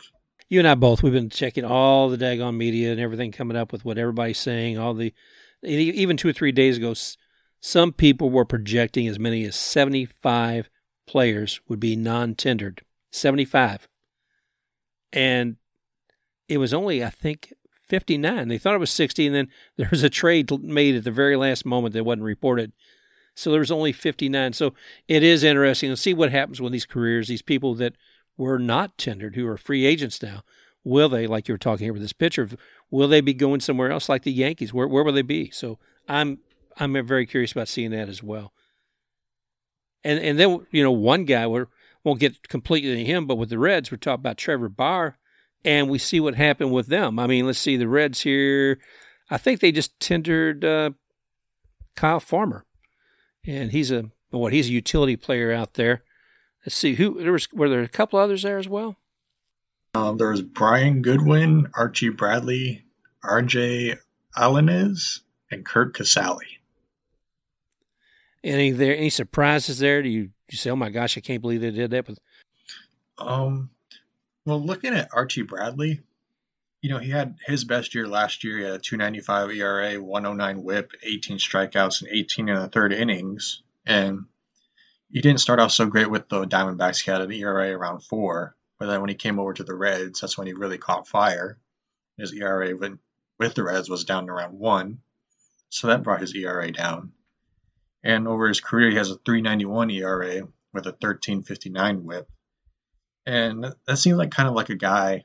You 0.48 0.60
and 0.60 0.68
I 0.68 0.74
both, 0.74 1.02
we've 1.02 1.12
been 1.12 1.30
checking 1.30 1.64
all 1.64 2.08
the 2.08 2.18
daggone 2.18 2.56
media 2.56 2.92
and 2.92 3.00
everything 3.00 3.32
coming 3.32 3.56
up 3.56 3.72
with 3.72 3.84
what 3.84 3.98
everybody's 3.98 4.38
saying, 4.38 4.78
all 4.78 4.94
the 4.94 5.12
even 5.62 6.16
two 6.16 6.28
or 6.28 6.32
three 6.32 6.52
days 6.52 6.76
ago, 6.76 6.94
some 7.60 7.92
people 7.92 8.30
were 8.30 8.44
projecting 8.44 9.06
as 9.08 9.18
many 9.18 9.44
as 9.44 9.56
75 9.56 10.70
players 11.06 11.60
would 11.68 11.80
be 11.80 11.96
non 11.96 12.34
tendered. 12.34 12.82
75. 13.10 13.88
And 15.12 15.56
it 16.48 16.58
was 16.58 16.74
only, 16.74 17.02
I 17.02 17.10
think, 17.10 17.52
59. 17.88 18.48
They 18.48 18.58
thought 18.58 18.74
it 18.74 18.78
was 18.78 18.90
60, 18.90 19.26
and 19.26 19.34
then 19.34 19.48
there 19.76 19.88
was 19.90 20.02
a 20.02 20.10
trade 20.10 20.50
made 20.62 20.96
at 20.96 21.04
the 21.04 21.10
very 21.10 21.36
last 21.36 21.64
moment 21.64 21.94
that 21.94 22.04
wasn't 22.04 22.24
reported. 22.24 22.72
So 23.34 23.50
there 23.50 23.60
was 23.60 23.70
only 23.70 23.92
59. 23.92 24.54
So 24.54 24.74
it 25.08 25.22
is 25.22 25.44
interesting 25.44 25.90
to 25.90 25.96
see 25.96 26.14
what 26.14 26.32
happens 26.32 26.60
with 26.60 26.72
these 26.72 26.86
careers, 26.86 27.28
these 27.28 27.42
people 27.42 27.74
that 27.76 27.94
were 28.36 28.58
not 28.58 28.96
tendered, 28.96 29.34
who 29.34 29.46
are 29.46 29.58
free 29.58 29.84
agents 29.84 30.22
now. 30.22 30.42
Will 30.86 31.08
they, 31.08 31.26
like 31.26 31.48
you 31.48 31.54
were 31.54 31.58
talking 31.58 31.84
here 31.84 31.92
with 31.92 32.02
this 32.02 32.12
pitcher, 32.12 32.48
Will 32.92 33.08
they 33.08 33.20
be 33.20 33.34
going 33.34 33.58
somewhere 33.58 33.90
else 33.90 34.08
like 34.08 34.22
the 34.22 34.30
Yankees? 34.30 34.72
Where 34.72 34.86
where 34.86 35.02
will 35.02 35.12
they 35.12 35.22
be? 35.22 35.50
So 35.50 35.80
I'm 36.08 36.38
I'm 36.76 37.04
very 37.04 37.26
curious 37.26 37.50
about 37.50 37.66
seeing 37.66 37.90
that 37.90 38.08
as 38.08 38.22
well. 38.22 38.52
And 40.04 40.20
and 40.20 40.38
then 40.38 40.64
you 40.70 40.84
know 40.84 40.92
one 40.92 41.24
guy 41.24 41.44
we 41.48 41.64
won't 42.04 42.20
get 42.20 42.48
completely 42.48 42.94
to 42.94 43.04
him, 43.04 43.26
but 43.26 43.34
with 43.34 43.50
the 43.50 43.58
Reds 43.58 43.90
we're 43.90 43.96
talking 43.96 44.20
about 44.20 44.36
Trevor 44.36 44.68
Bauer, 44.68 45.18
and 45.64 45.90
we 45.90 45.98
see 45.98 46.20
what 46.20 46.36
happened 46.36 46.70
with 46.70 46.86
them. 46.86 47.18
I 47.18 47.26
mean, 47.26 47.46
let's 47.46 47.58
see 47.58 47.76
the 47.76 47.88
Reds 47.88 48.20
here. 48.20 48.78
I 49.28 49.38
think 49.38 49.58
they 49.58 49.72
just 49.72 49.98
tendered 49.98 50.64
uh, 50.64 50.90
Kyle 51.96 52.20
Farmer, 52.20 52.64
and 53.44 53.72
he's 53.72 53.90
a 53.90 54.12
what 54.30 54.52
he's 54.52 54.68
a 54.68 54.72
utility 54.72 55.16
player 55.16 55.50
out 55.50 55.74
there. 55.74 56.04
Let's 56.64 56.76
see 56.76 56.94
who 56.94 57.20
there 57.20 57.32
was. 57.32 57.48
Were 57.52 57.68
there 57.68 57.82
a 57.82 57.88
couple 57.88 58.20
others 58.20 58.44
there 58.44 58.58
as 58.58 58.68
well? 58.68 58.98
Um, 59.96 60.18
there 60.18 60.30
was 60.30 60.42
Brian 60.42 61.00
Goodwin, 61.00 61.68
Archie 61.74 62.10
Bradley, 62.10 62.84
R.J. 63.24 63.96
Alaniz, 64.36 65.20
and 65.50 65.64
Curt 65.64 65.94
Casali. 65.94 66.58
Any 68.44 68.72
there 68.72 68.94
any 68.94 69.08
surprises 69.08 69.78
there? 69.78 70.02
Do 70.02 70.10
you, 70.10 70.30
you 70.50 70.58
say, 70.58 70.70
"Oh 70.70 70.76
my 70.76 70.90
gosh, 70.90 71.16
I 71.16 71.20
can't 71.20 71.40
believe 71.40 71.62
they 71.62 71.70
did 71.70 71.90
that"? 71.92 72.06
With 72.06 72.18
um, 73.16 73.70
well, 74.44 74.62
looking 74.62 74.92
at 74.94 75.08
Archie 75.14 75.42
Bradley, 75.42 76.02
you 76.82 76.90
know 76.90 76.98
he 76.98 77.10
had 77.10 77.36
his 77.46 77.64
best 77.64 77.94
year 77.94 78.06
last 78.06 78.44
year. 78.44 78.58
He 78.58 78.64
had 78.64 78.74
a 78.74 78.78
2.95 78.78 79.56
ERA, 79.56 80.00
109 80.00 80.62
WHIP, 80.62 80.92
18 81.02 81.38
strikeouts, 81.38 82.02
and 82.02 82.10
18 82.12 82.50
in 82.50 82.54
the 82.54 82.68
third 82.68 82.92
innings. 82.92 83.62
And 83.86 84.26
he 85.10 85.22
didn't 85.22 85.40
start 85.40 85.58
off 85.58 85.72
so 85.72 85.86
great 85.86 86.10
with 86.10 86.28
the 86.28 86.44
Diamondbacks. 86.44 87.02
He 87.02 87.10
had 87.10 87.22
an 87.22 87.32
ERA 87.32 87.70
around 87.70 88.00
four, 88.04 88.54
but 88.78 88.86
then 88.86 89.00
when 89.00 89.08
he 89.08 89.14
came 89.14 89.38
over 89.38 89.54
to 89.54 89.64
the 89.64 89.74
Reds, 89.74 90.20
that's 90.20 90.36
when 90.36 90.46
he 90.46 90.52
really 90.52 90.78
caught 90.78 91.08
fire. 91.08 91.58
His 92.18 92.32
ERA 92.32 92.76
with 92.76 93.54
the 93.54 93.62
Reds 93.62 93.88
was 93.88 94.04
down 94.04 94.26
to 94.26 94.32
around 94.32 94.58
one, 94.58 94.98
so 95.68 95.88
that 95.88 96.02
brought 96.02 96.20
his 96.20 96.34
ERA 96.34 96.70
down. 96.72 97.12
And 98.02 98.28
over 98.28 98.48
his 98.48 98.60
career, 98.60 98.90
he 98.90 98.96
has 98.96 99.10
a 99.10 99.16
391 99.16 99.90
ERA 99.90 100.42
with 100.72 100.86
a 100.86 100.90
1359 100.90 102.04
whip. 102.04 102.28
And 103.26 103.74
that 103.86 103.96
seems 103.96 104.16
like 104.16 104.30
kind 104.30 104.48
of 104.48 104.54
like 104.54 104.70
a 104.70 104.76
guy, 104.76 105.24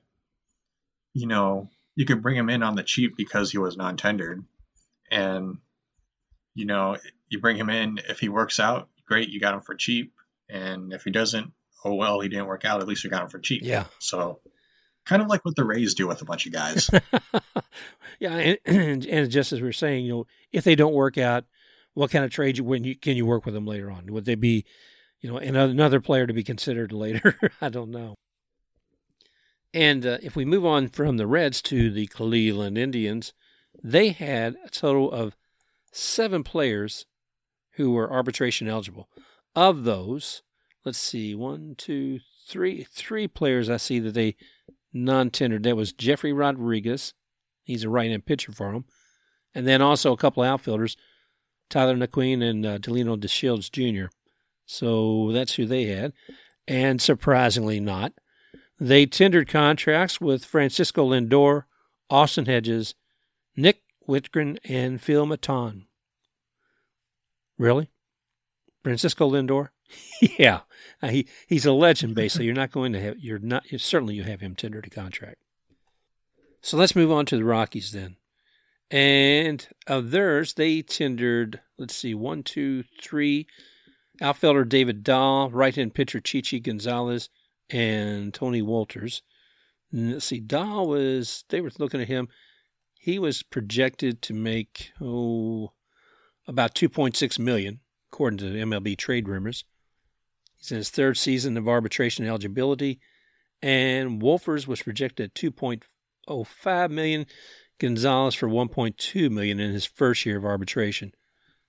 you 1.13 1.27
know, 1.27 1.69
you 1.95 2.05
could 2.05 2.23
bring 2.23 2.35
him 2.35 2.49
in 2.49 2.63
on 2.63 2.75
the 2.75 2.83
cheap 2.83 3.15
because 3.15 3.51
he 3.51 3.59
was 3.59 3.77
non 3.77 3.97
tendered. 3.97 4.43
And, 5.11 5.57
you 6.55 6.65
know, 6.65 6.97
you 7.29 7.39
bring 7.39 7.57
him 7.57 7.69
in, 7.69 7.99
if 8.09 8.19
he 8.19 8.29
works 8.29 8.59
out, 8.59 8.89
great, 9.05 9.29
you 9.29 9.39
got 9.39 9.53
him 9.53 9.61
for 9.61 9.75
cheap. 9.75 10.13
And 10.49 10.93
if 10.93 11.03
he 11.03 11.11
doesn't, 11.11 11.53
oh 11.83 11.95
well, 11.95 12.19
he 12.19 12.29
didn't 12.29 12.47
work 12.47 12.65
out. 12.65 12.81
At 12.81 12.87
least 12.87 13.03
we 13.03 13.09
got 13.09 13.23
him 13.23 13.29
for 13.29 13.39
cheap. 13.39 13.61
Yeah. 13.63 13.85
So 13.99 14.39
kind 15.05 15.21
of 15.21 15.27
like 15.27 15.43
what 15.45 15.55
the 15.55 15.65
Rays 15.65 15.93
do 15.93 16.07
with 16.07 16.21
a 16.21 16.25
bunch 16.25 16.45
of 16.45 16.53
guys. 16.53 16.89
yeah, 18.19 18.35
and, 18.35 18.57
and, 18.65 19.05
and, 19.05 19.31
just 19.31 19.51
as 19.51 19.61
we 19.61 19.67
are 19.67 19.73
saying, 19.73 20.05
you 20.05 20.11
know, 20.11 20.27
if 20.51 20.63
they 20.63 20.75
don't 20.75 20.93
work 20.93 21.17
out, 21.17 21.45
what 21.93 22.11
kind 22.11 22.23
of 22.23 22.31
trade 22.31 22.57
you 22.57 22.63
when 22.63 22.83
you 22.83 22.95
can 22.95 23.17
you 23.17 23.25
work 23.25 23.45
with 23.45 23.53
them 23.53 23.65
later 23.65 23.91
on? 23.91 24.11
Would 24.11 24.25
they 24.25 24.35
be, 24.35 24.65
you 25.19 25.31
know, 25.31 25.37
another 25.37 25.99
player 25.99 26.25
to 26.27 26.33
be 26.33 26.43
considered 26.43 26.91
later? 26.91 27.37
I 27.61 27.69
don't 27.69 27.91
know. 27.91 28.15
And 29.73 30.05
uh, 30.05 30.17
if 30.21 30.35
we 30.35 30.45
move 30.45 30.65
on 30.65 30.89
from 30.89 31.17
the 31.17 31.27
Reds 31.27 31.61
to 31.63 31.89
the 31.89 32.07
Cleveland 32.07 32.77
Indians, 32.77 33.33
they 33.81 34.09
had 34.09 34.55
a 34.65 34.69
total 34.69 35.11
of 35.11 35.35
seven 35.91 36.43
players 36.43 37.05
who 37.73 37.91
were 37.91 38.11
arbitration 38.11 38.67
eligible. 38.67 39.09
Of 39.55 39.83
those, 39.83 40.43
let's 40.85 40.97
see, 40.97 41.35
one, 41.35 41.75
two, 41.77 42.19
three, 42.47 42.85
three 42.91 43.27
players 43.27 43.69
I 43.69 43.77
see 43.77 43.99
that 43.99 44.13
they 44.13 44.35
non-tendered. 44.93 45.63
That 45.63 45.75
was 45.75 45.93
Jefry 45.93 46.37
Rodriguez. 46.37 47.13
He's 47.63 47.83
a 47.83 47.89
right-hand 47.89 48.25
pitcher 48.25 48.51
for 48.51 48.71
them. 48.71 48.85
And 49.53 49.67
then 49.67 49.81
also 49.81 50.11
a 50.11 50.17
couple 50.17 50.43
outfielders, 50.43 50.97
Tyler 51.69 51.95
Naquin 51.95 52.43
and 52.43 52.65
uh, 52.65 52.77
Delino 52.77 53.17
DeShields 53.17 53.71
Jr. 53.71 54.09
So 54.65 55.31
that's 55.31 55.55
who 55.55 55.65
they 55.65 55.85
had. 55.85 56.13
And 56.67 57.01
surprisingly 57.01 57.79
not, 57.79 58.13
they 58.79 59.05
tendered 59.05 59.49
contracts 59.49 60.21
with 60.21 60.45
Francisco 60.45 61.09
Lindor, 61.09 61.63
Austin 62.09 62.45
Hedges, 62.45 62.95
Nick 63.55 63.81
Wittgren 64.07 64.57
and 64.63 65.01
Phil 65.01 65.25
Maton. 65.25 65.83
Really? 67.57 67.89
Francisco 68.83 69.29
Lindor? 69.29 69.69
yeah, 70.39 70.61
uh, 71.01 71.07
he 71.09 71.27
he's 71.47 71.65
a 71.65 71.71
legend. 71.71 72.15
Basically, 72.15 72.45
you're 72.45 72.55
not 72.55 72.71
going 72.71 72.93
to 72.93 73.01
have 73.01 73.19
you're 73.19 73.39
not 73.39 73.63
certainly 73.77 74.15
you 74.15 74.23
have 74.23 74.41
him 74.41 74.55
tendered 74.55 74.87
a 74.87 74.89
contract. 74.89 75.37
So 76.61 76.77
let's 76.77 76.95
move 76.95 77.11
on 77.11 77.25
to 77.27 77.37
the 77.37 77.43
Rockies 77.43 77.91
then. 77.91 78.17
And 78.91 79.65
of 79.87 80.11
theirs, 80.11 80.53
they 80.53 80.81
tendered, 80.81 81.61
let's 81.77 81.95
see, 81.95 82.13
one, 82.13 82.43
two, 82.43 82.83
three. 83.01 83.47
Outfielder 84.21 84.65
David 84.65 85.03
Dahl, 85.03 85.49
right 85.49 85.75
hand 85.75 85.95
pitcher 85.95 86.19
Chichi 86.19 86.59
Gonzalez, 86.59 87.29
and 87.69 88.33
Tony 88.33 88.61
Wolters. 88.61 89.21
And 89.91 90.13
let's 90.13 90.25
see, 90.25 90.39
Dahl 90.39 90.87
was, 90.87 91.45
they 91.49 91.61
were 91.61 91.71
looking 91.79 92.01
at 92.01 92.07
him. 92.07 92.27
He 92.99 93.17
was 93.17 93.41
projected 93.41 94.21
to 94.23 94.33
make, 94.33 94.91
oh, 95.01 95.71
about 96.45 96.75
2.6 96.75 97.39
million, 97.39 97.79
according 98.11 98.37
to 98.39 98.45
MLB 98.45 98.97
trade 98.97 99.27
rumors. 99.27 99.63
He's 100.61 100.71
in 100.71 100.77
his 100.77 100.89
third 100.89 101.17
season 101.17 101.57
of 101.57 101.67
arbitration 101.67 102.25
eligibility. 102.25 102.99
And 103.61 104.21
Wolters 104.21 104.67
was 104.67 104.81
projected 104.81 105.25
at 105.25 105.33
2.05 105.35 106.91
million 106.91 107.25
Gonzalez 107.79 108.35
for 108.35 108.47
1.2 108.47 109.31
million 109.31 109.59
in 109.59 109.73
his 109.73 109.85
first 109.85 110.25
year 110.25 110.37
of 110.37 110.45
arbitration. 110.45 111.13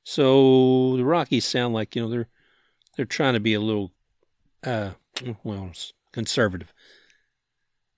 So 0.04 0.96
the 0.96 1.04
Rockies 1.04 1.44
sound 1.44 1.74
like 1.74 1.96
you 1.96 2.02
know 2.02 2.08
they're 2.08 2.28
they're 2.96 3.06
trying 3.06 3.34
to 3.34 3.40
be 3.40 3.54
a 3.54 3.60
little 3.60 3.92
uh, 4.64 4.90
well 5.42 5.72
conservative. 6.12 6.72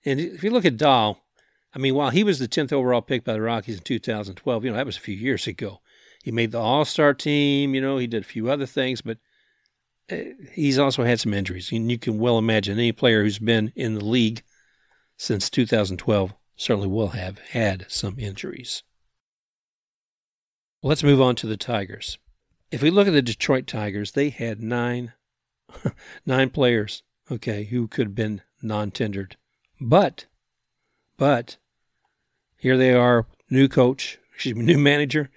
And 0.05 0.19
if 0.19 0.43
you 0.43 0.51
look 0.51 0.65
at 0.65 0.77
Dahl, 0.77 1.25
I 1.73 1.79
mean, 1.79 1.95
while 1.95 2.11
he 2.11 2.23
was 2.23 2.39
the 2.39 2.47
10th 2.47 2.71
overall 2.71 3.01
pick 3.01 3.25
by 3.25 3.33
the 3.33 3.41
Rockies 3.41 3.77
in 3.77 3.83
2012, 3.83 4.63
you 4.63 4.71
know 4.71 4.77
that 4.77 4.85
was 4.85 4.97
a 4.97 5.01
few 5.01 5.15
years 5.15 5.47
ago. 5.47 5.81
He 6.23 6.31
made 6.31 6.51
the 6.51 6.59
All 6.59 6.85
Star 6.85 7.13
team. 7.13 7.75
You 7.75 7.81
know 7.81 7.97
he 7.97 8.07
did 8.07 8.23
a 8.23 8.27
few 8.27 8.49
other 8.49 8.65
things, 8.65 9.01
but 9.01 9.17
he's 10.53 10.77
also 10.77 11.03
had 11.03 11.19
some 11.19 11.33
injuries. 11.33 11.71
And 11.71 11.89
you 11.89 11.97
can 11.97 12.19
well 12.19 12.37
imagine 12.37 12.77
any 12.77 12.91
player 12.91 13.23
who's 13.23 13.39
been 13.39 13.71
in 13.75 13.95
the 13.95 14.05
league 14.05 14.43
since 15.17 15.49
2012 15.49 16.33
certainly 16.55 16.87
will 16.87 17.09
have 17.09 17.39
had 17.39 17.85
some 17.89 18.19
injuries. 18.19 18.83
Let's 20.81 21.03
move 21.03 21.21
on 21.21 21.35
to 21.37 21.47
the 21.47 21.57
Tigers. 21.57 22.17
If 22.71 22.81
we 22.81 22.89
look 22.89 23.07
at 23.07 23.13
the 23.13 23.21
Detroit 23.21 23.67
Tigers, 23.67 24.11
they 24.11 24.29
had 24.29 24.61
nine, 24.61 25.13
nine 26.25 26.49
players, 26.49 27.03
okay, 27.31 27.65
who 27.65 27.87
could 27.87 28.07
have 28.07 28.15
been 28.15 28.41
non-tendered. 28.61 29.37
But, 29.81 30.25
but, 31.17 31.57
here 32.57 32.77
they 32.77 32.93
are, 32.93 33.25
new 33.49 33.67
coach, 33.67 34.19
excuse 34.33 34.55
me, 34.55 34.63
new 34.63 34.77
manager, 34.77 35.29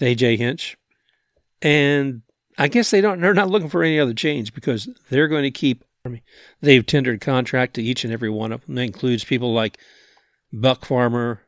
AJ 0.00 0.38
Hinch, 0.38 0.76
and 1.62 2.22
I 2.56 2.68
guess 2.68 2.90
they 2.90 3.00
don't. 3.00 3.20
They're 3.20 3.34
not 3.34 3.50
looking 3.50 3.68
for 3.68 3.82
any 3.82 3.98
other 3.98 4.14
change 4.14 4.54
because 4.54 4.88
they're 5.10 5.28
going 5.28 5.42
to 5.42 5.50
keep. 5.50 5.84
I 6.04 6.10
mean, 6.10 6.22
they've 6.60 6.84
tendered 6.84 7.20
contract 7.20 7.74
to 7.74 7.82
each 7.82 8.04
and 8.04 8.12
every 8.12 8.30
one 8.30 8.52
of 8.52 8.64
them. 8.64 8.74
That 8.74 8.82
includes 8.82 9.24
people 9.24 9.52
like 9.52 9.78
Buck 10.52 10.84
Farmer, 10.84 11.40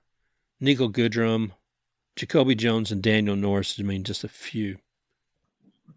Niko 0.62 0.90
Goodrum, 0.90 1.52
Jacoby 2.16 2.54
Jones, 2.54 2.90
and 2.90 3.02
Daniel 3.02 3.36
Norris. 3.36 3.78
I 3.78 3.82
mean, 3.82 4.02
just 4.02 4.24
a 4.24 4.28
few. 4.28 4.78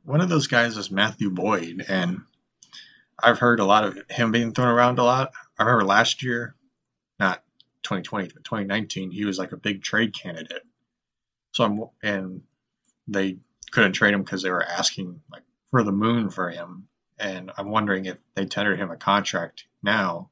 One 0.03 0.21
of 0.21 0.29
those 0.29 0.47
guys 0.47 0.77
is 0.77 0.91
Matthew 0.91 1.29
Boyd, 1.31 1.85
and 1.87 2.21
I've 3.21 3.39
heard 3.39 3.59
a 3.59 3.65
lot 3.65 3.85
of 3.85 3.97
him 4.09 4.31
being 4.31 4.51
thrown 4.51 4.67
around 4.67 4.99
a 4.99 5.03
lot. 5.03 5.31
I 5.57 5.63
remember 5.63 5.85
last 5.85 6.23
year, 6.23 6.55
not 7.19 7.43
2020, 7.83 8.29
but 8.33 8.43
2019, 8.43 9.11
he 9.11 9.25
was 9.25 9.39
like 9.39 9.51
a 9.51 9.57
big 9.57 9.81
trade 9.81 10.13
candidate. 10.13 10.63
So 11.51 11.63
I'm, 11.63 11.83
and 12.03 12.41
they 13.07 13.37
couldn't 13.71 13.93
trade 13.93 14.13
him 14.13 14.23
because 14.23 14.43
they 14.43 14.51
were 14.51 14.63
asking 14.63 15.21
like 15.31 15.43
for 15.71 15.83
the 15.83 15.91
moon 15.91 16.29
for 16.29 16.49
him. 16.49 16.87
And 17.19 17.51
I'm 17.57 17.69
wondering 17.69 18.05
if 18.05 18.17
they 18.35 18.45
tendered 18.45 18.79
him 18.79 18.91
a 18.91 18.97
contract 18.97 19.65
now, 19.83 20.29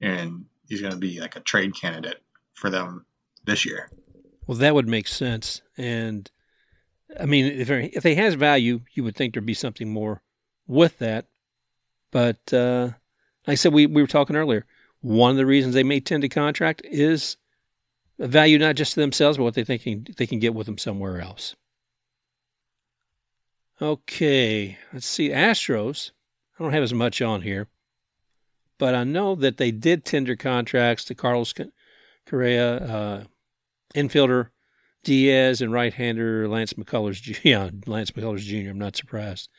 and 0.00 0.46
he's 0.68 0.80
going 0.80 0.92
to 0.92 0.98
be 0.98 1.20
like 1.20 1.36
a 1.36 1.40
trade 1.40 1.74
candidate 1.74 2.22
for 2.54 2.70
them 2.70 3.04
this 3.44 3.66
year. 3.66 3.90
Well, 4.46 4.58
that 4.58 4.74
would 4.74 4.88
make 4.88 5.06
sense. 5.06 5.60
And 5.76 6.30
I 7.18 7.26
mean, 7.26 7.46
if 7.46 7.70
if 7.70 8.02
he 8.02 8.14
has 8.14 8.34
value, 8.34 8.80
you 8.94 9.04
would 9.04 9.16
think 9.16 9.34
there'd 9.34 9.44
be 9.44 9.54
something 9.54 9.92
more 9.92 10.22
with 10.66 10.98
that. 10.98 11.26
But 12.10 12.52
uh, 12.52 12.90
like 13.46 13.52
I 13.52 13.54
said, 13.54 13.72
we, 13.72 13.86
we 13.86 14.02
were 14.02 14.08
talking 14.08 14.36
earlier. 14.36 14.66
One 15.00 15.30
of 15.30 15.36
the 15.36 15.46
reasons 15.46 15.74
they 15.74 15.82
may 15.82 16.00
tend 16.00 16.22
to 16.22 16.28
contract 16.28 16.82
is 16.84 17.36
value 18.18 18.58
not 18.58 18.76
just 18.76 18.94
to 18.94 19.00
themselves, 19.00 19.38
but 19.38 19.44
what 19.44 19.54
they 19.54 19.64
think 19.64 20.16
they 20.16 20.26
can 20.26 20.38
get 20.38 20.54
with 20.54 20.66
them 20.66 20.78
somewhere 20.78 21.20
else. 21.20 21.56
Okay, 23.80 24.78
let's 24.92 25.06
see. 25.06 25.30
Astros. 25.30 26.10
I 26.58 26.62
don't 26.62 26.72
have 26.72 26.82
as 26.82 26.92
much 26.92 27.22
on 27.22 27.42
here 27.42 27.68
but 28.80 28.94
I 28.94 29.04
know 29.04 29.34
that 29.36 29.58
they 29.58 29.70
did 29.70 30.04
tender 30.04 30.34
contracts 30.34 31.04
to 31.04 31.14
Carlos 31.14 31.52
Correa, 32.26 32.76
uh, 32.76 33.24
infielder 33.94 34.48
Diaz, 35.04 35.60
and 35.60 35.70
right-hander 35.70 36.48
Lance 36.48 36.72
McCullers. 36.72 37.38
Yeah, 37.44 37.68
Lance 37.86 38.10
McCullers 38.12 38.40
Jr. 38.40 38.70
I'm 38.70 38.78
not 38.78 38.96
surprised. 38.96 39.50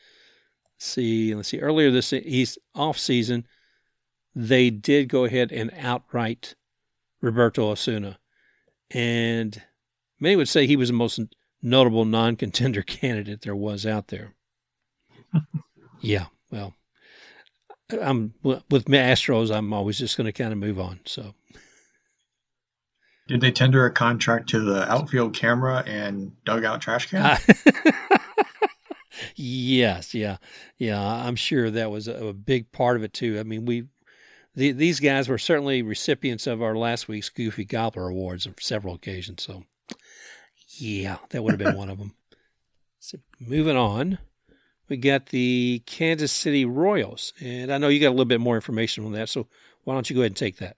Let's 0.74 0.86
see, 0.86 1.34
let's 1.36 1.48
see. 1.48 1.60
Earlier 1.60 1.92
this 1.92 2.12
East 2.12 2.58
off 2.74 2.98
season, 2.98 3.46
they 4.34 4.70
did 4.70 5.08
go 5.08 5.24
ahead 5.24 5.52
and 5.52 5.72
outright 5.78 6.56
Roberto 7.20 7.70
Osuna, 7.70 8.18
and 8.90 9.62
many 10.18 10.34
would 10.34 10.48
say 10.48 10.66
he 10.66 10.76
was 10.76 10.88
the 10.88 10.94
most 10.94 11.20
notable 11.62 12.04
non-contender 12.04 12.82
candidate 12.86 13.42
there 13.42 13.56
was 13.56 13.86
out 13.86 14.08
there. 14.08 14.34
yeah, 16.00 16.26
well, 16.50 16.74
I'm 18.00 18.34
with 18.42 18.86
Astros. 18.86 19.54
I'm 19.54 19.72
always 19.72 19.98
just 19.98 20.16
going 20.16 20.26
to 20.26 20.32
kind 20.32 20.52
of 20.52 20.58
move 20.58 20.78
on. 20.78 21.00
So, 21.04 21.34
did 23.28 23.40
they 23.40 23.52
tender 23.52 23.86
a 23.86 23.92
contract 23.92 24.48
to 24.50 24.60
the 24.60 24.90
outfield 24.90 25.34
camera 25.34 25.82
and 25.86 26.32
dugout 26.44 26.80
trash 26.80 27.08
can? 27.08 27.22
Uh, 27.22 27.38
yes, 29.36 30.14
yeah, 30.14 30.38
yeah. 30.78 31.00
I'm 31.00 31.36
sure 31.36 31.70
that 31.70 31.90
was 31.90 32.08
a, 32.08 32.28
a 32.28 32.32
big 32.32 32.72
part 32.72 32.96
of 32.96 33.02
it 33.02 33.12
too. 33.12 33.38
I 33.38 33.42
mean, 33.42 33.64
we 33.64 33.86
the, 34.54 34.72
these 34.72 35.00
guys 35.00 35.28
were 35.28 35.38
certainly 35.38 35.82
recipients 35.82 36.46
of 36.46 36.62
our 36.62 36.76
last 36.76 37.08
week's 37.08 37.30
Goofy 37.30 37.64
Gobbler 37.64 38.08
Awards 38.08 38.46
on 38.46 38.54
several 38.60 38.94
occasions. 38.94 39.42
So, 39.42 39.64
yeah, 40.78 41.18
that 41.30 41.42
would 41.42 41.52
have 41.52 41.58
been 41.58 41.76
one 41.76 41.90
of 41.90 41.98
them. 41.98 42.14
So, 43.04 43.18
moving 43.40 43.76
on 43.76 44.16
we 44.92 44.98
got 44.98 45.26
the 45.26 45.82
Kansas 45.86 46.30
City 46.30 46.66
Royals. 46.66 47.32
And 47.40 47.72
I 47.72 47.78
know 47.78 47.88
you 47.88 47.98
got 47.98 48.08
a 48.08 48.10
little 48.10 48.26
bit 48.26 48.42
more 48.42 48.56
information 48.56 49.06
on 49.06 49.12
that, 49.12 49.30
so 49.30 49.48
why 49.84 49.94
don't 49.94 50.08
you 50.10 50.14
go 50.14 50.20
ahead 50.20 50.32
and 50.32 50.36
take 50.36 50.58
that? 50.58 50.76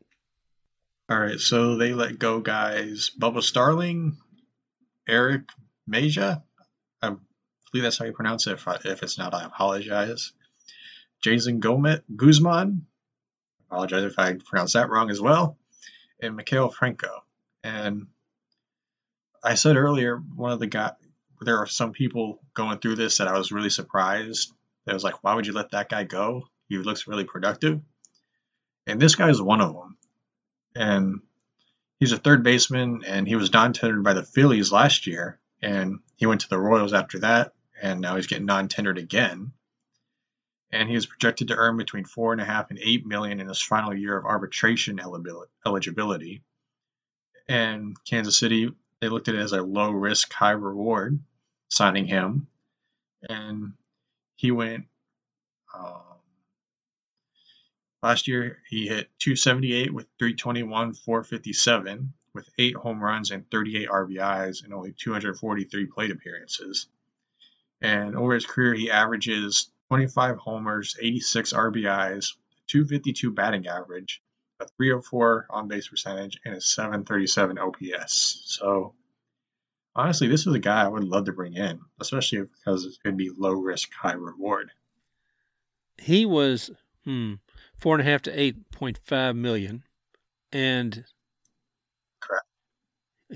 All 1.11 1.18
right, 1.18 1.40
so 1.40 1.76
they 1.76 1.94
let 1.94 2.20
go 2.20 2.38
guys 2.38 3.11
Bubba 3.18 3.42
Starling, 3.42 4.16
Eric 5.09 5.48
Meja. 5.90 6.44
I 7.02 7.09
believe 7.09 7.83
that's 7.83 7.98
how 7.98 8.04
you 8.04 8.12
pronounce 8.12 8.46
it. 8.46 8.52
If, 8.52 8.68
I, 8.68 8.76
if 8.85 9.02
it's 9.02 9.18
not, 9.18 9.35
I 9.35 9.44
apologize. 9.44 10.33
Jason 11.20 11.59
Gomez, 11.59 12.00
Guzman. 12.14 12.87
I 13.68 13.74
apologize 13.74 14.04
if 14.04 14.18
I 14.18 14.35
pronounce 14.35 14.74
that 14.74 14.90
wrong 14.90 15.11
as 15.11 15.20
well. 15.20 15.59
And 16.22 16.38
Maikel 16.38 16.72
Franco. 16.72 17.24
And 17.64 18.07
I 19.44 19.54
said 19.54 19.76
earlier, 19.76 20.16
one 20.16 20.52
of 20.52 20.59
the 20.59 20.66
guys, 20.66 20.92
there 21.40 21.59
are 21.59 21.66
some 21.66 21.92
people 21.92 22.40
going 22.54 22.78
through 22.78 22.96
this 22.96 23.18
that 23.18 23.28
I 23.28 23.37
was 23.37 23.52
really 23.52 23.70
surprised. 23.70 24.52
That 24.87 24.94
was 24.94 25.04
like, 25.04 25.22
why 25.22 25.35
would 25.35 25.46
you 25.46 25.52
let 25.52 25.72
that 25.72 25.90
guy 25.90 26.04
go? 26.04 26.48
He 26.68 26.78
looks 26.78 27.07
really 27.07 27.24
productive. 27.24 27.80
And 28.87 29.00
this 29.00 29.14
guy 29.14 29.28
is 29.28 29.40
one 29.40 29.61
of 29.61 29.74
them. 29.74 29.98
And 30.74 31.20
he's 32.00 32.12
a 32.12 32.18
third 32.18 32.42
baseman, 32.42 33.02
and 33.07 33.28
he 33.28 33.37
was 33.37 33.52
non-tendered 33.52 34.02
by 34.02 34.14
the 34.14 34.22
Phillies 34.22 34.72
last 34.72 35.07
year, 35.07 35.38
and 35.62 36.00
he 36.16 36.26
went 36.26 36.40
to 36.42 36.48
the 36.48 36.59
Royals 36.59 36.92
after 36.92 37.18
that, 37.20 37.52
and 37.80 38.00
now 38.00 38.16
he's 38.16 38.26
getting 38.26 38.46
non-tendered 38.46 38.98
again. 38.98 39.52
And 40.72 40.88
he 40.88 40.96
is 40.96 41.07
projected 41.07 41.48
to 41.48 41.57
earn 41.57 41.76
between 41.76 42.04
four 42.04 42.33
and 42.33 42.40
a 42.40 42.44
half 42.44 42.70
and 42.70 42.78
eight 42.83 43.07
million 43.07 43.40
in 43.40 43.48
his 43.48 43.61
final 43.61 43.94
year 43.94 44.16
of 44.16 44.24
arbitration 44.24 45.00
eligibility. 45.64 46.42
And 47.48 47.96
Kansas 48.04 48.38
City, 48.38 48.74
they 49.04 49.10
looked 49.10 49.28
at 49.28 49.34
it 49.34 49.40
as 49.40 49.52
a 49.52 49.60
low 49.62 49.90
risk, 49.90 50.32
high 50.32 50.52
reward 50.52 51.18
signing 51.68 52.06
him, 52.06 52.46
and 53.28 53.74
he 54.36 54.50
went. 54.50 54.86
Um, 55.76 56.00
last 58.02 58.28
year, 58.28 58.62
he 58.70 58.88
hit 58.88 59.10
278 59.18 59.92
with 59.92 60.06
321, 60.18 60.94
457, 60.94 62.14
with 62.32 62.48
eight 62.56 62.76
home 62.76 63.04
runs 63.04 63.30
and 63.30 63.44
38 63.50 63.90
RBIs 63.90 64.64
and 64.64 64.72
only 64.72 64.92
243 64.92 65.84
plate 65.86 66.10
appearances. 66.10 66.86
And 67.82 68.16
over 68.16 68.32
his 68.32 68.46
career, 68.46 68.72
he 68.72 68.90
averages 68.90 69.70
25 69.88 70.38
homers, 70.38 70.96
86 70.98 71.52
RBIs, 71.52 72.36
252 72.68 73.32
batting 73.32 73.66
average, 73.66 74.22
a 74.64 74.68
304 74.77 75.46
on 75.50 75.68
base 75.68 75.88
percentage, 75.88 76.40
and 76.44 76.55
a 76.55 76.61
737 76.61 77.59
OPS. 77.59 78.42
So 78.46 78.94
Honestly, 79.96 80.27
this 80.27 80.46
is 80.46 80.55
a 80.55 80.59
guy 80.59 80.85
I 80.85 80.88
would 80.88 81.05
love 81.05 81.27
to 81.27 81.33
bring 81.33 81.55
in, 81.55 81.81
especially 82.00 82.42
because 82.42 82.98
it'd 83.05 83.16
be 83.16 83.31
low 83.37 83.53
risk, 83.53 83.92
high 83.92 84.14
reward. 84.14 84.72
He 85.98 86.27
was 86.27 86.70
hmm, 87.05 87.35
four 87.77 87.94
and 87.94 88.07
a 88.07 88.11
half 88.11 88.22
to 88.22 88.40
eight 88.40 88.70
point 88.70 88.98
five 89.05 89.37
million, 89.37 89.85
and 90.50 91.05
Correct. 92.18 92.46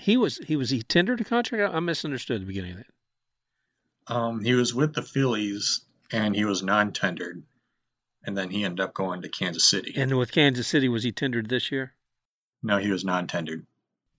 he 0.01 0.17
was 0.17 0.38
he 0.38 0.57
was 0.57 0.71
he 0.71 0.83
tendered 0.83 1.21
a 1.21 1.25
contract. 1.25 1.73
I 1.73 1.79
misunderstood 1.79 2.43
the 2.43 2.47
beginning 2.47 2.73
of 2.73 2.79
that. 2.79 4.12
Um, 4.12 4.43
he 4.43 4.55
was 4.55 4.75
with 4.75 4.95
the 4.95 5.03
Phillies 5.03 5.83
and 6.11 6.35
he 6.35 6.47
was 6.47 6.62
non-tendered, 6.62 7.43
and 8.29 8.37
then 8.37 8.51
he 8.51 8.62
ended 8.62 8.81
up 8.81 8.93
going 8.93 9.23
to 9.23 9.29
Kansas 9.29 9.64
City. 9.64 9.95
And 9.97 10.19
with 10.19 10.33
Kansas 10.33 10.69
City, 10.69 10.87
was 10.87 11.03
he 11.03 11.11
tendered 11.11 11.49
this 11.49 11.73
year? 11.73 11.95
no, 12.62 12.77
he 12.77 12.91
was 12.91 13.05
non-tendered. 13.05 13.64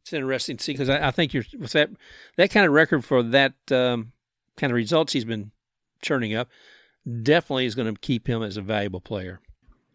It's 0.02 0.14
interesting 0.14 0.58
to 0.58 0.64
see 0.64 0.72
because 0.72 0.90
I, 0.90 1.10
I 1.10 1.12
think 1.12 1.34
you're 1.34 1.44
with 1.60 1.74
that 1.74 1.90
that 2.38 2.50
kind 2.50 2.66
of 2.66 2.72
record 2.72 3.06
for 3.06 3.22
that 3.22 3.54
um, 3.72 4.14
kind 4.58 4.72
of 4.72 4.76
results 4.76 5.14
he's 5.14 5.26
been 5.26 5.52
churning 6.02 6.34
up. 6.34 6.50
Definitely 7.22 7.66
is 7.66 7.76
going 7.76 7.94
to 7.94 8.00
keep 8.00 8.28
him 8.28 8.42
as 8.42 8.58
a 8.58 8.62
valuable 8.62 9.02
player. 9.02 9.42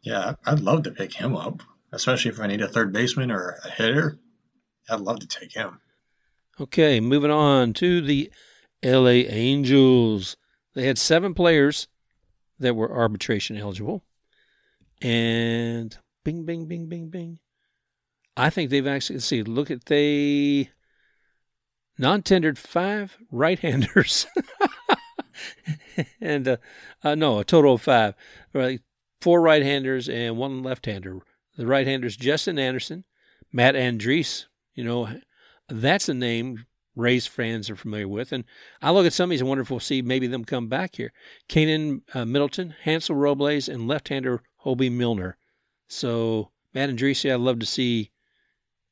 Yeah, 0.03 0.35
I'd 0.47 0.61
love 0.61 0.85
to 0.85 0.93
pick 0.93 1.15
him 1.15 1.35
up, 1.35 1.63
especially 1.91 2.31
if 2.31 2.39
I 2.39 2.47
need 2.47 2.61
a 2.61 2.69
third 2.69 2.93
baseman 2.93 3.33
or 3.33 3.59
a 3.65 3.71
hitter. 3.71 4.19
I'd 4.89 5.01
love 5.01 5.21
to 5.21 5.27
take 5.27 5.53
him. 5.53 5.81
Okay, 6.61 7.01
moving 7.01 7.31
on 7.33 7.73
to 7.75 8.01
the 8.01 8.31
LA 8.85 9.27
Angels. 9.27 10.37
They 10.75 10.87
had 10.87 10.99
seven 10.99 11.35
players 11.35 11.89
that 12.59 12.75
were 12.75 12.93
arbitration 12.93 13.57
eligible. 13.57 14.05
And 15.03 15.97
bing, 16.25 16.45
bing, 16.45 16.67
bing, 16.67 16.89
bing, 16.89 17.09
bing. 17.09 17.39
I 18.37 18.51
think 18.51 18.71
they've 18.71 18.87
actually, 18.87 19.21
see, 19.21 19.43
look 19.43 19.71
at 19.71 19.87
they 19.87 20.71
non 21.99 22.23
tendered 22.23 22.59
five 22.59 23.17
right 23.31 23.59
handers. 23.59 24.27
and 26.21 26.49
uh, 26.49 26.57
uh, 27.03 27.15
no, 27.15 27.41
a 27.41 27.45
total 27.45 27.75
of 27.75 27.83
five. 27.83 28.15
Right, 28.53 28.81
four 29.21 29.41
right 29.41 29.63
handers 29.63 30.09
and 30.09 30.37
one 30.37 30.63
left 30.63 30.87
hander. 30.87 31.21
The 31.57 31.67
right 31.67 31.87
handers, 31.87 32.17
Justin 32.17 32.59
Anderson, 32.59 33.05
Matt 33.53 33.75
Andriese. 33.75 34.47
You 34.75 34.85
know, 34.85 35.09
that's 35.69 36.09
a 36.09 36.15
name 36.15 36.67
Rays 36.97 37.27
fans 37.27 37.69
are 37.71 37.77
familiar 37.77 38.09
with. 38.09 38.33
And 38.33 38.45
I 38.81 38.91
look 38.91 39.07
at 39.07 39.13
some 39.13 39.25
of 39.25 39.31
these 39.31 39.41
and 39.41 39.49
wonder 39.49 39.63
if 39.63 39.71
we'll 39.71 39.81
see 39.81 40.03
maybe 40.03 40.27
them 40.27 40.45
come 40.45 40.69
back 40.69 40.97
here. 40.97 41.13
Kanan 41.49 42.03
uh, 42.15 42.25
Middleton, 42.25 42.75
Hansel 42.85 43.17
Robles, 43.17 43.69
and 43.69 43.89
left-hander 43.89 44.43
Hobie 44.65 44.93
Milner. 44.93 45.37
So 45.89 46.51
Matt 46.73 46.91
Andriese, 46.91 47.33
I'd 47.33 47.41
love 47.41 47.59
to 47.61 47.67
see 47.67 48.11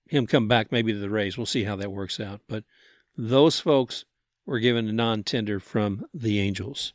him 0.07 0.27
come 0.27 0.49
back 0.49 0.73
maybe 0.73 0.93
to 0.93 0.99
the 0.99 1.11
Rays. 1.11 1.37
We'll 1.37 1.47
see 1.47 1.65
how 1.65 1.77
that 1.77 1.93
works 1.93 2.21
out. 2.21 2.41
But 2.49 2.65
those 3.17 3.61
folks 3.61 4.05
were 4.45 4.59
given 4.59 4.89
a 4.89 4.93
non-tender 4.93 5.61
from 5.61 6.05
the 6.13 6.41
Angels. 6.41 6.93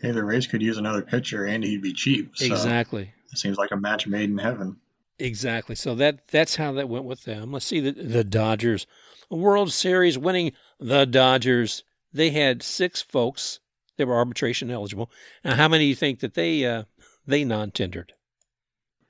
Hey, 0.00 0.12
the 0.12 0.24
Rays 0.24 0.46
could 0.46 0.62
use 0.62 0.78
another 0.78 1.02
pitcher 1.02 1.44
and 1.44 1.64
he'd 1.64 1.82
be 1.82 1.92
cheap. 1.92 2.36
So 2.36 2.46
Exactly. 2.46 3.12
It 3.32 3.38
seems 3.38 3.58
like 3.58 3.72
a 3.72 3.76
match 3.76 4.06
made 4.06 4.30
in 4.30 4.38
heaven. 4.38 4.76
Exactly. 5.18 5.74
So 5.74 5.94
that 5.96 6.28
that's 6.28 6.56
how 6.56 6.72
that 6.72 6.88
went 6.88 7.04
with 7.04 7.24
them. 7.24 7.52
Let's 7.52 7.66
see 7.66 7.80
the 7.80 7.90
the 7.90 8.24
Dodgers, 8.24 8.86
World 9.30 9.72
Series 9.72 10.18
winning 10.18 10.52
the 10.78 11.06
Dodgers. 11.06 11.84
They 12.12 12.30
had 12.30 12.62
six 12.62 13.02
folks 13.02 13.60
that 13.96 14.06
were 14.06 14.16
arbitration 14.16 14.70
eligible. 14.70 15.10
Now, 15.44 15.54
how 15.54 15.68
many 15.68 15.84
do 15.84 15.88
you 15.88 15.94
think 15.94 16.20
that 16.20 16.34
they 16.34 16.64
uh, 16.64 16.84
they 17.26 17.44
non-tendered? 17.44 18.14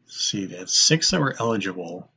Let's 0.05 0.21
see, 0.21 0.47
they 0.47 0.57
had 0.59 0.71
six 0.71 1.11
that 1.11 1.21
were 1.21 1.37
eligible. 1.39 2.11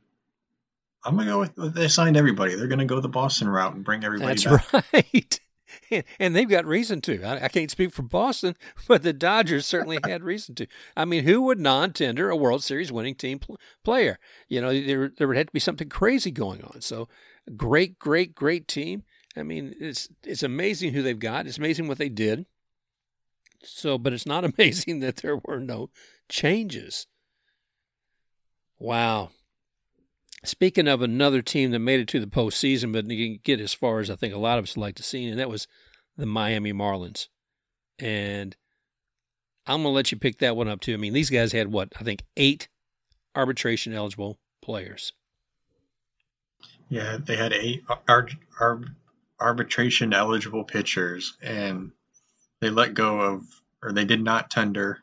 I'm 1.04 1.16
gonna 1.16 1.30
go 1.30 1.38
with 1.40 1.74
they 1.74 1.88
signed 1.88 2.16
everybody. 2.16 2.54
They're 2.54 2.68
gonna 2.68 2.84
go 2.84 3.00
the 3.00 3.08
Boston 3.08 3.48
route 3.48 3.74
and 3.74 3.84
bring 3.84 4.04
everybody 4.04 4.34
That's 4.34 4.70
back. 4.70 4.92
right. 4.92 5.40
And, 6.18 6.34
they've 6.34 6.48
got 6.48 6.64
reason 6.64 7.00
to. 7.02 7.22
I, 7.22 7.44
I 7.44 7.48
can't 7.48 7.70
speak 7.70 7.92
for 7.92 8.02
Boston, 8.02 8.56
but 8.88 9.02
the 9.02 9.12
Dodgers 9.12 9.66
certainly 9.66 9.98
had 10.04 10.22
reason 10.22 10.54
to. 10.56 10.66
I 10.96 11.04
mean, 11.04 11.24
who 11.24 11.42
would 11.42 11.58
non-tender 11.58 12.30
a 12.30 12.36
World 12.36 12.62
Series 12.62 12.92
winning 12.92 13.14
team 13.14 13.38
pl- 13.38 13.58
player? 13.84 14.18
You 14.48 14.60
know, 14.60 14.68
there 14.68 15.10
there 15.16 15.28
would 15.28 15.36
have 15.36 15.46
to 15.46 15.52
be 15.52 15.60
something 15.60 15.88
crazy 15.88 16.30
going 16.30 16.62
on. 16.62 16.80
So, 16.80 17.08
great, 17.56 17.98
great, 17.98 18.34
great 18.34 18.68
team. 18.68 19.04
I 19.36 19.42
mean, 19.42 19.74
it's 19.80 20.08
it's 20.24 20.42
amazing 20.42 20.92
who 20.92 21.02
they've 21.02 21.18
got. 21.18 21.46
It's 21.46 21.58
amazing 21.58 21.88
what 21.88 21.98
they 21.98 22.08
did. 22.08 22.46
So, 23.64 23.98
but 23.98 24.12
it's 24.12 24.26
not 24.26 24.44
amazing 24.58 25.00
that 25.00 25.16
there 25.16 25.36
were 25.36 25.60
no 25.60 25.90
changes. 26.28 27.06
Wow. 28.78 29.30
Speaking 30.44 30.88
of 30.88 31.02
another 31.02 31.40
team 31.40 31.70
that 31.70 31.78
made 31.78 32.00
it 32.00 32.08
to 32.08 32.20
the 32.20 32.26
postseason, 32.26 32.92
but 32.92 33.06
didn't 33.06 33.44
get 33.44 33.60
as 33.60 33.72
far 33.72 34.00
as 34.00 34.10
I 34.10 34.16
think 34.16 34.34
a 34.34 34.38
lot 34.38 34.58
of 34.58 34.64
us 34.64 34.76
like 34.76 34.96
to 34.96 35.02
see, 35.02 35.28
and 35.28 35.38
that 35.38 35.48
was 35.48 35.68
the 36.16 36.26
Miami 36.26 36.72
Marlins. 36.72 37.28
And 38.00 38.56
I'm 39.66 39.82
going 39.82 39.92
to 39.92 39.96
let 39.96 40.10
you 40.10 40.18
pick 40.18 40.38
that 40.38 40.56
one 40.56 40.66
up 40.66 40.80
too. 40.80 40.94
I 40.94 40.96
mean, 40.96 41.12
these 41.12 41.30
guys 41.30 41.52
had 41.52 41.70
what? 41.70 41.92
I 41.98 42.02
think 42.02 42.24
eight 42.36 42.68
arbitration 43.36 43.92
eligible 43.92 44.40
players. 44.60 45.12
Yeah, 46.92 47.16
they 47.16 47.36
had 47.36 47.54
eight 47.54 47.84
ar- 48.06 48.28
ar- 48.60 48.84
arbitration 49.40 50.12
eligible 50.12 50.64
pitchers, 50.64 51.32
and 51.40 51.92
they 52.60 52.68
let 52.68 52.92
go 52.92 53.18
of, 53.18 53.44
or 53.82 53.92
they 53.92 54.04
did 54.04 54.22
not 54.22 54.50
tender 54.50 54.98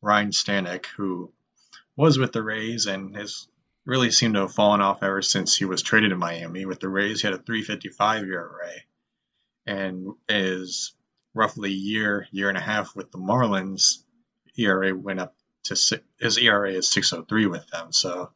Ryan 0.00 0.30
Stanek, 0.30 0.86
who 0.96 1.32
was 1.96 2.16
with 2.16 2.30
the 2.30 2.44
Rays 2.44 2.86
and 2.86 3.16
has 3.16 3.48
really 3.84 4.12
seemed 4.12 4.34
to 4.34 4.42
have 4.42 4.54
fallen 4.54 4.80
off 4.80 5.02
ever 5.02 5.20
since 5.20 5.56
he 5.56 5.64
was 5.64 5.82
traded 5.82 6.10
to 6.10 6.16
Miami. 6.16 6.64
With 6.64 6.78
the 6.78 6.88
Rays, 6.88 7.22
he 7.22 7.26
had 7.26 7.34
a 7.34 7.42
three 7.42 7.64
fifty 7.64 7.88
five 7.88 8.24
year 8.24 8.38
ERA 8.38 8.74
and 9.66 10.14
is 10.28 10.94
roughly 11.34 11.70
a 11.70 11.72
year, 11.72 12.28
year 12.30 12.50
and 12.50 12.58
a 12.58 12.60
half 12.60 12.94
with 12.94 13.10
the 13.10 13.18
Marlins. 13.18 14.04
ERA 14.56 14.94
went 14.94 15.18
up 15.18 15.34
to 15.64 16.00
his 16.20 16.38
ERA 16.38 16.70
is 16.70 16.88
603 16.88 17.46
with 17.46 17.66
them, 17.66 17.90
so 17.92 18.30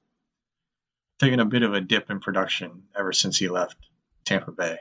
taking 1.19 1.41
a 1.41 1.45
bit 1.45 1.63
of 1.63 1.75
a 1.75 1.81
dip 1.81 2.11
in 2.11 2.21
production 2.21 2.85
ever 2.99 3.13
since 3.13 3.39
he 3.39 3.49
left 3.49 3.77
Tampa 4.25 4.53
Bay. 4.53 4.79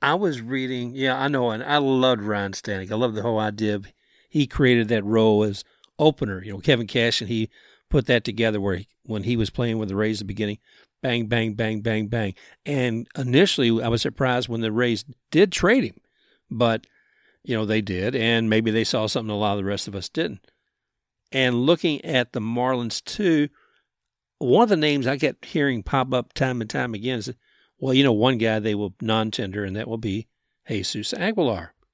I 0.00 0.14
was 0.14 0.40
reading, 0.40 0.94
yeah, 0.94 1.18
I 1.18 1.28
know, 1.28 1.50
and 1.50 1.62
I 1.62 1.78
loved 1.78 2.22
Ryan 2.22 2.52
Stanek. 2.52 2.90
I 2.90 2.96
love 2.96 3.14
the 3.14 3.22
whole 3.22 3.38
idea 3.38 3.76
of 3.76 3.86
he 4.28 4.46
created 4.46 4.88
that 4.88 5.04
role 5.04 5.44
as 5.44 5.64
opener. 5.98 6.42
You 6.42 6.54
know, 6.54 6.58
Kevin 6.58 6.86
Cash 6.86 7.20
and 7.20 7.30
he 7.30 7.50
put 7.88 8.06
that 8.06 8.24
together 8.24 8.60
where 8.60 8.76
he, 8.76 8.88
when 9.04 9.22
he 9.22 9.36
was 9.36 9.50
playing 9.50 9.78
with 9.78 9.88
the 9.88 9.96
Rays 9.96 10.20
at 10.20 10.26
the 10.26 10.32
beginning, 10.32 10.58
bang, 11.02 11.26
bang, 11.26 11.54
bang, 11.54 11.82
bang, 11.82 12.08
bang. 12.08 12.34
And 12.64 13.06
initially, 13.16 13.82
I 13.82 13.88
was 13.88 14.02
surprised 14.02 14.48
when 14.48 14.60
the 14.60 14.72
Rays 14.72 15.04
did 15.30 15.52
trade 15.52 15.84
him, 15.84 16.00
but 16.50 16.86
you 17.44 17.56
know 17.56 17.66
they 17.66 17.80
did, 17.80 18.14
and 18.14 18.48
maybe 18.48 18.70
they 18.70 18.84
saw 18.84 19.06
something 19.06 19.30
a 19.30 19.36
lot 19.36 19.52
of 19.52 19.58
the 19.58 19.64
rest 19.64 19.88
of 19.88 19.94
us 19.94 20.08
didn't. 20.08 20.50
And 21.30 21.66
looking 21.66 22.04
at 22.04 22.32
the 22.32 22.40
Marlins 22.40 23.02
too, 23.04 23.48
one 24.42 24.64
of 24.64 24.68
the 24.68 24.76
names 24.76 25.06
I 25.06 25.18
kept 25.18 25.44
hearing 25.44 25.82
pop 25.82 26.12
up 26.12 26.32
time 26.32 26.60
and 26.60 26.68
time 26.68 26.94
again 26.94 27.18
is, 27.18 27.32
well, 27.78 27.94
you 27.94 28.04
know, 28.04 28.12
one 28.12 28.38
guy 28.38 28.58
they 28.58 28.74
will 28.74 28.94
non-tender, 29.00 29.64
and 29.64 29.76
that 29.76 29.88
will 29.88 29.98
be 29.98 30.28
Jesus 30.68 31.14
Aguilar. 31.14 31.74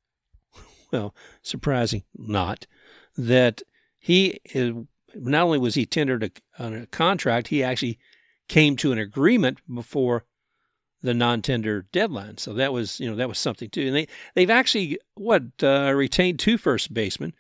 Well, 0.91 1.15
surprising 1.43 2.05
not 2.17 2.67
that 3.15 3.61
he 3.99 4.41
is 4.55 4.73
not 5.15 5.43
only 5.43 5.59
was 5.59 5.75
he 5.75 5.85
tendered 5.85 6.25
a, 6.25 6.31
on 6.59 6.73
a 6.73 6.87
contract, 6.87 7.49
he 7.49 7.63
actually 7.63 7.99
came 8.49 8.75
to 8.77 8.93
an 8.93 8.99
agreement 8.99 9.61
before 9.73 10.25
the 11.03 11.13
non-tender 11.13 11.87
deadline. 11.93 12.39
So 12.39 12.55
that 12.55 12.73
was, 12.73 12.99
you 13.01 13.11
know, 13.11 13.17
that 13.17 13.29
was 13.29 13.39
something 13.39 13.69
too. 13.69 13.89
And 13.89 13.97
they 13.97 14.09
they've 14.35 14.49
actually 14.49 14.99
what 15.15 15.43
uh, 15.63 15.93
retained 15.95 16.39
two 16.39 16.57
first 16.57 16.95
basemen 16.95 17.35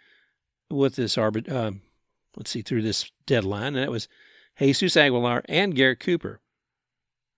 with 0.70 0.96
this 0.96 1.16
arbit. 1.16 1.50
Uh, 1.50 1.72
let's 2.36 2.50
see 2.50 2.60
through 2.60 2.82
this 2.82 3.10
deadline, 3.26 3.68
and 3.68 3.78
that 3.78 3.90
was 3.90 4.08
Jesus 4.58 4.96
Aguilar 4.96 5.42
and 5.48 5.74
Garrett 5.74 6.00
Cooper. 6.00 6.40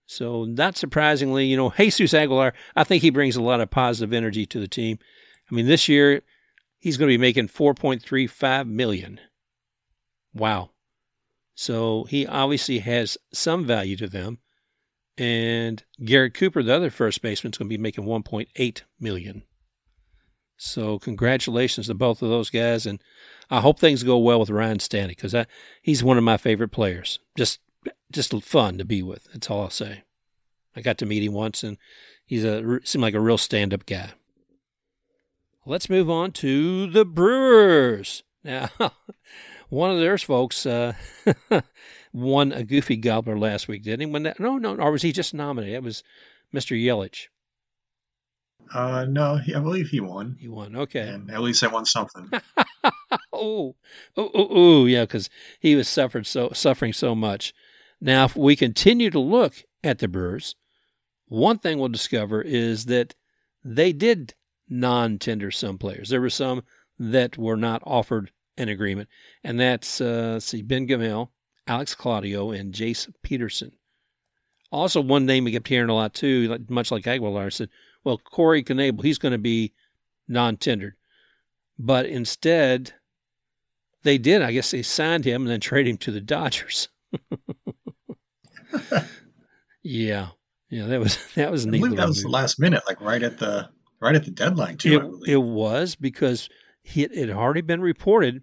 So 0.06 0.44
not 0.44 0.76
surprisingly, 0.76 1.46
you 1.46 1.56
know, 1.56 1.70
Jesus 1.76 2.14
Aguilar, 2.14 2.52
I 2.74 2.84
think 2.84 3.02
he 3.02 3.10
brings 3.10 3.36
a 3.36 3.42
lot 3.42 3.60
of 3.60 3.70
positive 3.70 4.12
energy 4.12 4.46
to 4.46 4.60
the 4.60 4.68
team. 4.68 4.98
I 5.50 5.54
mean, 5.54 5.66
this 5.66 5.88
year 5.88 6.22
he's 6.78 6.96
going 6.96 7.08
to 7.08 7.14
be 7.14 7.18
making 7.18 7.48
4.35 7.48 8.66
million. 8.66 9.20
Wow. 10.34 10.70
So 11.54 12.04
he 12.04 12.26
obviously 12.26 12.78
has 12.80 13.18
some 13.32 13.64
value 13.64 13.96
to 13.96 14.08
them. 14.08 14.38
And 15.18 15.84
Garrett 16.02 16.34
Cooper, 16.34 16.62
the 16.62 16.74
other 16.74 16.88
first 16.88 17.20
baseman, 17.20 17.52
is 17.52 17.58
going 17.58 17.68
to 17.68 17.76
be 17.76 17.82
making 17.82 18.04
1.8 18.04 18.82
million. 18.98 19.42
So 20.62 20.98
congratulations 20.98 21.86
to 21.86 21.94
both 21.94 22.20
of 22.20 22.28
those 22.28 22.50
guys, 22.50 22.84
and 22.84 23.02
I 23.50 23.60
hope 23.60 23.78
things 23.78 24.02
go 24.02 24.18
well 24.18 24.38
with 24.38 24.50
Ryan 24.50 24.76
Stanek 24.76 25.16
because 25.16 25.34
he's 25.80 26.04
one 26.04 26.18
of 26.18 26.24
my 26.24 26.36
favorite 26.36 26.68
players. 26.68 27.18
Just 27.34 27.60
just 28.12 28.34
fun 28.44 28.76
to 28.76 28.84
be 28.84 29.02
with. 29.02 29.26
That's 29.32 29.48
all 29.48 29.62
I'll 29.62 29.70
say. 29.70 30.02
I 30.76 30.82
got 30.82 30.98
to 30.98 31.06
meet 31.06 31.22
him 31.22 31.32
once, 31.32 31.64
and 31.64 31.78
he's 32.26 32.44
a 32.44 32.78
seemed 32.84 33.00
like 33.00 33.14
a 33.14 33.20
real 33.20 33.38
stand 33.38 33.72
up 33.72 33.86
guy. 33.86 34.10
Let's 35.64 35.88
move 35.88 36.10
on 36.10 36.30
to 36.32 36.90
the 36.90 37.06
Brewers 37.06 38.22
now. 38.44 38.68
one 39.70 39.90
of 39.90 39.98
theirs 39.98 40.22
folks 40.22 40.66
uh, 40.66 40.92
won 42.12 42.52
a 42.52 42.64
Goofy 42.64 42.96
Gobbler 42.96 43.38
last 43.38 43.66
week, 43.66 43.82
didn't 43.82 44.00
he? 44.00 44.12
When 44.12 44.24
that, 44.24 44.38
no, 44.38 44.58
no, 44.58 44.76
or 44.76 44.92
was 44.92 45.02
he 45.02 45.12
just 45.12 45.32
nominated? 45.32 45.76
It 45.76 45.82
was 45.82 46.04
Mr. 46.54 46.78
Yelich? 46.78 47.28
Uh, 48.72 49.04
no, 49.08 49.36
he, 49.36 49.54
I 49.54 49.60
believe 49.60 49.88
he 49.88 50.00
won. 50.00 50.36
He 50.38 50.48
won. 50.48 50.76
Okay. 50.76 51.00
And 51.00 51.30
at 51.30 51.40
least 51.40 51.62
I 51.64 51.68
won 51.68 51.84
something. 51.84 52.30
oh, 53.32 53.74
oh, 53.74 53.76
oh, 54.16 54.48
oh, 54.50 54.86
yeah, 54.86 55.02
because 55.02 55.28
he 55.58 55.74
was 55.74 55.88
suffered 55.88 56.26
so 56.26 56.50
suffering 56.52 56.92
so 56.92 57.14
much. 57.14 57.52
Now, 58.00 58.24
if 58.24 58.36
we 58.36 58.56
continue 58.56 59.10
to 59.10 59.18
look 59.18 59.64
at 59.82 59.98
the 59.98 60.08
Brewers, 60.08 60.54
one 61.26 61.58
thing 61.58 61.78
we'll 61.78 61.88
discover 61.88 62.40
is 62.42 62.86
that 62.86 63.14
they 63.64 63.92
did 63.92 64.34
non-tender 64.68 65.50
some 65.50 65.76
players. 65.76 66.08
There 66.08 66.20
were 66.20 66.30
some 66.30 66.62
that 66.98 67.36
were 67.36 67.56
not 67.56 67.82
offered 67.84 68.30
an 68.56 68.68
agreement, 68.68 69.08
and 69.42 69.58
that's 69.58 70.00
uh, 70.00 70.38
see 70.38 70.62
Ben 70.62 70.86
Gamel, 70.86 71.32
Alex 71.66 71.94
Claudio, 71.94 72.50
and 72.52 72.72
Jace 72.72 73.12
Peterson. 73.22 73.72
Also, 74.72 75.00
one 75.00 75.26
name 75.26 75.44
we 75.44 75.52
kept 75.52 75.68
hearing 75.68 75.90
a 75.90 75.94
lot 75.94 76.14
too, 76.14 76.58
much 76.68 76.90
like 76.90 77.06
Aguilar 77.06 77.50
said, 77.50 77.68
well, 78.04 78.18
Corey 78.18 78.62
Knebel, 78.62 79.02
he's 79.02 79.18
going 79.18 79.32
to 79.32 79.38
be 79.38 79.72
non-tendered, 80.28 80.94
but 81.78 82.06
instead, 82.06 82.92
they 84.04 84.16
did. 84.16 84.42
I 84.42 84.52
guess 84.52 84.70
they 84.70 84.82
signed 84.82 85.24
him 85.24 85.42
and 85.42 85.50
then 85.50 85.60
traded 85.60 85.90
him 85.90 85.98
to 85.98 86.12
the 86.12 86.20
Dodgers. 86.20 86.88
yeah, 89.82 90.28
yeah, 90.70 90.86
that 90.86 91.00
was 91.00 91.18
that 91.34 91.50
was 91.50 91.66
I 91.66 91.70
neat. 91.70 91.80
believe 91.80 91.96
that 91.96 92.08
was 92.08 92.22
the 92.22 92.28
last 92.28 92.58
minute, 92.60 92.82
like 92.86 93.00
right 93.00 93.22
at 93.22 93.38
the 93.38 93.68
right 94.00 94.14
at 94.14 94.24
the 94.24 94.30
deadline 94.30 94.76
too. 94.76 94.92
I 94.92 94.96
It, 94.96 95.00
believe. 95.00 95.28
it 95.34 95.42
was 95.42 95.96
because 95.96 96.48
he, 96.82 97.02
it 97.04 97.28
had 97.28 97.30
already 97.36 97.60
been 97.60 97.80
reported 97.80 98.42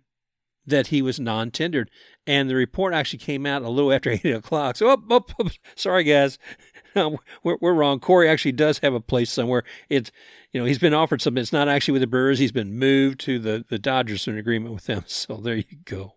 that 0.68 0.88
he 0.88 1.02
was 1.02 1.20
non-tendered, 1.20 1.90
and 2.28 2.50
the 2.50 2.56
report 2.56 2.94
actually 2.94 3.20
came 3.20 3.46
out 3.46 3.64
a 3.64 3.70
little 3.70 3.92
after 3.92 4.12
eight 4.24 4.26
o'clock. 4.26 4.76
So, 4.76 4.90
oh, 4.90 5.04
oh, 5.10 5.26
oh, 5.40 5.50
sorry 5.76 6.04
guys, 6.04 6.38
um, 6.96 7.18
we're, 7.44 7.58
we're 7.62 7.74
wrong. 7.74 8.00
Corey 8.00 8.30
actually 8.30 8.52
does 8.52 8.80
have 8.80 8.94
a 8.94 9.00
place 9.00 9.32
somewhere. 9.32 9.64
It's 9.90 10.12
you 10.52 10.60
know 10.60 10.66
he's 10.66 10.80
been 10.80 10.94
offered 10.94 11.22
something. 11.22 11.42
It's 11.42 11.54
not 11.54 11.68
actually 11.68 11.94
with 11.94 12.02
the 12.02 12.08
Brewers. 12.08 12.40
He's 12.40 12.52
been 12.52 12.78
moved 12.78 13.20
to 13.22 13.40
the 13.40 13.66
the 13.68 13.80
Dodgers 13.80 14.28
in 14.28 14.38
agreement 14.38 14.74
with 14.74 14.86
them. 14.86 15.06
So 15.08 15.38
there 15.38 15.56
you 15.56 15.64
go. 15.86 16.16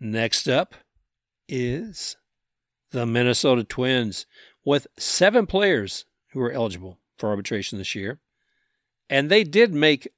Next 0.00 0.48
up 0.48 0.74
is 1.48 2.16
the 2.90 3.06
Minnesota 3.06 3.64
Twins 3.64 4.26
with 4.64 4.86
seven 4.98 5.46
players 5.46 6.04
who 6.32 6.40
are 6.40 6.52
eligible 6.52 6.98
for 7.18 7.28
arbitration 7.28 7.78
this 7.78 7.94
year. 7.94 8.20
And 9.08 9.30
they 9.30 9.44
did 9.44 9.74
make 9.74 10.08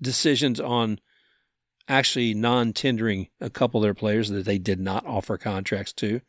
decisions 0.00 0.60
on 0.60 1.00
actually 1.88 2.34
non 2.34 2.72
tendering 2.72 3.28
a 3.40 3.50
couple 3.50 3.80
of 3.80 3.82
their 3.82 3.94
players 3.94 4.28
that 4.30 4.44
they 4.44 4.58
did 4.58 4.80
not 4.80 5.06
offer 5.06 5.38
contracts 5.38 5.92
to. 5.94 6.20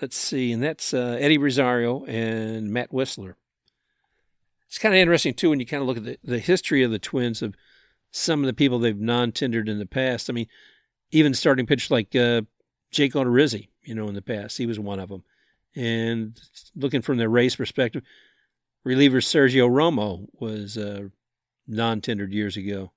Let's 0.00 0.16
see, 0.16 0.52
and 0.52 0.62
that's 0.62 0.92
uh, 0.92 1.16
Eddie 1.18 1.38
Rosario 1.38 2.04
and 2.04 2.70
Matt 2.70 2.92
Wisler. 2.92 3.34
It's 4.68 4.78
kind 4.78 4.94
of 4.94 4.98
interesting, 4.98 5.34
too, 5.34 5.50
when 5.50 5.60
you 5.60 5.66
kind 5.66 5.80
of 5.80 5.86
look 5.86 5.96
at 5.96 6.04
the, 6.04 6.18
the 6.22 6.38
history 6.38 6.82
of 6.82 6.90
the 6.90 6.98
Twins 6.98 7.40
of 7.40 7.54
some 8.10 8.40
of 8.40 8.46
the 8.46 8.52
people 8.52 8.78
they've 8.78 8.98
non 8.98 9.32
tendered 9.32 9.68
in 9.68 9.78
the 9.78 9.86
past. 9.86 10.28
I 10.28 10.32
mean, 10.32 10.48
even 11.12 11.34
starting 11.34 11.66
pitchers 11.66 11.90
like 11.90 12.14
uh, 12.14 12.42
Jake 12.90 13.14
Odorizzi, 13.14 13.68
you 13.84 13.94
know, 13.94 14.08
in 14.08 14.14
the 14.14 14.22
past, 14.22 14.58
he 14.58 14.66
was 14.66 14.78
one 14.78 15.00
of 15.00 15.08
them. 15.08 15.22
And 15.74 16.38
looking 16.74 17.02
from 17.02 17.18
the 17.18 17.28
race 17.28 17.56
perspective, 17.56 18.02
reliever 18.84 19.20
Sergio 19.20 19.68
Romo 19.68 20.26
was 20.38 20.78
uh, 20.78 21.08
non-tendered 21.66 22.32
years 22.32 22.56
ago. 22.56 22.92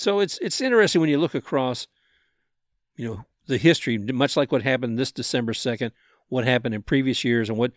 So 0.00 0.20
it's 0.20 0.38
it's 0.38 0.62
interesting 0.62 1.02
when 1.02 1.10
you 1.10 1.18
look 1.18 1.34
across, 1.34 1.86
you 2.96 3.06
know, 3.06 3.24
the 3.48 3.58
history, 3.58 3.98
much 3.98 4.34
like 4.34 4.50
what 4.50 4.62
happened 4.62 4.98
this 4.98 5.12
December 5.12 5.52
second, 5.52 5.92
what 6.30 6.46
happened 6.46 6.74
in 6.74 6.80
previous 6.80 7.22
years, 7.22 7.50
and 7.50 7.58
what 7.58 7.72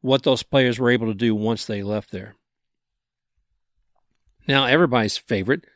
what 0.00 0.24
those 0.24 0.42
players 0.42 0.80
were 0.80 0.90
able 0.90 1.06
to 1.06 1.14
do 1.14 1.36
once 1.36 1.64
they 1.64 1.84
left 1.84 2.10
there. 2.10 2.34
Now, 4.48 4.64
everybody's 4.64 5.18
favorite, 5.18 5.66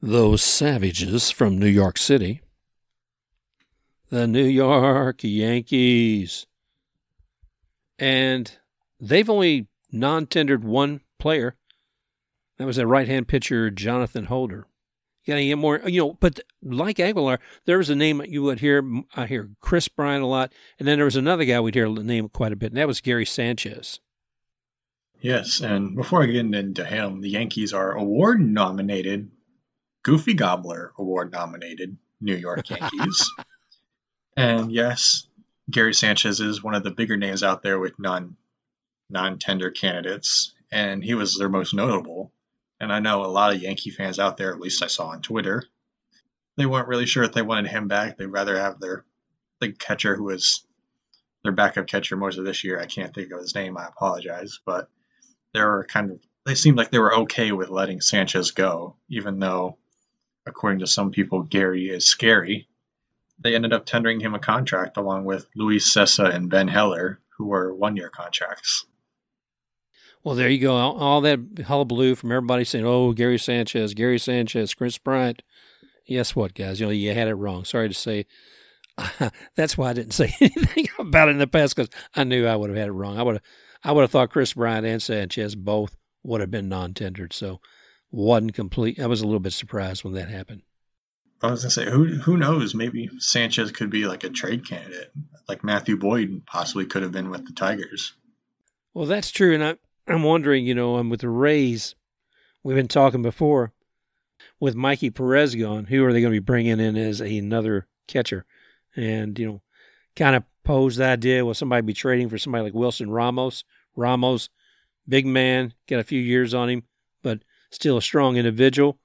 those 0.00 0.42
savages 0.42 1.30
from 1.30 1.58
New 1.58 1.66
York 1.66 1.98
City, 1.98 2.40
the 4.08 4.26
New 4.26 4.46
York 4.46 5.22
Yankees, 5.22 6.46
and 7.98 8.56
they've 8.98 9.28
only 9.28 9.68
non-tendered 9.92 10.64
one 10.64 11.02
player. 11.18 11.56
That 12.56 12.64
was 12.64 12.78
a 12.78 12.86
right-hand 12.86 13.28
pitcher, 13.28 13.70
Jonathan 13.70 14.24
Holder. 14.24 14.66
You 15.26 15.32
got 15.32 15.38
to 15.38 15.44
get 15.44 15.58
more, 15.58 15.80
you 15.86 16.00
know. 16.00 16.16
But 16.20 16.38
like 16.62 17.00
Aguilar, 17.00 17.40
there 17.64 17.78
was 17.78 17.90
a 17.90 17.96
name 17.96 18.22
you 18.26 18.44
would 18.44 18.60
hear. 18.60 18.88
I 19.16 19.26
hear 19.26 19.50
Kris 19.60 19.88
Bryant 19.88 20.22
a 20.22 20.26
lot, 20.26 20.52
and 20.78 20.86
then 20.86 20.98
there 20.98 21.04
was 21.04 21.16
another 21.16 21.44
guy 21.44 21.58
we'd 21.60 21.74
hear 21.74 21.92
the 21.92 22.04
name 22.04 22.28
quite 22.28 22.52
a 22.52 22.56
bit, 22.56 22.70
and 22.70 22.76
that 22.78 22.86
was 22.86 23.00
Gary 23.00 23.26
Sanchez. 23.26 23.98
Yes, 25.20 25.60
and 25.60 25.96
before 25.96 26.22
I 26.22 26.26
get 26.26 26.44
into 26.54 26.84
him, 26.84 27.20
the 27.22 27.30
Yankees 27.30 27.72
are 27.72 27.92
award 27.92 28.40
nominated, 28.40 29.30
Goofy 30.04 30.34
Gobbler 30.34 30.92
award 30.96 31.32
nominated 31.32 31.96
New 32.20 32.36
York 32.36 32.70
Yankees. 32.70 33.28
and 34.36 34.70
yes, 34.70 35.26
Gary 35.68 35.94
Sanchez 35.94 36.38
is 36.38 36.62
one 36.62 36.74
of 36.76 36.84
the 36.84 36.92
bigger 36.92 37.16
names 37.16 37.42
out 37.42 37.62
there 37.64 37.80
with 37.80 37.98
non 37.98 38.36
non 39.10 39.40
tender 39.40 39.72
candidates, 39.72 40.54
and 40.70 41.02
he 41.02 41.14
was 41.14 41.36
their 41.36 41.48
most 41.48 41.74
notable. 41.74 42.30
And 42.80 42.92
I 42.92 43.00
know 43.00 43.24
a 43.24 43.26
lot 43.26 43.54
of 43.54 43.62
Yankee 43.62 43.90
fans 43.90 44.18
out 44.18 44.36
there, 44.36 44.52
at 44.52 44.60
least 44.60 44.82
I 44.82 44.86
saw 44.86 45.08
on 45.08 45.22
Twitter, 45.22 45.64
they 46.56 46.66
weren't 46.66 46.88
really 46.88 47.06
sure 47.06 47.24
if 47.24 47.32
they 47.32 47.42
wanted 47.42 47.70
him 47.70 47.88
back. 47.88 48.16
They'd 48.16 48.26
rather 48.26 48.58
have 48.58 48.80
their 48.80 49.04
the 49.60 49.72
catcher 49.72 50.14
who 50.14 50.24
was 50.24 50.66
their 51.42 51.52
backup 51.52 51.86
catcher 51.86 52.16
most 52.16 52.38
of 52.38 52.44
this 52.44 52.64
year. 52.64 52.80
I 52.80 52.86
can't 52.86 53.14
think 53.14 53.32
of 53.32 53.40
his 53.40 53.54
name. 53.54 53.76
I 53.76 53.86
apologize, 53.86 54.60
but 54.64 54.88
they 55.52 55.60
were 55.60 55.86
kind 55.88 56.10
of 56.10 56.20
they 56.44 56.54
seemed 56.54 56.76
like 56.76 56.90
they 56.90 56.98
were 56.98 57.14
okay 57.22 57.52
with 57.52 57.70
letting 57.70 58.00
Sanchez 58.00 58.52
go, 58.52 58.96
even 59.08 59.38
though, 59.38 59.78
according 60.46 60.78
to 60.80 60.86
some 60.86 61.10
people, 61.10 61.42
Gary 61.42 61.88
is 61.88 62.06
scary. 62.06 62.68
They 63.38 63.54
ended 63.54 63.72
up 63.72 63.84
tendering 63.84 64.20
him 64.20 64.34
a 64.34 64.38
contract 64.38 64.96
along 64.96 65.24
with 65.24 65.48
Luis 65.54 65.92
Cessa 65.92 66.32
and 66.32 66.48
Ben 66.48 66.68
Heller, 66.68 67.20
who 67.36 67.46
were 67.46 67.74
one-year 67.74 68.10
contracts. 68.10 68.86
Well, 70.26 70.34
there 70.34 70.48
you 70.48 70.58
go. 70.58 70.74
All, 70.74 70.98
all 70.98 71.20
that 71.20 71.38
hullabaloo 71.66 72.16
from 72.16 72.32
everybody 72.32 72.64
saying, 72.64 72.84
"Oh, 72.84 73.12
Gary 73.12 73.38
Sanchez, 73.38 73.94
Gary 73.94 74.18
Sanchez, 74.18 74.74
Kris 74.74 74.98
Bryant." 74.98 75.40
Guess 76.08 76.34
what, 76.34 76.52
guys? 76.52 76.80
You 76.80 76.86
know 76.86 76.90
you 76.90 77.14
had 77.14 77.28
it 77.28 77.36
wrong. 77.36 77.64
Sorry 77.64 77.86
to 77.86 77.94
say. 77.94 78.26
That's 79.54 79.78
why 79.78 79.90
I 79.90 79.92
didn't 79.92 80.14
say 80.14 80.34
anything 80.40 80.88
about 80.98 81.28
it 81.28 81.32
in 81.32 81.38
the 81.38 81.46
past 81.46 81.76
because 81.76 81.90
I 82.12 82.24
knew 82.24 82.44
I 82.44 82.56
would 82.56 82.70
have 82.70 82.76
had 82.76 82.88
it 82.88 82.92
wrong. 82.92 83.20
I 83.20 83.22
would 83.22 83.36
have, 83.36 83.42
I 83.84 83.92
would 83.92 84.00
have 84.00 84.10
thought 84.10 84.30
Kris 84.30 84.54
Bryant 84.54 84.84
and 84.84 85.00
Sanchez 85.00 85.54
both 85.54 85.96
would 86.24 86.40
have 86.40 86.50
been 86.50 86.68
non-tendered. 86.68 87.32
So 87.32 87.60
wasn't 88.10 88.54
complete. 88.54 88.98
I 88.98 89.06
was 89.06 89.20
a 89.20 89.26
little 89.26 89.38
bit 89.38 89.52
surprised 89.52 90.02
when 90.02 90.14
that 90.14 90.28
happened. 90.28 90.62
I 91.40 91.52
was 91.52 91.62
gonna 91.62 91.70
say, 91.70 91.88
who 91.88 92.16
who 92.16 92.36
knows? 92.36 92.74
Maybe 92.74 93.08
Sanchez 93.20 93.70
could 93.70 93.90
be 93.90 94.06
like 94.06 94.24
a 94.24 94.30
trade 94.30 94.68
candidate, 94.68 95.12
like 95.48 95.62
Matthew 95.62 95.96
Boyd 95.96 96.42
possibly 96.46 96.86
could 96.86 97.04
have 97.04 97.12
been 97.12 97.30
with 97.30 97.46
the 97.46 97.52
Tigers. 97.52 98.12
Well, 98.92 99.06
that's 99.06 99.30
true, 99.30 99.54
and 99.54 99.62
I, 99.62 99.76
I'm 100.06 100.22
wondering, 100.22 100.66
you 100.66 100.74
know, 100.74 100.96
um, 100.96 101.10
with 101.10 101.20
the 101.20 101.28
Rays, 101.28 101.94
we've 102.62 102.76
been 102.76 102.88
talking 102.88 103.22
before 103.22 103.72
with 104.60 104.74
Mikey 104.74 105.10
Perez 105.10 105.54
gone, 105.54 105.86
who 105.86 106.04
are 106.04 106.12
they 106.12 106.20
going 106.20 106.32
to 106.32 106.40
be 106.40 106.44
bringing 106.44 106.80
in 106.80 106.96
as 106.96 107.20
another 107.20 107.86
catcher? 108.06 108.44
And 108.94 109.38
you 109.38 109.46
know, 109.46 109.62
kind 110.14 110.36
of 110.36 110.44
pose 110.64 110.96
the 110.96 111.04
idea: 111.04 111.44
will 111.44 111.54
somebody 111.54 111.82
be 111.82 111.92
trading 111.92 112.28
for 112.28 112.38
somebody 112.38 112.64
like 112.64 112.74
Wilson 112.74 113.10
Ramos? 113.10 113.64
Ramos, 113.94 114.48
big 115.08 115.26
man, 115.26 115.74
got 115.88 116.00
a 116.00 116.04
few 116.04 116.20
years 116.20 116.54
on 116.54 116.68
him, 116.68 116.82
but 117.22 117.40
still 117.70 117.96
a 117.96 118.02
strong 118.02 118.36
individual. 118.36 118.98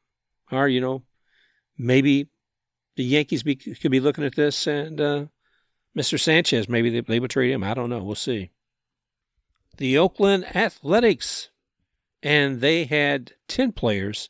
Or 0.51 0.67
you 0.67 0.81
know, 0.81 1.03
maybe 1.77 2.27
the 2.95 3.03
Yankees 3.03 3.43
be, 3.43 3.55
could 3.55 3.91
be 3.91 3.99
looking 3.99 4.25
at 4.25 4.35
this 4.35 4.67
and 4.67 4.99
uh, 4.99 5.25
Mr. 5.97 6.19
Sanchez, 6.19 6.69
maybe 6.69 6.89
they, 6.89 7.01
they 7.01 7.19
would 7.19 7.31
trade 7.31 7.51
him. 7.51 7.63
I 7.63 7.73
don't 7.73 7.89
know. 7.89 8.03
We'll 8.03 8.15
see. 8.15 8.51
The 9.77 9.97
Oakland 9.97 10.55
Athletics, 10.55 11.49
and 12.21 12.61
they 12.61 12.85
had 12.85 13.33
10 13.47 13.71
players 13.71 14.29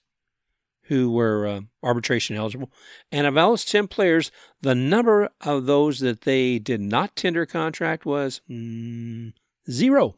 who 0.83 1.11
were 1.11 1.47
uh, 1.47 1.61
arbitration 1.81 2.35
eligible. 2.35 2.71
And 3.11 3.25
of 3.25 3.35
those 3.35 3.63
10 3.63 3.87
players, 3.87 4.31
the 4.61 4.75
number 4.75 5.29
of 5.39 5.65
those 5.65 5.99
that 5.99 6.21
they 6.21 6.59
did 6.59 6.81
not 6.81 7.15
tender 7.15 7.45
contract 7.45 8.05
was 8.05 8.41
mm, 8.49 9.33
zero. 9.69 10.17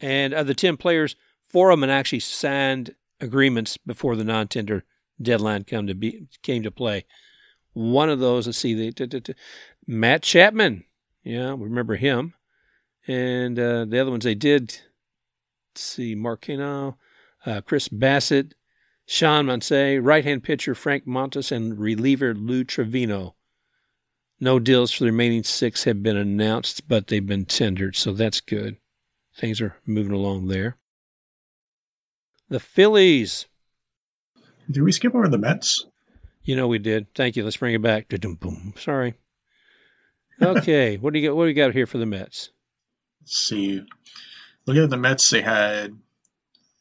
And 0.00 0.34
of 0.34 0.46
the 0.46 0.54
10 0.54 0.76
players, 0.76 1.16
four 1.42 1.70
of 1.70 1.80
them 1.80 1.88
actually 1.88 2.20
signed 2.20 2.94
agreements 3.20 3.76
before 3.76 4.16
the 4.16 4.24
non 4.24 4.48
tender 4.48 4.84
deadline 5.20 5.64
come 5.64 5.86
to 5.86 5.94
be 5.94 6.28
came 6.42 6.62
to 6.62 6.70
play. 6.70 7.04
One 7.72 8.10
of 8.10 8.20
those, 8.20 8.46
let's 8.46 8.58
see, 8.58 8.74
the, 8.74 9.34
Matt 9.86 10.22
Chapman. 10.22 10.84
Yeah, 11.22 11.54
remember 11.56 11.96
him. 11.96 12.34
And 13.08 13.58
uh, 13.58 13.86
the 13.86 13.98
other 13.98 14.10
ones 14.10 14.24
they 14.24 14.34
did. 14.34 14.78
Let's 15.72 15.82
see, 15.82 16.14
Marquino, 16.14 16.96
uh, 17.46 17.62
Chris 17.62 17.88
Bassitt, 17.88 18.52
Sean 19.06 19.46
Mansay, 19.46 19.98
right-hand 20.02 20.44
pitcher 20.44 20.74
Frank 20.74 21.06
Montas, 21.06 21.50
and 21.50 21.78
reliever 21.78 22.34
Lou 22.34 22.64
Trivino. 22.64 23.34
No 24.38 24.58
deals 24.58 24.92
for 24.92 25.04
the 25.04 25.10
remaining 25.10 25.42
six 25.42 25.84
have 25.84 26.02
been 26.02 26.16
announced, 26.16 26.86
but 26.86 27.06
they've 27.06 27.26
been 27.26 27.46
tendered, 27.46 27.96
so 27.96 28.12
that's 28.12 28.40
good. 28.40 28.76
things 29.34 29.60
are 29.60 29.76
moving 29.86 30.12
along 30.12 30.48
there. 30.48 30.76
The 32.48 32.60
Phillies. 32.60 33.46
Did 34.70 34.82
we 34.82 34.92
skip 34.92 35.14
over 35.14 35.28
the 35.28 35.38
Mets? 35.38 35.86
You 36.42 36.56
know 36.56 36.66
we 36.66 36.78
did. 36.78 37.14
Thank 37.14 37.36
you. 37.36 37.44
Let's 37.44 37.56
bring 37.56 37.74
it 37.74 37.82
back. 37.82 38.12
Sorry. 38.76 39.14
Okay, 40.40 40.96
what 41.00 41.12
do 41.12 41.18
you 41.18 41.28
got? 41.28 41.36
What 41.36 41.44
do 41.44 41.48
you 41.48 41.54
got 41.54 41.72
here 41.72 41.86
for 41.86 41.98
the 41.98 42.06
Mets? 42.06 42.50
See. 43.28 43.82
Looking 44.66 44.84
at 44.84 44.90
the 44.90 44.96
Mets, 44.96 45.30
they 45.30 45.40
had 45.40 45.96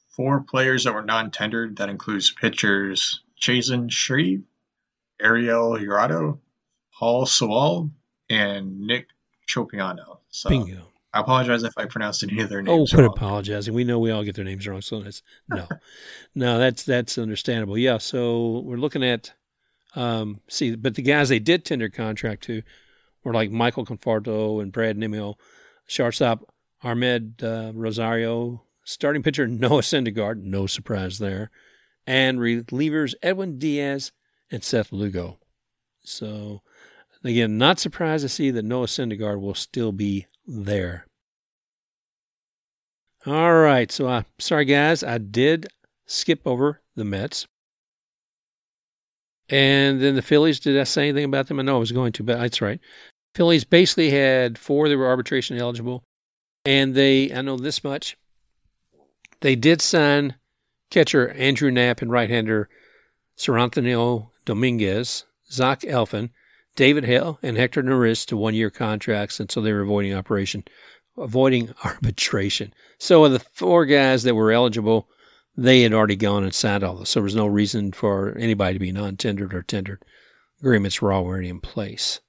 four 0.09 0.41
players 0.41 0.83
that 0.83 0.93
were 0.93 1.03
non-tendered. 1.03 1.77
That 1.77 1.89
includes 1.89 2.31
pitchers 2.31 3.21
Chasen 3.39 3.91
Shreve, 3.91 4.43
Ariel 5.21 5.77
Jurado, 5.77 6.39
Paul 6.97 7.25
Sewald, 7.25 7.91
and 8.29 8.81
Nick 8.81 9.07
Tropeano. 9.47 10.17
So 10.29 10.49
Bingo. 10.49 10.87
I 11.13 11.21
apologize 11.21 11.63
if 11.63 11.73
I 11.77 11.85
pronounced 11.85 12.23
any 12.23 12.41
of 12.41 12.49
their 12.49 12.61
names. 12.61 12.73
Oh, 12.73 12.77
names 12.77 12.91
quit 12.91 13.05
wrong. 13.05 13.13
apologizing. 13.15 13.73
We 13.73 13.83
know 13.83 13.99
we 13.99 14.11
all 14.11 14.23
get 14.23 14.35
their 14.35 14.45
names 14.45 14.67
wrong, 14.67 14.81
so 14.81 15.01
that's 15.01 15.23
no, 15.49 15.67
no. 16.35 16.59
That's 16.59 16.83
that's 16.83 17.17
understandable. 17.17 17.77
Yeah. 17.77 17.97
So 17.97 18.59
we're 18.65 18.77
looking 18.77 19.03
at, 19.03 19.33
um, 19.95 20.41
see, 20.49 20.75
but 20.75 20.95
the 20.95 21.01
guys 21.01 21.29
they 21.29 21.39
did 21.39 21.63
tender 21.63 21.89
contract 21.89 22.43
to 22.43 22.61
were 23.23 23.33
like 23.33 23.51
Michael 23.51 23.85
Conforto 23.85 24.61
and 24.61 24.71
Brad 24.71 24.97
Nimmo, 24.97 25.37
shortstop 25.87 26.53
Amed 26.83 27.41
uh, 27.41 27.71
Rosario, 27.73 28.63
starting 28.83 29.23
pitcher 29.23 29.47
Noah 29.47 29.81
Syndergaard, 29.81 30.43
no 30.43 30.67
surprise 30.67 31.17
there, 31.17 31.49
and 32.05 32.39
relievers 32.39 33.15
Edwin 33.23 33.57
Diaz 33.57 34.11
and 34.51 34.63
Seth 34.63 34.91
Lugo. 34.91 35.39
So 36.03 36.61
again, 37.23 37.57
not 37.57 37.79
surprised 37.79 38.23
to 38.23 38.29
see 38.29 38.51
that 38.51 38.63
Noah 38.63 38.87
Syndergaard 38.87 39.41
will 39.41 39.55
still 39.55 39.91
be 39.91 40.27
there. 40.45 41.07
All 43.25 43.55
right. 43.55 43.91
So, 43.91 44.07
uh, 44.07 44.23
sorry, 44.39 44.63
guys. 44.63 45.03
I 45.03 45.17
did 45.17 45.67
skip 46.05 46.41
over 46.45 46.81
the 46.95 47.03
Mets. 47.03 47.45
And 49.49 50.01
then 50.01 50.15
the 50.15 50.21
Phillies, 50.21 50.59
did 50.59 50.79
I 50.79 50.83
say 50.83 51.03
anything 51.09 51.25
about 51.25 51.47
them? 51.47 51.59
I 51.59 51.63
know 51.63 51.75
I 51.75 51.79
was 51.79 51.91
going 51.91 52.13
to, 52.13 52.23
but 52.23 52.39
that's 52.39 52.61
right. 52.61 52.79
Phillies 53.37 53.65
basically 53.65 54.09
had 54.09 54.57
four 54.57 54.89
that 54.89 54.97
were 54.97 55.05
arbitration 55.05 55.59
eligible. 55.59 56.03
And 56.65 56.95
they, 56.95 57.31
I 57.31 57.43
know 57.43 57.55
this 57.55 57.83
much, 57.83 58.17
they 59.41 59.55
did 59.55 59.79
sign 59.79 60.33
catcher 60.89 61.29
Andrew 61.29 61.69
Knapp 61.69 62.01
and 62.01 62.09
right 62.09 62.31
hander 62.31 62.67
Seranthony 63.37 64.27
Dominguez, 64.45 65.25
Zach 65.51 65.81
Eflin, 65.81 66.31
David 66.75 67.05
Hale, 67.05 67.37
and 67.43 67.57
Hector 67.57 67.83
Neris 67.83 68.25
to 68.25 68.35
one 68.35 68.55
year 68.55 68.71
contracts. 68.71 69.39
And 69.39 69.51
so 69.51 69.61
they 69.61 69.71
were 69.71 69.81
avoiding 69.81 70.15
operation 70.15 70.63
avoiding 71.15 71.75
arbitration. 71.85 72.73
So 72.97 73.23
of 73.23 73.33
the 73.33 73.39
four 73.39 73.85
guys 73.85 74.23
that 74.23 74.33
were 74.33 74.51
eligible, 74.51 75.09
they 75.55 75.83
had 75.83 75.93
already 75.93 76.15
gone 76.15 76.43
and 76.43 76.55
signed 76.55 76.83
all 76.83 76.95
this. 76.95 77.11
So 77.11 77.19
there 77.19 77.25
was 77.25 77.35
no 77.35 77.45
reason 77.45 77.91
for 77.91 78.35
anybody 78.39 78.73
to 78.73 78.79
be 78.79 78.91
non-tendered 78.91 79.53
or 79.53 79.61
tendered. 79.61 80.03
Agreements 80.59 81.03
were 81.03 81.13
already 81.13 81.49
in 81.49 81.59
place. 81.59 82.19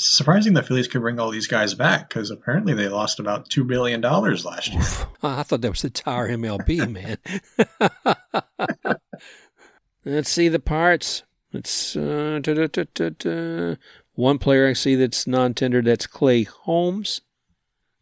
Surprising 0.00 0.54
the 0.54 0.62
Phillies 0.62 0.86
could 0.86 1.00
bring 1.00 1.18
all 1.18 1.32
these 1.32 1.48
guys 1.48 1.74
back 1.74 2.08
because 2.08 2.30
apparently 2.30 2.72
they 2.72 2.88
lost 2.88 3.18
about 3.18 3.50
two 3.50 3.64
billion 3.64 4.00
dollars 4.00 4.44
last 4.44 4.72
year. 4.72 4.80
I 5.24 5.42
thought 5.42 5.60
that 5.60 5.70
was 5.70 5.82
the 5.82 5.88
entire 5.88 6.28
MLB, 6.28 6.88
man. 8.88 8.98
Let's 10.04 10.30
see 10.30 10.48
the 10.48 10.60
parts. 10.60 11.24
It's 11.52 11.96
uh, 11.96 12.38
da, 12.40 12.68
da, 12.68 13.10
da, 13.10 13.74
one 14.14 14.38
player 14.38 14.68
I 14.68 14.74
see 14.74 14.94
that's 14.94 15.26
non-tendered. 15.26 15.86
That's 15.86 16.06
Clay 16.06 16.44
Holmes. 16.44 17.22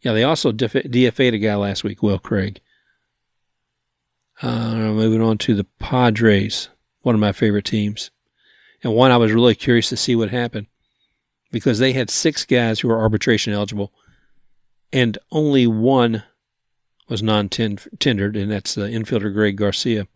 Yeah, 0.01 0.13
they 0.13 0.23
also 0.23 0.51
DFA'd 0.51 1.33
a 1.33 1.39
guy 1.39 1.55
last 1.55 1.83
week, 1.83 2.03
Will 2.03 2.19
Craig. 2.19 2.61
Uh, 4.43 4.75
moving 4.75 5.23
on 5.23 5.39
to 5.39 5.55
the 5.55 5.65
Padres, 5.79 6.69
one 7.01 7.15
of 7.15 7.21
my 7.21 7.31
favorite 7.31 7.65
teams. 7.65 8.11
And 8.83 8.93
one 8.93 9.09
I 9.09 9.17
was 9.17 9.31
really 9.31 9.55
curious 9.55 9.89
to 9.89 9.97
see 9.97 10.15
what 10.15 10.29
happened 10.29 10.67
because 11.51 11.79
they 11.79 11.93
had 11.93 12.09
six 12.09 12.45
guys 12.45 12.79
who 12.79 12.87
were 12.87 12.99
arbitration 12.99 13.53
eligible, 13.53 13.91
and 14.91 15.17
only 15.31 15.67
one 15.67 16.23
was 17.09 17.23
non 17.23 17.49
tendered, 17.49 18.35
and 18.35 18.51
that's 18.51 18.75
the 18.75 18.83
infielder 18.83 19.33
Greg 19.33 19.55
Garcia. 19.55 20.07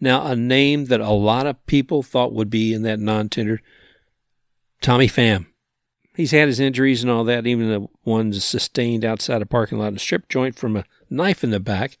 Now, 0.00 0.26
a 0.26 0.36
name 0.36 0.86
that 0.86 1.00
a 1.00 1.10
lot 1.10 1.46
of 1.46 1.64
people 1.66 2.02
thought 2.02 2.32
would 2.32 2.50
be 2.50 2.72
in 2.72 2.82
that 2.82 3.00
non 3.00 3.28
tendered, 3.28 3.62
Tommy 4.80 5.08
Pham 5.08 5.46
he's 6.20 6.30
had 6.30 6.48
his 6.48 6.60
injuries 6.60 7.02
and 7.02 7.10
all 7.10 7.24
that, 7.24 7.46
even 7.46 7.68
the 7.68 7.86
ones 8.04 8.44
sustained 8.44 9.04
outside 9.04 9.42
a 9.42 9.46
parking 9.46 9.78
lot 9.78 9.88
and 9.88 10.00
strip 10.00 10.28
joint 10.28 10.58
from 10.58 10.76
a 10.76 10.84
knife 11.08 11.42
in 11.42 11.50
the 11.50 11.60
back, 11.60 11.96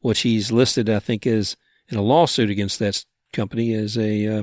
which 0.00 0.20
he's 0.20 0.52
listed, 0.52 0.90
I 0.90 0.98
think, 0.98 1.26
as 1.26 1.56
in 1.88 1.96
a 1.96 2.02
lawsuit 2.02 2.50
against 2.50 2.78
that 2.78 3.04
company 3.32 3.72
as 3.72 3.96
a 3.96 4.26
uh, 4.26 4.42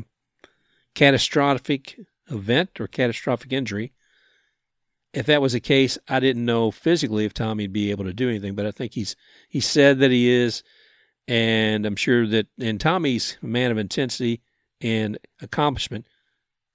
catastrophic 0.96 2.00
event 2.30 2.80
or 2.80 2.88
catastrophic 2.88 3.52
injury. 3.54 3.94
If 5.14 5.26
that 5.26 5.42
was 5.42 5.54
the 5.54 5.60
case, 5.60 5.98
I 6.08 6.20
didn't 6.20 6.46
know 6.46 6.70
physically 6.72 7.26
if 7.26 7.34
Tommy'd 7.34 7.74
be 7.74 7.90
able 7.92 8.06
to 8.06 8.14
do 8.14 8.30
anything, 8.30 8.56
but 8.56 8.66
I 8.66 8.72
think 8.72 8.94
he's 8.94 9.16
he 9.48 9.60
said 9.60 10.00
that 10.00 10.12
he 10.12 10.30
is, 10.30 10.64
and 11.28 11.86
I'm 11.86 11.96
sure 11.96 12.28
that 12.28 12.48
and 12.60 12.80
Tommy's 12.80 13.38
a 13.42 13.48
man 13.48 13.72
of 13.72 13.78
intensity 13.78 14.42
and 14.82 15.18
accomplishment. 15.42 16.06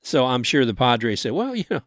So 0.03 0.27
I'm 0.27 0.43
sure 0.43 0.65
the 0.65 0.75
Padres 0.75 1.21
said, 1.21 1.33
well, 1.33 1.55
you 1.55 1.65
know, 1.71 1.83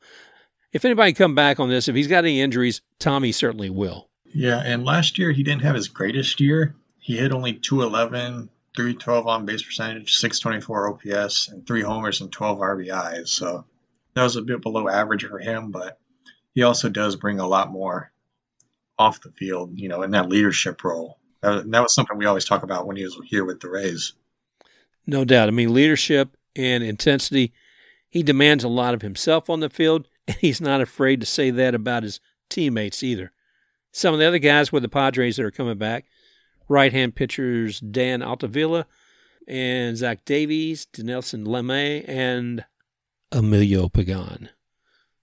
if 0.71 0.85
anybody 0.85 1.13
come 1.13 1.35
back 1.35 1.59
on 1.59 1.69
this, 1.69 1.87
if 1.87 1.95
he's 1.95 2.07
got 2.07 2.23
any 2.23 2.41
injuries, 2.41 2.81
Tommy 2.99 3.31
certainly 3.31 3.69
will. 3.69 4.09
Yeah, 4.25 4.61
and 4.63 4.83
last 4.83 5.17
year 5.17 5.31
he 5.31 5.43
didn't 5.43 5.61
have 5.61 5.75
his 5.75 5.87
greatest 5.87 6.39
year. 6.39 6.75
He 6.99 7.17
hit 7.17 7.31
only 7.31 7.53
211, 7.53 8.49
312 8.77 9.25
on 9.25 9.45
base 9.47 9.63
percentage, 9.63 10.13
624 10.13 10.89
OPS, 10.89 11.47
and 11.47 11.65
three 11.65 11.81
homers 11.81 12.21
and 12.21 12.31
12 12.31 12.59
RBIs. 12.59 13.29
So 13.29 13.65
that 14.13 14.21
was 14.21 14.35
a 14.35 14.43
bit 14.43 14.61
below 14.61 14.87
average 14.87 15.25
for 15.25 15.39
him, 15.39 15.71
but 15.71 15.99
he 16.53 16.61
also 16.61 16.87
does 16.87 17.15
bring 17.15 17.39
a 17.39 17.47
lot 17.47 17.71
more 17.71 18.11
off 18.99 19.21
the 19.21 19.31
field, 19.31 19.79
you 19.79 19.89
know, 19.89 20.03
in 20.03 20.11
that 20.11 20.29
leadership 20.29 20.83
role. 20.83 21.17
That, 21.41 21.69
that 21.71 21.81
was 21.81 21.95
something 21.95 22.19
we 22.19 22.27
always 22.27 22.45
talk 22.45 22.61
about 22.61 22.85
when 22.85 22.97
he 22.97 23.03
was 23.03 23.19
here 23.25 23.43
with 23.43 23.61
the 23.61 23.69
Rays. 23.69 24.13
No 25.07 25.25
doubt. 25.25 25.47
I 25.47 25.51
mean, 25.51 25.73
leadership 25.73 26.37
and 26.55 26.83
intensity. 26.83 27.53
He 28.09 28.21
demands 28.21 28.63
a 28.63 28.69
lot 28.69 28.93
of 28.93 29.01
himself 29.01 29.49
on 29.49 29.59
the 29.59 29.71
field 29.71 30.07
and 30.27 30.37
he's 30.37 30.61
not 30.61 30.81
afraid 30.81 31.19
to 31.21 31.25
say 31.25 31.49
that 31.49 31.73
about 31.73 32.03
his 32.03 32.19
teammates 32.47 33.01
either. 33.01 33.31
Some 33.91 34.13
of 34.13 34.19
the 34.19 34.27
other 34.27 34.37
guys 34.37 34.71
with 34.71 34.83
the 34.83 34.89
Padres 34.89 35.37
that 35.37 35.45
are 35.45 35.51
coming 35.51 35.79
back, 35.79 36.05
right 36.67 36.91
hand 36.91 37.15
pitchers 37.15 37.79
Dan 37.79 38.21
Altavilla 38.21 38.85
and 39.47 39.97
Zach 39.97 40.25
Davies, 40.25 40.87
Dinelson 40.91 41.45
Lamet, 41.45 42.07
and 42.07 42.65
Emilio 43.31 43.87
Pagan. 43.89 44.49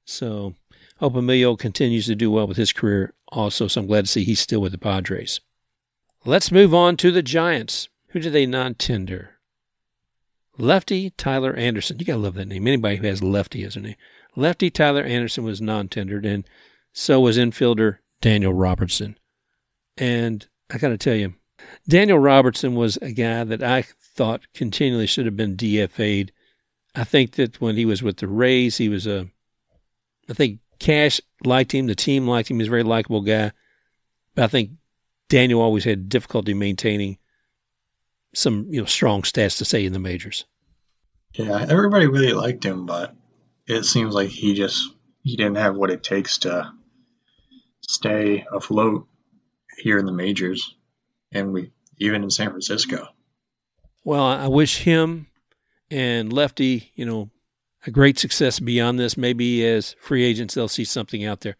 So 0.04 0.54
hope 0.98 1.14
Emilio 1.14 1.56
continues 1.56 2.06
to 2.06 2.14
do 2.14 2.30
well 2.30 2.46
with 2.46 2.56
his 2.56 2.72
career 2.72 3.14
also. 3.28 3.68
So 3.68 3.80
I'm 3.80 3.86
glad 3.86 4.06
to 4.06 4.10
see 4.10 4.24
he's 4.24 4.40
still 4.40 4.60
with 4.60 4.72
the 4.72 4.78
Padres. 4.78 5.40
Let's 6.24 6.50
move 6.50 6.72
on 6.72 6.96
to 6.98 7.10
the 7.10 7.22
Giants. 7.22 7.88
Who 8.08 8.20
do 8.20 8.30
they 8.30 8.46
non 8.46 8.74
tender? 8.74 9.32
Lefty 10.56 11.10
Tyler 11.10 11.54
Anderson. 11.54 11.98
You 11.98 12.06
gotta 12.06 12.18
love 12.18 12.34
that 12.34 12.48
name. 12.48 12.66
Anybody 12.66 12.96
who 12.96 13.06
has 13.06 13.22
Lefty 13.22 13.64
as 13.64 13.76
a 13.76 13.80
name. 13.80 13.96
Lefty 14.36 14.70
Tyler 14.70 15.02
Anderson 15.02 15.44
was 15.44 15.60
non 15.60 15.88
tendered, 15.88 16.24
and 16.24 16.48
so 16.92 17.20
was 17.20 17.36
infielder 17.36 17.98
Daniel 18.20 18.54
Robertson. 18.54 19.18
And 19.96 20.46
I 20.70 20.78
got 20.78 20.88
to 20.88 20.98
tell 20.98 21.14
you, 21.14 21.34
Daniel 21.88 22.18
Robertson 22.18 22.74
was 22.74 22.96
a 22.98 23.12
guy 23.12 23.44
that 23.44 23.62
I 23.62 23.82
thought 23.82 24.52
continually 24.54 25.06
should 25.06 25.26
have 25.26 25.36
been 25.36 25.56
DFA'd. 25.56 26.32
I 26.94 27.04
think 27.04 27.32
that 27.32 27.60
when 27.60 27.76
he 27.76 27.84
was 27.84 28.02
with 28.02 28.18
the 28.18 28.28
Rays, 28.28 28.76
he 28.76 28.88
was 28.88 29.06
a, 29.06 29.28
I 30.28 30.32
think 30.32 30.60
Cash 30.78 31.20
liked 31.44 31.72
him, 31.72 31.86
the 31.86 31.94
team 31.94 32.26
liked 32.26 32.50
him, 32.50 32.58
he's 32.58 32.68
a 32.68 32.70
very 32.70 32.82
likable 32.82 33.22
guy. 33.22 33.52
But 34.34 34.44
I 34.44 34.48
think 34.48 34.70
Daniel 35.28 35.60
always 35.60 35.84
had 35.84 36.08
difficulty 36.08 36.54
maintaining 36.54 37.18
some, 38.34 38.66
you 38.68 38.80
know, 38.80 38.86
strong 38.86 39.22
stats 39.22 39.58
to 39.58 39.64
say 39.64 39.84
in 39.84 39.92
the 39.92 39.98
majors. 39.98 40.44
Yeah, 41.34 41.66
everybody 41.68 42.06
really 42.06 42.32
liked 42.32 42.64
him, 42.64 42.86
but 42.86 43.14
it 43.66 43.84
seems 43.84 44.14
like 44.14 44.28
he 44.28 44.54
just 44.54 44.88
he 45.22 45.36
didn't 45.36 45.56
have 45.56 45.74
what 45.74 45.90
it 45.90 46.02
takes 46.02 46.38
to 46.38 46.72
stay 47.80 48.46
afloat 48.52 49.06
here 49.78 49.98
in 49.98 50.06
the 50.06 50.12
majors 50.12 50.74
and 51.32 51.52
we 51.52 51.70
even 51.98 52.22
in 52.22 52.30
San 52.30 52.50
Francisco. 52.50 53.08
Well, 54.04 54.24
I 54.24 54.48
wish 54.48 54.78
him 54.78 55.28
and 55.90 56.32
Lefty, 56.32 56.92
you 56.94 57.06
know, 57.06 57.30
a 57.86 57.90
great 57.90 58.18
success 58.18 58.60
beyond 58.60 58.98
this. 58.98 59.16
Maybe 59.16 59.66
as 59.66 59.94
free 60.00 60.24
agents, 60.24 60.54
they'll 60.54 60.68
see 60.68 60.84
something 60.84 61.24
out 61.24 61.40
there. 61.40 61.56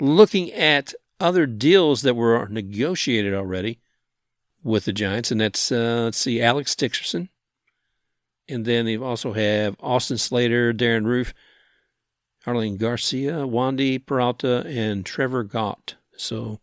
Looking 0.00 0.52
at 0.52 0.94
other 1.20 1.46
deals 1.46 2.02
that 2.02 2.14
were 2.14 2.46
negotiated 2.48 3.34
already 3.34 3.80
with 4.62 4.84
the 4.84 4.92
Giants, 4.92 5.30
and 5.30 5.40
that's 5.40 5.70
uh, 5.72 6.02
let's 6.04 6.18
see, 6.18 6.40
Alex 6.40 6.74
Dickerson, 6.74 7.28
and 8.48 8.64
then 8.64 8.86
they 8.86 8.96
also 8.96 9.32
have 9.32 9.76
Austin 9.80 10.18
Slater, 10.18 10.72
Darin 10.72 11.06
Ruf, 11.06 11.34
Jarlin 12.44 12.78
Garcia, 12.78 13.46
Wandy 13.46 14.04
Peralta, 14.04 14.64
and 14.66 15.04
Trevor 15.04 15.42
Gott. 15.42 15.96
So 16.16 16.60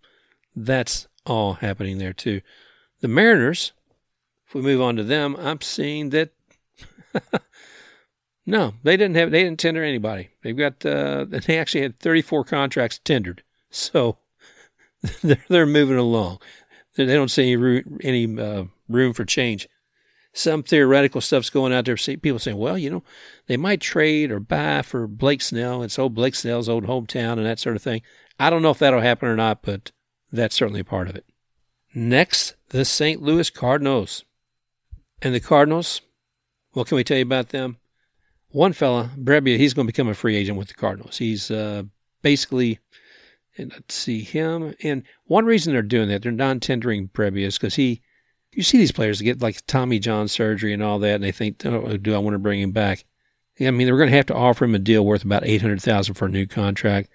that's 0.55 1.07
all 1.25 1.55
happening 1.55 1.97
there 1.97 2.13
too. 2.13 2.41
The 3.01 3.07
Mariners, 3.07 3.73
if 4.47 4.53
we 4.53 4.61
move 4.61 4.81
on 4.81 4.95
to 4.95 5.03
them, 5.03 5.35
I'm 5.39 5.61
seeing 5.61 6.09
that 6.11 6.31
no, 8.45 8.73
they 8.83 8.97
didn't 8.97 9.15
have 9.15 9.31
they 9.31 9.43
didn't 9.43 9.59
tender 9.59 9.83
anybody. 9.83 10.29
They've 10.43 10.57
got 10.57 10.85
uh, 10.85 11.25
they 11.29 11.57
actually 11.57 11.81
had 11.81 11.99
34 11.99 12.43
contracts 12.45 12.99
tendered, 13.03 13.43
so 13.69 14.17
they're, 15.21 15.43
they're 15.49 15.65
moving 15.65 15.97
along. 15.97 16.39
They 16.95 17.05
don't 17.05 17.31
see 17.31 17.53
any, 17.53 17.83
any 18.03 18.41
uh, 18.41 18.65
room 18.87 19.13
for 19.13 19.25
change. 19.25 19.67
Some 20.31 20.63
theoretical 20.63 21.21
stuff's 21.21 21.49
going 21.49 21.73
out 21.73 21.85
there. 21.85 21.95
People 21.95 22.39
saying, 22.39 22.57
well, 22.57 22.77
you 22.77 22.89
know, 22.89 23.03
they 23.47 23.57
might 23.57 23.81
trade 23.81 24.31
or 24.31 24.39
buy 24.39 24.81
for 24.81 25.07
Blake 25.07 25.41
Snell. 25.41 25.81
It's 25.81 25.99
old 25.99 26.13
Blake 26.13 26.35
Snell's 26.35 26.67
old 26.67 26.85
hometown 26.85 27.33
and 27.33 27.45
that 27.45 27.59
sort 27.59 27.75
of 27.75 27.81
thing. 27.81 28.01
I 28.37 28.49
don't 28.49 28.61
know 28.61 28.71
if 28.71 28.79
that'll 28.79 29.01
happen 29.01 29.29
or 29.29 29.35
not, 29.35 29.61
but 29.61 29.91
that's 30.31 30.55
certainly 30.55 30.81
a 30.81 30.85
part 30.85 31.07
of 31.07 31.15
it. 31.15 31.25
Next, 31.93 32.55
the 32.69 32.85
St. 32.85 33.21
Louis 33.21 33.49
Cardinals. 33.49 34.25
And 35.21 35.33
the 35.33 35.39
Cardinals, 35.39 36.01
what 36.73 36.87
can 36.87 36.97
we 36.97 37.03
tell 37.03 37.17
you 37.17 37.23
about 37.23 37.49
them? 37.49 37.77
One 38.49 38.73
fella, 38.73 39.11
Brebbia, 39.17 39.57
he's 39.57 39.73
going 39.73 39.87
to 39.87 39.91
become 39.91 40.07
a 40.07 40.13
free 40.13 40.35
agent 40.35 40.57
with 40.57 40.67
the 40.67 40.73
Cardinals. 40.73 41.17
He's 41.17 41.49
uh, 41.49 41.83
basically, 42.21 42.79
let's 43.57 43.95
see 43.95 44.21
him. 44.21 44.75
And 44.83 45.03
one 45.25 45.45
reason 45.45 45.73
they're 45.73 45.81
doing 45.81 46.09
that, 46.09 46.21
they're 46.21 46.31
non-tendering 46.31 47.09
Brebbia 47.09 47.45
is 47.45 47.57
because 47.57 47.75
he, 47.75 48.01
you 48.51 48.63
see 48.63 48.77
these 48.77 48.91
players 48.91 49.21
get 49.21 49.41
like 49.41 49.65
Tommy 49.67 49.99
John 49.99 50.27
surgery 50.27 50.73
and 50.73 50.83
all 50.83 50.99
that, 50.99 51.15
and 51.15 51.23
they 51.23 51.31
think, 51.31 51.65
oh, 51.65 51.97
do 51.97 52.13
I 52.13 52.17
want 52.17 52.33
to 52.33 52.39
bring 52.39 52.61
him 52.61 52.71
back? 52.71 53.05
I 53.59 53.71
mean, 53.71 53.87
they're 53.87 53.97
going 53.97 54.09
to 54.09 54.15
have 54.15 54.25
to 54.27 54.35
offer 54.35 54.65
him 54.65 54.75
a 54.75 54.79
deal 54.79 55.05
worth 55.05 55.23
about 55.23 55.45
eight 55.45 55.61
hundred 55.61 55.81
thousand 55.81 56.15
for 56.15 56.25
a 56.25 56.29
new 56.29 56.45
contract. 56.45 57.09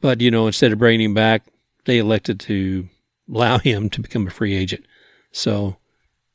But 0.00 0.20
you 0.20 0.30
know, 0.30 0.46
instead 0.46 0.72
of 0.72 0.78
bringing 0.78 1.06
him 1.06 1.14
back, 1.14 1.42
they 1.84 1.98
elected 1.98 2.40
to 2.40 2.88
allow 3.32 3.58
him 3.58 3.90
to 3.90 4.00
become 4.00 4.26
a 4.26 4.30
free 4.30 4.54
agent. 4.54 4.84
So, 5.32 5.76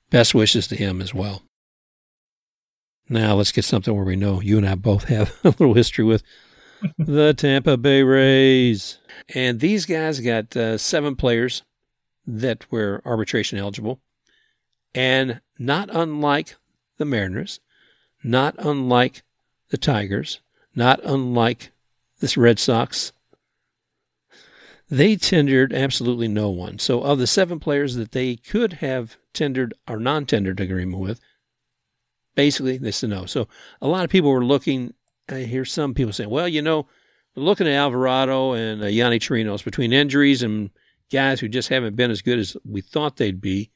best 0.10 0.36
wishes 0.36 0.68
to 0.68 0.76
him 0.76 1.02
as 1.02 1.14
well. 1.14 1.44
Now 3.10 3.36
let's 3.36 3.52
get 3.52 3.66
something 3.66 3.94
where 3.94 4.06
we 4.06 4.16
know 4.16 4.42
you 4.42 4.58
and 4.58 4.68
I 4.68 4.76
both 4.76 5.06
have 5.06 5.34
a 5.44 5.50
little 5.50 5.74
history 5.74 6.06
with 6.06 6.24
the 6.98 7.34
Tampa 7.34 7.78
Bay 7.78 8.04
Rays. 8.04 8.98
And 9.34 9.60
these 9.60 9.86
guys 9.86 10.20
got 10.20 10.56
uh, 10.56 10.78
seven 10.78 11.16
players 11.16 11.64
that 12.26 12.72
were 12.72 13.02
arbitration 13.06 13.60
eligible. 13.60 14.00
And 14.96 15.42
not 15.58 15.90
unlike 15.92 16.56
the 16.98 17.06
Mariners, 17.06 17.60
not 18.24 18.56
unlike 18.60 19.24
the 19.70 19.78
Tigers, 19.78 20.40
not 20.76 21.00
unlike 21.04 21.72
the 22.20 22.34
Red 22.38 22.60
Sox, 22.60 23.12
they 24.94 25.16
tendered 25.16 25.74
absolutely 25.74 26.28
no 26.28 26.52
one. 26.52 26.78
So, 26.78 27.02
of 27.02 27.18
the 27.18 27.26
seven 27.26 27.60
players 27.60 27.96
that 27.96 28.12
they 28.12 28.36
could 28.36 28.74
have 28.74 29.18
tendered 29.34 29.74
or 29.88 30.00
non 30.00 30.28
tendered 30.28 30.60
agreement 30.60 31.02
with, 31.02 31.20
basically 32.36 32.78
they 32.78 32.92
said 32.92 33.10
no. 33.10 33.26
So, 33.26 33.48
a 33.82 33.88
lot 33.88 34.04
of 34.04 34.12
people 34.12 34.32
were 34.32 34.46
looking. 34.46 34.94
I 35.28 35.40
hear 35.42 35.66
some 35.66 35.96
people 35.96 36.14
saying, 36.14 36.30
well, 36.30 36.48
you 36.48 36.62
know, 36.62 36.88
looking 37.36 37.66
at 37.66 37.74
Alvarado 37.74 38.54
and 38.54 38.84
uh, 38.84 38.86
Yonny 38.86 39.20
Chirinos 39.20 39.64
between 39.64 39.94
injuries 39.94 40.44
and 40.44 40.70
guys 41.12 41.40
who 41.40 41.48
just 41.48 41.70
haven't 41.70 41.96
been 41.96 42.12
as 42.12 42.22
good 42.22 42.38
as 42.38 42.56
we 42.64 42.82
thought 42.82 43.18
they'd 43.18 43.42
be. 43.42 43.72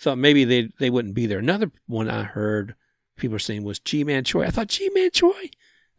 Thought 0.00 0.18
maybe 0.18 0.44
they 0.44 0.70
they 0.80 0.90
wouldn't 0.90 1.14
be 1.14 1.26
there. 1.26 1.38
Another 1.38 1.70
one 1.86 2.10
I 2.10 2.24
heard 2.24 2.74
people 3.16 3.38
saying 3.38 3.62
was 3.62 3.78
Ji-Man 3.78 4.24
Choi. 4.24 4.44
I 4.44 4.50
thought 4.50 4.68
Ji-Man 4.68 5.10
Choi. 5.12 5.50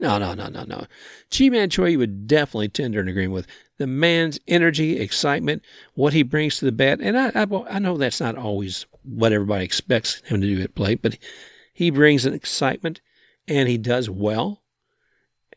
No, 0.01 0.17
no, 0.17 0.33
no, 0.33 0.47
no, 0.47 0.63
no. 0.63 0.85
Ji-Man 1.29 1.69
Choi 1.69 1.89
you 1.89 1.99
would 1.99 2.27
definitely 2.27 2.69
tender 2.69 2.99
an 2.99 3.07
agreement 3.07 3.33
with. 3.33 3.47
The 3.77 3.87
man's 3.87 4.39
energy, 4.47 4.99
excitement, 4.99 5.63
what 5.93 6.13
he 6.13 6.23
brings 6.23 6.57
to 6.57 6.65
the 6.65 6.71
bat. 6.71 6.99
And 7.01 7.17
I, 7.17 7.31
I, 7.33 7.75
I 7.75 7.79
know 7.79 7.97
that's 7.97 8.19
not 8.19 8.35
always 8.35 8.85
what 9.03 9.31
everybody 9.31 9.63
expects 9.63 10.21
him 10.21 10.41
to 10.41 10.47
do 10.47 10.61
at 10.61 10.75
plate, 10.75 11.01
but 11.01 11.17
he 11.73 11.89
brings 11.89 12.25
an 12.25 12.33
excitement 12.33 13.01
and 13.47 13.69
he 13.69 13.77
does 13.77 14.09
well. 14.09 14.61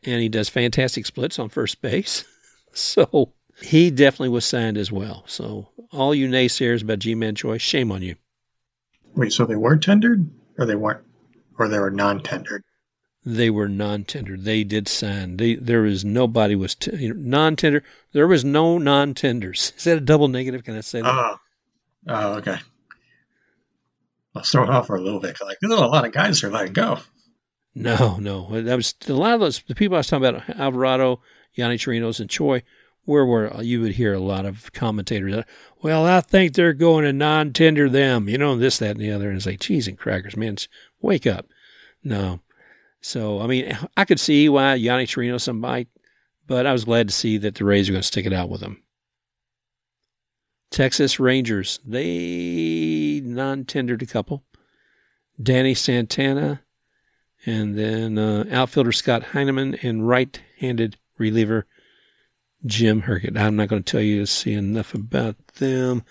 And 0.03 0.21
he 0.21 0.29
does 0.29 0.49
fantastic 0.49 1.05
splits 1.05 1.39
on 1.39 1.49
first 1.49 1.81
base. 1.81 2.23
so 2.73 3.33
he 3.61 3.91
definitely 3.91 4.29
was 4.29 4.45
signed 4.45 4.77
as 4.77 4.91
well. 4.91 5.23
So 5.27 5.69
all 5.91 6.13
you 6.13 6.27
naysayers 6.27 6.83
about 6.83 6.99
Ji-Man 6.99 7.35
Choi, 7.35 7.57
shame 7.57 7.91
on 7.91 8.01
you. 8.01 8.15
Wait, 9.15 9.33
so 9.33 9.45
they 9.45 9.55
were 9.55 9.77
tendered 9.77 10.29
or 10.57 10.65
they 10.65 10.75
weren't? 10.75 11.05
or 11.57 11.67
they 11.67 11.79
were 11.79 11.91
non-tendered? 11.91 12.63
They 13.25 13.49
were 13.49 13.67
non-tender. 13.67 14.37
They 14.37 14.63
did 14.63 14.87
sign. 14.87 15.37
They, 15.37 15.55
there 15.55 15.81
was 15.81 16.05
nobody 16.05 16.55
was 16.55 16.75
t- 16.75 16.95
you 16.95 17.13
know, 17.13 17.39
non-tender. 17.39 17.83
There 18.13 18.27
was 18.27 18.45
no 18.45 18.77
non-tenders. 18.77 19.73
Is 19.77 19.83
that 19.85 19.97
a 19.97 20.01
double 20.01 20.27
negative? 20.27 20.63
Can 20.63 20.77
I 20.77 20.81
say 20.81 21.01
that? 21.01 21.09
Oh, 21.09 21.39
oh 22.07 22.33
okay. 22.35 22.57
I 24.35 24.39
was 24.39 24.49
thrown 24.49 24.69
off 24.69 24.87
for 24.87 24.95
a 24.95 25.01
little 25.01 25.19
bit. 25.19 25.37
Like 25.41 25.57
there's 25.59 25.73
a 25.73 25.85
lot 25.85 26.05
of 26.05 26.11
guys 26.11 26.43
are 26.43 26.51
letting 26.51 26.73
go. 26.73 26.99
No, 27.73 28.17
no. 28.17 28.61
That 28.61 28.75
was 28.75 28.93
a 29.07 29.13
lot 29.13 29.33
of 29.33 29.39
those. 29.39 29.61
The 29.63 29.75
people 29.75 29.95
I 29.95 29.99
was 29.99 30.07
talking 30.07 30.25
about, 30.25 30.49
Alvarado, 30.49 31.21
Yonny 31.57 31.75
Chirinos, 31.75 32.19
and 32.19 32.29
Choi, 32.29 32.61
where 33.05 33.25
where 33.25 33.55
uh, 33.55 33.61
you 33.61 33.81
would 33.81 33.93
hear 33.93 34.13
a 34.13 34.19
lot 34.19 34.45
of 34.45 34.71
commentators. 34.73 35.33
Uh, 35.33 35.43
well, 35.81 36.05
I 36.05 36.21
think 36.21 36.53
they're 36.53 36.73
going 36.73 37.05
to 37.05 37.13
non-tender 37.13 37.89
them. 37.89 38.29
You 38.29 38.37
know, 38.37 38.55
this, 38.55 38.77
that, 38.79 38.91
and 38.91 38.99
the 38.99 39.11
other. 39.11 39.29
And 39.29 39.37
it's 39.37 39.45
like, 39.45 39.59
cheese 39.59 39.87
and 39.87 39.97
crackers, 39.97 40.37
man. 40.37 40.57
Wake 41.01 41.25
up. 41.25 41.47
No. 42.03 42.39
So, 43.05 43.39
I 43.39 43.45
mean, 43.45 43.77
I 43.95 44.03
could 44.03 44.19
see 44.19 44.49
why 44.49 44.73
Yonny 44.73 45.05
some 45.05 45.37
somebody, 45.37 45.85
but 46.47 46.65
I 46.65 46.73
was 46.73 46.85
glad 46.85 47.07
to 47.07 47.13
see 47.13 47.37
that 47.37 47.53
the 47.53 47.63
Rays 47.63 47.87
are 47.87 47.91
going 47.91 48.01
to 48.01 48.07
stick 48.07 48.25
it 48.25 48.33
out 48.33 48.49
with 48.49 48.61
him. 48.61 48.81
Texas 50.71 51.19
Rangers, 51.19 51.79
they 51.85 53.21
non 53.23 53.65
tendered 53.65 54.01
a 54.01 54.07
couple. 54.07 54.43
Danny 55.39 55.75
Santana, 55.75 56.63
and 57.45 57.77
then 57.77 58.17
uh, 58.17 58.45
outfielder 58.49 58.91
Scott 58.91 59.21
Heineman, 59.21 59.75
and 59.83 60.07
right 60.07 60.41
handed 60.57 60.97
reliever 61.19 61.67
Jim 62.65 63.03
Herget. 63.03 63.37
I'm 63.37 63.55
not 63.55 63.67
going 63.67 63.83
to 63.83 63.91
tell 63.91 64.01
you 64.01 64.21
to 64.21 64.25
see 64.25 64.53
enough 64.53 64.95
about 64.95 65.35
them. 65.59 66.03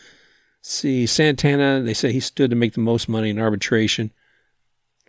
See, 0.62 1.06
Santana, 1.06 1.82
they 1.82 1.92
say 1.92 2.12
he 2.12 2.20
stood 2.20 2.50
to 2.50 2.56
make 2.56 2.74
the 2.74 2.80
most 2.80 3.08
money 3.08 3.30
in 3.30 3.40
arbitration. 3.40 4.12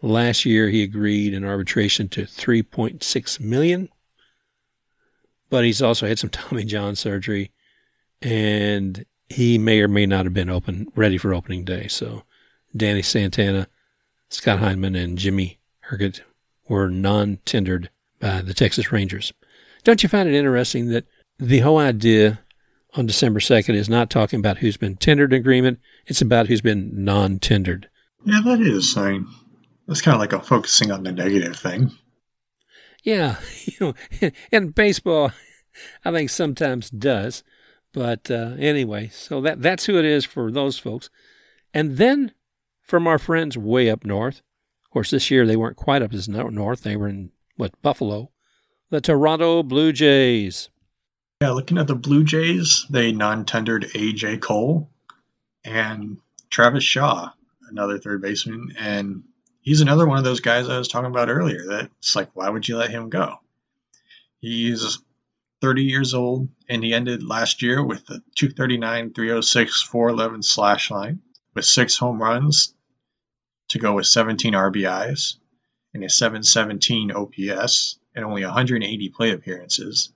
Last 0.06 0.45
year, 0.45 0.70
he 0.70 0.84
agreed 0.84 1.34
in 1.34 1.43
arbitration 1.43 2.10
to 2.10 2.26
3.6 2.26 3.39
million, 3.39 3.89
but 5.49 5.66
he's 5.66 5.82
also 5.82 6.06
had 6.06 6.20
some 6.20 6.30
Tommy 6.32 6.64
John 6.64 6.95
surgery, 6.95 7.51
and 8.22 9.03
he 9.30 9.58
may 9.58 9.82
or 9.82 9.88
may 9.88 10.06
not 10.06 10.26
have 10.26 10.34
been 10.34 10.51
open 10.51 10.91
ready 10.95 11.18
for 11.18 11.34
opening 11.34 11.66
day. 11.66 11.88
So, 11.88 12.22
Danny 12.78 13.01
Santana, 13.01 13.68
Scott 14.30 14.60
Heineman, 14.60 14.93
and 14.95 15.18
Jimmy 15.18 15.58
Herget 15.89 16.22
were 16.70 16.88
non-tendered 16.88 17.89
by 18.20 18.43
the 18.43 18.53
Texas 18.53 18.91
Rangers. 18.91 19.34
Don't 19.84 20.03
you 20.03 20.10
find 20.10 20.30
it 20.30 20.36
interesting 20.36 20.89
that 20.89 21.06
the 21.39 21.62
whole 21.62 21.80
idea 21.80 22.41
on 22.93 23.08
December 23.08 23.39
2nd 23.39 23.74
is 23.74 23.89
not 23.89 24.12
talking 24.12 24.39
about 24.39 24.60
who's 24.60 24.78
been 24.78 24.97
tendered 24.97 25.34
agreement, 25.34 25.80
it's 26.06 26.22
about 26.22 26.45
who's 26.45 26.62
been 26.62 26.91
non-tendered. 26.93 27.89
Yeah, 28.24 28.41
that 28.45 28.62
is. 28.62 28.95
I 28.97 29.14
mean, 29.14 29.28
that's 29.88 30.01
kind 30.01 30.15
of 30.15 30.21
like 30.21 30.33
a 30.33 30.41
focusing 30.41 30.91
on 30.91 31.03
the 31.03 31.11
negative 31.11 31.55
thing. 31.55 31.91
Yeah, 33.03 33.38
you 33.65 33.73
know, 33.79 34.31
and 34.51 34.73
baseball, 34.73 35.31
I 36.03 36.11
think 36.11 36.29
sometimes 36.29 36.89
does. 36.89 37.43
But 37.93 38.29
uh, 38.29 38.55
anyway, 38.59 39.09
so 39.13 39.39
that 39.41 39.61
that's 39.61 39.86
who 39.86 39.97
it 39.97 40.05
is 40.05 40.25
for 40.25 40.51
those 40.51 40.77
folks. 40.77 41.09
And 41.73 41.97
then 41.97 42.33
from 42.81 43.07
our 43.07 43.17
friends 43.17 43.57
way 43.57 43.89
up 43.89 44.03
north, 44.03 44.41
of 44.83 44.89
course, 44.91 45.11
this 45.11 45.31
year 45.31 45.45
they 45.45 45.55
weren't 45.55 45.77
quite 45.77 46.01
up 46.01 46.13
as 46.13 46.27
north. 46.27 46.81
They 46.81 46.97
were 46.97 47.07
in 47.07 47.31
what 47.55 47.81
Buffalo, 47.81 48.31
the 48.89 48.99
Toronto 48.99 49.63
Blue 49.63 49.93
Jays. 49.93 50.69
Yeah, 51.41 51.51
looking 51.51 51.77
at 51.77 51.88
the 51.88 51.95
Blue 51.95 52.23
Jays, 52.23 52.86
they 52.89 53.11
non-tendered 53.11 53.83
AJ 53.93 54.41
Cole 54.41 54.89
and 55.63 56.17
Travis 56.49 56.83
Shaw, 56.83 57.31
another 57.69 57.97
third 57.97 58.21
baseman, 58.21 58.73
and 58.77 59.23
he's 59.66 59.82
another 59.82 60.07
one 60.07 60.18
of 60.18 60.24
those 60.24 60.39
guys 60.39 60.70
I 60.70 60.78
was 60.78 60.88
talking 60.88 61.11
about 61.11 61.30
earlier. 61.30 61.66
That's 61.66 62.16
like, 62.16 62.30
why 62.34 62.47
would 62.47 62.68
you 62.68 62.78
let 62.78 62.91
him 62.91 63.09
go? 63.09 63.39
He's 64.39 64.99
30 65.61 65.84
years 65.84 66.13
old, 66.13 66.47
and 66.70 66.84
he 66.84 66.93
ended 66.93 67.24
last 67.24 67.61
year 67.61 67.84
with 67.84 68.01
a 68.09 68.22
239, 68.36 69.13
306, 69.13 69.82
411 69.82 70.43
slash 70.43 70.91
line 70.91 71.22
with 71.55 71.66
six 71.66 71.97
home 71.97 72.22
runs 72.22 72.74
to 73.70 73.80
go 73.80 73.93
with 73.93 74.05
17 74.05 74.53
RBIs 74.53 75.38
and 75.93 76.03
a 76.03 76.09
717 76.09 77.11
OPS 77.11 77.97
and 78.13 78.24
only 78.24 78.45
180 78.45 79.09
plate 79.09 79.34
appearances. 79.34 80.13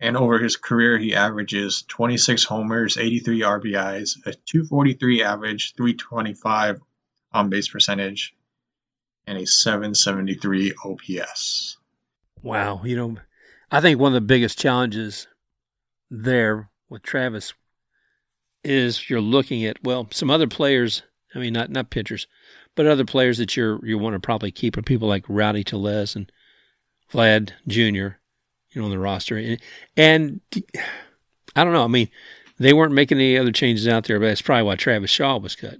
And 0.00 0.16
over 0.16 0.38
his 0.38 0.56
career, 0.56 0.98
he 0.98 1.14
averages 1.14 1.84
26 1.88 2.44
homers, 2.44 2.98
83 2.98 3.40
RBIs, 3.40 4.16
a 4.26 4.32
243 4.32 5.22
average, 5.22 5.74
325 5.76 6.80
on 7.32 7.48
base 7.48 7.68
percentage, 7.68 8.34
and 9.30 9.38
a 9.38 9.46
773 9.46 10.74
OPS. 10.84 11.76
Wow. 12.42 12.82
You 12.84 12.96
know, 12.96 13.16
I 13.70 13.80
think 13.80 14.00
one 14.00 14.10
of 14.10 14.14
the 14.14 14.26
biggest 14.26 14.58
challenges 14.58 15.28
there 16.10 16.68
with 16.88 17.02
Travis 17.02 17.54
is 18.64 19.08
you're 19.08 19.20
looking 19.20 19.64
at 19.64 19.82
well 19.84 20.08
some 20.10 20.30
other 20.30 20.48
players. 20.48 21.04
I 21.32 21.38
mean, 21.38 21.52
not 21.52 21.70
not 21.70 21.90
pitchers, 21.90 22.26
but 22.74 22.86
other 22.86 23.04
players 23.04 23.38
that 23.38 23.56
you're 23.56 23.78
you 23.86 23.98
want 23.98 24.14
to 24.14 24.20
probably 24.20 24.50
keep 24.50 24.76
are 24.76 24.82
people 24.82 25.06
like 25.06 25.24
Rowdy 25.28 25.62
Tellez 25.62 26.16
and 26.16 26.30
Vlad 27.12 27.52
Jr. 27.68 28.16
You 28.72 28.80
know, 28.80 28.84
on 28.84 28.90
the 28.90 28.98
roster, 28.98 29.36
and, 29.36 29.60
and 29.96 30.40
I 31.54 31.62
don't 31.62 31.72
know. 31.72 31.84
I 31.84 31.88
mean, 31.88 32.08
they 32.58 32.72
weren't 32.72 32.92
making 32.92 33.18
any 33.18 33.38
other 33.38 33.52
changes 33.52 33.86
out 33.86 34.04
there, 34.04 34.18
but 34.18 34.26
that's 34.26 34.42
probably 34.42 34.64
why 34.64 34.74
Travis 34.74 35.10
Shaw 35.10 35.38
was 35.38 35.54
cut. 35.54 35.78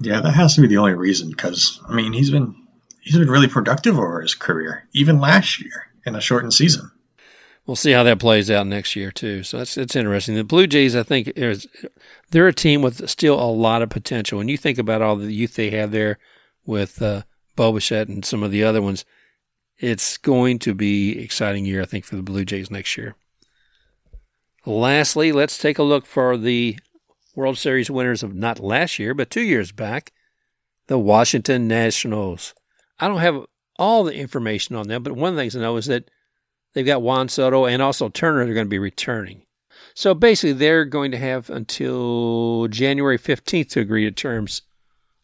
Yeah, 0.00 0.20
that 0.20 0.32
has 0.32 0.54
to 0.54 0.60
be 0.60 0.68
the 0.68 0.78
only 0.78 0.94
reason 0.94 1.30
because 1.30 1.80
I 1.88 1.94
mean 1.94 2.12
he's 2.12 2.30
been 2.30 2.54
he's 3.00 3.18
been 3.18 3.30
really 3.30 3.48
productive 3.48 3.98
over 3.98 4.20
his 4.20 4.34
career, 4.34 4.88
even 4.92 5.20
last 5.20 5.60
year 5.60 5.88
in 6.04 6.14
a 6.14 6.20
shortened 6.20 6.54
season. 6.54 6.90
We'll 7.66 7.76
see 7.76 7.90
how 7.90 8.04
that 8.04 8.20
plays 8.20 8.48
out 8.50 8.66
next 8.66 8.94
year 8.94 9.10
too. 9.10 9.42
So 9.42 9.58
that's 9.58 9.76
it's 9.76 9.96
interesting. 9.96 10.36
The 10.36 10.44
Blue 10.44 10.66
Jays, 10.66 10.94
I 10.94 11.02
think, 11.02 11.32
is 11.34 11.66
they're 12.30 12.46
a 12.46 12.52
team 12.52 12.80
with 12.80 13.08
still 13.08 13.40
a 13.40 13.50
lot 13.50 13.82
of 13.82 13.90
potential. 13.90 14.38
When 14.38 14.48
you 14.48 14.56
think 14.56 14.78
about 14.78 15.02
all 15.02 15.16
the 15.16 15.32
youth 15.32 15.54
they 15.54 15.70
have 15.70 15.90
there 15.90 16.18
with 16.64 17.02
uh, 17.02 17.22
Bo 17.56 17.78
and 17.90 18.24
some 18.24 18.42
of 18.42 18.52
the 18.52 18.62
other 18.62 18.80
ones, 18.80 19.04
it's 19.78 20.16
going 20.16 20.58
to 20.60 20.74
be 20.74 21.18
exciting 21.18 21.64
year, 21.64 21.82
I 21.82 21.86
think, 21.86 22.04
for 22.04 22.16
the 22.16 22.22
Blue 22.22 22.44
Jays 22.44 22.70
next 22.70 22.96
year. 22.96 23.16
Lastly, 24.64 25.32
let's 25.32 25.58
take 25.58 25.78
a 25.78 25.84
look 25.84 26.06
for 26.06 26.36
the 26.36 26.78
World 27.36 27.58
Series 27.58 27.90
winners 27.90 28.22
of 28.22 28.34
not 28.34 28.58
last 28.58 28.98
year, 28.98 29.14
but 29.14 29.30
two 29.30 29.42
years 29.42 29.70
back, 29.70 30.12
the 30.88 30.98
Washington 30.98 31.68
Nationals. 31.68 32.54
I 32.98 33.06
don't 33.06 33.20
have 33.20 33.44
all 33.78 34.04
the 34.04 34.14
information 34.14 34.74
on 34.74 34.88
them, 34.88 35.02
but 35.02 35.12
one 35.12 35.30
of 35.30 35.36
the 35.36 35.42
things 35.42 35.54
I 35.54 35.60
know 35.60 35.76
is 35.76 35.86
that 35.86 36.10
they've 36.72 36.86
got 36.86 37.02
Juan 37.02 37.28
Soto 37.28 37.66
and 37.66 37.82
also 37.82 38.08
Turner 38.08 38.40
are 38.40 38.54
going 38.54 38.66
to 38.66 38.70
be 38.70 38.78
returning. 38.78 39.42
So 39.94 40.14
basically, 40.14 40.54
they're 40.54 40.86
going 40.86 41.10
to 41.10 41.18
have 41.18 41.50
until 41.50 42.68
January 42.68 43.18
15th 43.18 43.70
to 43.70 43.80
agree 43.80 44.04
to 44.04 44.10
terms 44.10 44.62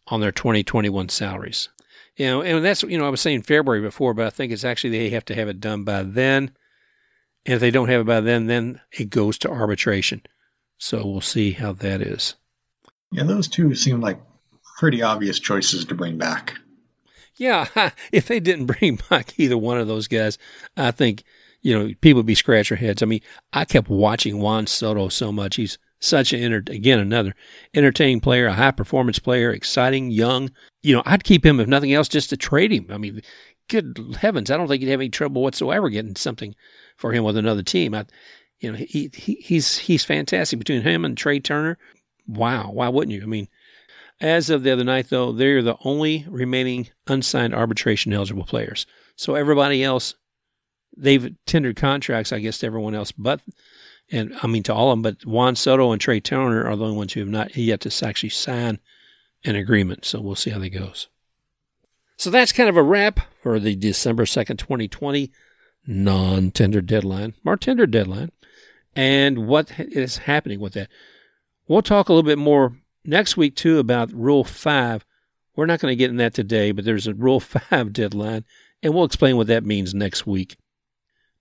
on 0.09 0.21
their 0.21 0.33
2021 0.33 1.09
salaries. 1.09 1.69
You 2.17 2.27
know, 2.27 2.43
and 2.43 2.65
that's, 2.65 2.83
you 2.83 2.99
know, 2.99 3.07
I 3.07 3.11
was 3.11 3.23
saying 3.23 3.43
February 3.43 3.81
before, 3.81 4.13
but 4.13 4.27
I 4.27 4.31
think 4.31 4.53
it's 4.53 4.65
actually 4.65 4.91
they 4.91 5.11
have 5.11 5.25
to 5.27 5.35
have 5.35 5.49
it 5.49 5.61
done 5.61 5.85
by 5.85 6.03
then. 6.03 6.53
And 7.47 7.55
if 7.55 7.61
they 7.61 7.71
don't 7.71 7.89
have 7.89 8.03
it 8.03 8.07
by 8.07 8.21
then, 8.21 8.47
then 8.47 8.81
it 8.93 9.09
goes 9.09 9.39
to 9.39 9.51
arbitration. 9.51 10.23
So 10.83 11.07
we'll 11.07 11.21
see 11.21 11.53
how 11.53 11.75
that 11.75 12.03
is. 12.03 12.35
Yeah, 13.13 13.23
those 13.23 13.47
two 13.47 13.73
seem 13.77 14.01
like 14.01 14.21
pretty 14.81 15.01
obvious 15.01 15.39
choices 15.39 15.85
to 15.85 15.95
bring 15.95 16.19
back. 16.19 16.59
Yeah, 17.37 17.69
if 18.13 18.27
they 18.27 18.41
didn't 18.41 18.67
bring 18.67 18.99
back 19.09 19.39
either 19.39 19.57
one 19.57 19.79
of 19.79 19.87
those 19.87 20.09
guys, 20.09 20.39
I 20.77 20.91
think, 20.91 21.23
you 21.61 21.79
know, 21.79 21.95
people 22.01 22.19
would 22.19 22.27
be 22.27 22.35
scratching 22.35 22.77
their 22.77 22.89
heads. 22.89 23.01
I 23.01 23.07
mean, 23.07 23.21
I 23.53 23.65
kept 23.65 23.89
watching 23.89 24.41
Juan 24.41 24.67
Soto 24.67 25.09
so 25.09 25.31
much. 25.31 25.55
He's 25.55 25.79
such 26.01 26.33
an, 26.33 26.41
enter- 26.43 26.65
again, 26.67 26.99
another 26.99 27.37
entertaining 27.75 28.19
player, 28.19 28.49
a 28.49 28.53
high 28.53 28.73
performance 28.73 29.21
player, 29.21 29.53
exciting, 29.53 30.11
young. 30.11 30.51
You 30.83 30.97
know, 30.97 31.05
I'd 31.07 31.23
keep 31.23 31.47
him, 31.47 31.61
if 31.61 31.69
nothing 31.69 31.93
else, 31.93 32.09
just 32.09 32.29
to 32.31 32.37
trade 32.37 32.73
him. 32.73 32.89
I 32.91 32.99
mean, 32.99 33.23
good 33.69 34.17
heavens, 34.19 34.51
I 34.51 34.57
don't 34.57 34.67
think 34.67 34.83
he'd 34.83 34.91
have 34.91 35.01
any 35.01 35.11
trouble 35.11 35.43
whatsoever 35.43 35.91
getting 35.91 36.17
something 36.17 36.57
for 36.97 37.13
him 37.13 37.23
with 37.23 37.37
another 37.37 37.63
team. 37.63 37.95
I, 37.95 38.07
you 38.63 38.71
know, 38.71 38.79
he, 38.79 39.11
he 39.13 39.35
he's 39.35 39.77
he's 39.77 40.05
fantastic 40.05 40.59
between 40.59 40.83
him 40.83 41.05
and 41.05 41.19
Trey 41.19 41.41
Turner. 41.41 41.79
Wow, 42.29 42.71
why 42.71 42.89
wouldn't 42.89 43.13
you? 43.13 43.23
I 43.23 43.27
mean, 43.27 43.49
as 44.21 44.51
of 44.51 44.63
the 44.63 44.71
other 44.71 44.85
night, 44.85 45.09
though, 45.11 45.33
they're 45.33 45.63
the 45.63 45.77
only 45.85 46.25
remaining 46.29 46.89
unsigned 47.09 47.55
arbitration 47.55 48.13
eligible 48.13 48.45
players. 48.45 48.87
So 49.17 49.35
everybody 49.35 49.83
else, 49.83 50.15
they've 50.97 51.35
tendered 51.45 51.75
contracts, 51.75 52.33
I 52.33 52.39
guess, 52.39 52.59
to 52.59 52.67
everyone 52.67 52.95
else, 52.95 53.11
but 53.11 53.41
and 54.13 54.33
I 54.45 54.47
mean 54.47 54.63
to 54.65 54.75
all 54.75 54.93
of 54.93 54.97
them. 54.97 55.03
But 55.03 55.27
Juan 55.27 55.57
Soto 55.57 55.91
and 55.91 56.01
Trey 56.01 56.21
Turner 56.21 56.65
are 56.65 56.77
the 56.77 56.85
only 56.85 56.97
ones 56.97 57.15
who 57.15 57.21
have 57.21 57.29
not 57.29 57.57
yet 57.57 57.81
to 57.81 58.07
actually 58.07 58.29
sign 58.29 58.79
an 59.45 59.57
agreement. 59.57 60.05
So 60.05 60.21
we'll 60.21 60.37
see 60.37 60.51
how 60.51 60.61
that 60.61 60.71
goes. 60.71 61.09
So 62.17 62.31
that's 62.31 62.53
kind 62.53 62.69
of 62.69 62.77
a 62.77 62.83
wrap 62.85 63.19
for 63.43 63.59
the 63.59 63.75
December 63.75 64.25
second, 64.25 64.59
twenty 64.59 64.87
twenty 64.87 65.33
non-tender 65.85 66.81
deadline, 66.81 67.35
or 67.45 67.57
tender 67.57 67.87
deadline 67.87 68.31
and 68.95 69.47
what 69.47 69.73
is 69.79 70.19
happening 70.19 70.61
with 70.61 70.75
that. 70.75 70.89
We'll 71.69 71.83
talk 71.83 72.09
a 72.09 72.13
little 72.13 72.29
bit 72.29 72.39
more 72.39 72.77
next 73.05 73.37
week, 73.37 73.57
too, 73.57 73.79
about 73.79 74.13
Rule 74.13 74.45
5. 74.45 75.05
We're 75.55 75.67
not 75.67 75.81
going 75.81 75.93
to 75.93 75.97
get 75.97 76.11
in 76.11 76.17
that 76.17 76.35
today, 76.35 76.73
but 76.73 76.85
there's 76.85 77.07
a 77.07 77.15
Rule 77.15 77.41
5 77.41 77.93
deadline, 77.93 78.45
and 78.83 78.95
we'll 78.95 79.05
explain 79.05 79.37
what 79.37 79.47
that 79.47 79.65
means 79.65 79.95
next 79.95 80.27
week. 80.27 80.57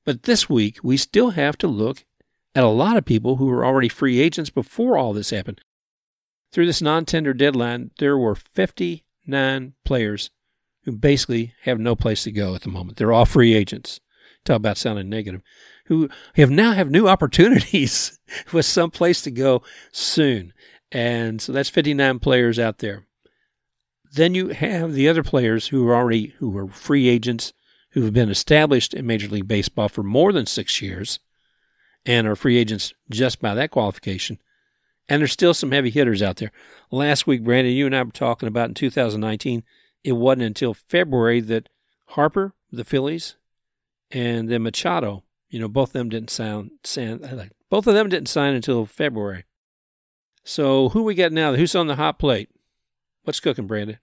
But 0.05 0.23
this 0.23 0.49
week, 0.49 0.79
we 0.83 0.97
still 0.97 1.31
have 1.31 1.57
to 1.59 1.67
look 1.67 2.05
at 2.55 2.63
a 2.63 2.67
lot 2.67 2.97
of 2.97 3.05
people 3.05 3.37
who 3.37 3.45
were 3.45 3.65
already 3.65 3.89
free 3.89 4.19
agents 4.19 4.49
before 4.49 4.97
all 4.97 5.13
this 5.13 5.29
happened. 5.29 5.61
Through 6.51 6.65
this 6.65 6.81
non 6.81 7.05
tender 7.05 7.33
deadline, 7.33 7.91
there 7.99 8.17
were 8.17 8.35
59 8.35 9.73
players 9.85 10.31
who 10.83 10.91
basically 10.91 11.53
have 11.63 11.79
no 11.79 11.95
place 11.95 12.23
to 12.23 12.31
go 12.31 12.55
at 12.55 12.61
the 12.61 12.69
moment. 12.69 12.97
They're 12.97 13.13
all 13.13 13.25
free 13.25 13.53
agents. 13.53 13.99
Talk 14.43 14.57
about 14.57 14.77
sounding 14.77 15.07
negative 15.07 15.41
who 15.85 16.09
have 16.35 16.49
now 16.49 16.73
have 16.73 16.89
new 16.89 17.07
opportunities 17.07 18.19
with 18.53 18.65
some 18.65 18.91
place 18.91 19.21
to 19.21 19.31
go 19.31 19.63
soon. 19.91 20.53
And 20.91 21.41
so 21.41 21.51
that's 21.51 21.69
59 21.69 22.19
players 22.19 22.59
out 22.59 22.79
there. 22.79 23.05
Then 24.13 24.35
you 24.35 24.49
have 24.49 24.93
the 24.93 25.07
other 25.07 25.23
players 25.23 25.67
who 25.67 25.87
are 25.87 25.95
already 25.95 26.33
who 26.39 26.57
are 26.57 26.67
free 26.67 27.07
agents 27.07 27.53
who 27.91 28.03
have 28.03 28.13
been 28.13 28.29
established 28.29 28.93
in 28.93 29.05
Major 29.05 29.27
League 29.27 29.47
Baseball 29.47 29.89
for 29.89 30.03
more 30.03 30.31
than 30.33 30.45
six 30.45 30.81
years 30.81 31.19
and 32.05 32.27
are 32.27 32.35
free 32.35 32.57
agents 32.57 32.93
just 33.09 33.39
by 33.41 33.53
that 33.53 33.71
qualification. 33.71 34.39
And 35.09 35.19
there's 35.19 35.31
still 35.31 35.53
some 35.53 35.71
heavy 35.71 35.89
hitters 35.89 36.21
out 36.21 36.37
there. 36.37 36.51
Last 36.89 37.27
week, 37.27 37.43
Brandon, 37.43 37.73
you 37.73 37.85
and 37.85 37.95
I 37.95 38.03
were 38.03 38.11
talking 38.11 38.47
about 38.47 38.69
in 38.69 38.75
2019, 38.75 39.63
it 40.03 40.13
wasn't 40.13 40.43
until 40.43 40.73
February 40.73 41.41
that 41.41 41.69
Harper, 42.07 42.53
the 42.71 42.83
Phillies, 42.83 43.35
and 44.09 44.49
then 44.49 44.63
Machado 44.63 45.23
you 45.51 45.59
know, 45.59 45.67
both 45.67 45.89
of 45.89 45.93
them 45.93 46.09
didn't 46.09 46.29
sign, 46.29 46.71
sign 46.83 47.51
both 47.69 47.85
of 47.85 47.93
them 47.93 48.09
didn't 48.09 48.29
sign 48.29 48.55
until 48.55 48.85
February. 48.85 49.43
So 50.43 50.89
who 50.89 51.03
we 51.03 51.13
got 51.13 51.31
now? 51.31 51.53
Who's 51.53 51.75
on 51.75 51.87
the 51.87 51.97
hot 51.97 52.17
plate? 52.17 52.49
What's 53.23 53.41
cooking, 53.41 53.67
Brandon? 53.67 53.99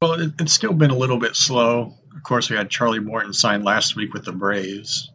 Well, 0.00 0.20
it, 0.20 0.32
it's 0.38 0.52
still 0.52 0.74
been 0.74 0.90
a 0.90 0.96
little 0.96 1.18
bit 1.18 1.34
slow. 1.34 1.94
Of 2.16 2.22
course, 2.22 2.48
we 2.48 2.56
had 2.56 2.70
Charlie 2.70 3.00
Morton 3.00 3.32
sign 3.32 3.64
last 3.64 3.96
week 3.96 4.12
with 4.12 4.24
the 4.24 4.32
Braves. 4.32 5.10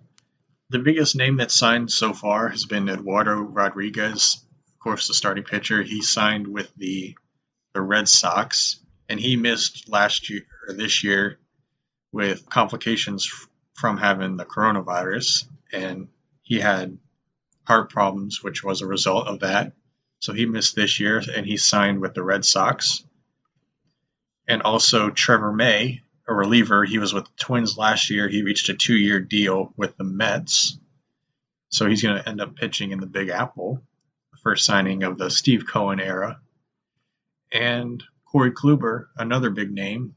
The 0.71 0.79
biggest 0.79 1.15
name 1.15 1.37
that 1.37 1.51
signed 1.51 1.91
so 1.91 2.13
far 2.13 2.49
has 2.49 2.65
been 2.65 2.89
Eduardo 2.89 3.35
Rodriguez, 3.35 4.43
of 4.73 4.79
course, 4.79 5.07
the 5.07 5.13
starting 5.13 5.43
pitcher. 5.43 5.83
He 5.83 6.01
signed 6.01 6.47
with 6.47 6.73
the 6.75 7.15
the 7.73 7.81
Red 7.81 8.07
Sox, 8.07 8.79
and 9.07 9.19
he 9.19 9.35
missed 9.35 9.89
last 9.89 10.29
year 10.29 10.41
or 10.67 10.73
this 10.73 11.03
year 11.03 11.37
with 12.11 12.49
complications 12.49 13.29
from 13.75 13.97
having 13.97 14.37
the 14.37 14.45
coronavirus 14.45 15.45
and 15.71 16.07
he 16.43 16.59
had 16.59 16.97
heart 17.65 17.89
problems, 17.89 18.43
which 18.43 18.63
was 18.63 18.81
a 18.81 18.87
result 18.87 19.27
of 19.27 19.39
that. 19.39 19.73
So 20.19 20.33
he 20.33 20.45
missed 20.45 20.75
this 20.75 20.99
year, 20.99 21.21
and 21.35 21.45
he 21.45 21.57
signed 21.57 21.99
with 21.99 22.13
the 22.13 22.23
Red 22.23 22.45
Sox. 22.45 23.03
And 24.47 24.61
also 24.61 25.09
Trevor 25.09 25.51
May, 25.51 26.01
a 26.27 26.33
reliever, 26.33 26.85
he 26.85 26.99
was 26.99 27.13
with 27.13 27.25
the 27.25 27.31
Twins 27.37 27.77
last 27.77 28.09
year. 28.09 28.27
He 28.27 28.43
reached 28.43 28.69
a 28.69 28.73
two-year 28.73 29.19
deal 29.19 29.73
with 29.75 29.97
the 29.97 30.03
Mets, 30.03 30.77
so 31.69 31.87
he's 31.87 32.03
going 32.03 32.21
to 32.21 32.29
end 32.29 32.41
up 32.41 32.55
pitching 32.55 32.91
in 32.91 32.99
the 32.99 33.07
Big 33.07 33.29
Apple. 33.29 33.81
The 34.31 34.39
first 34.43 34.65
signing 34.65 35.03
of 35.03 35.17
the 35.17 35.29
Steve 35.29 35.65
Cohen 35.67 35.99
era. 35.99 36.39
And 37.51 38.03
Corey 38.31 38.51
Kluber, 38.51 39.07
another 39.17 39.49
big 39.49 39.71
name. 39.71 40.15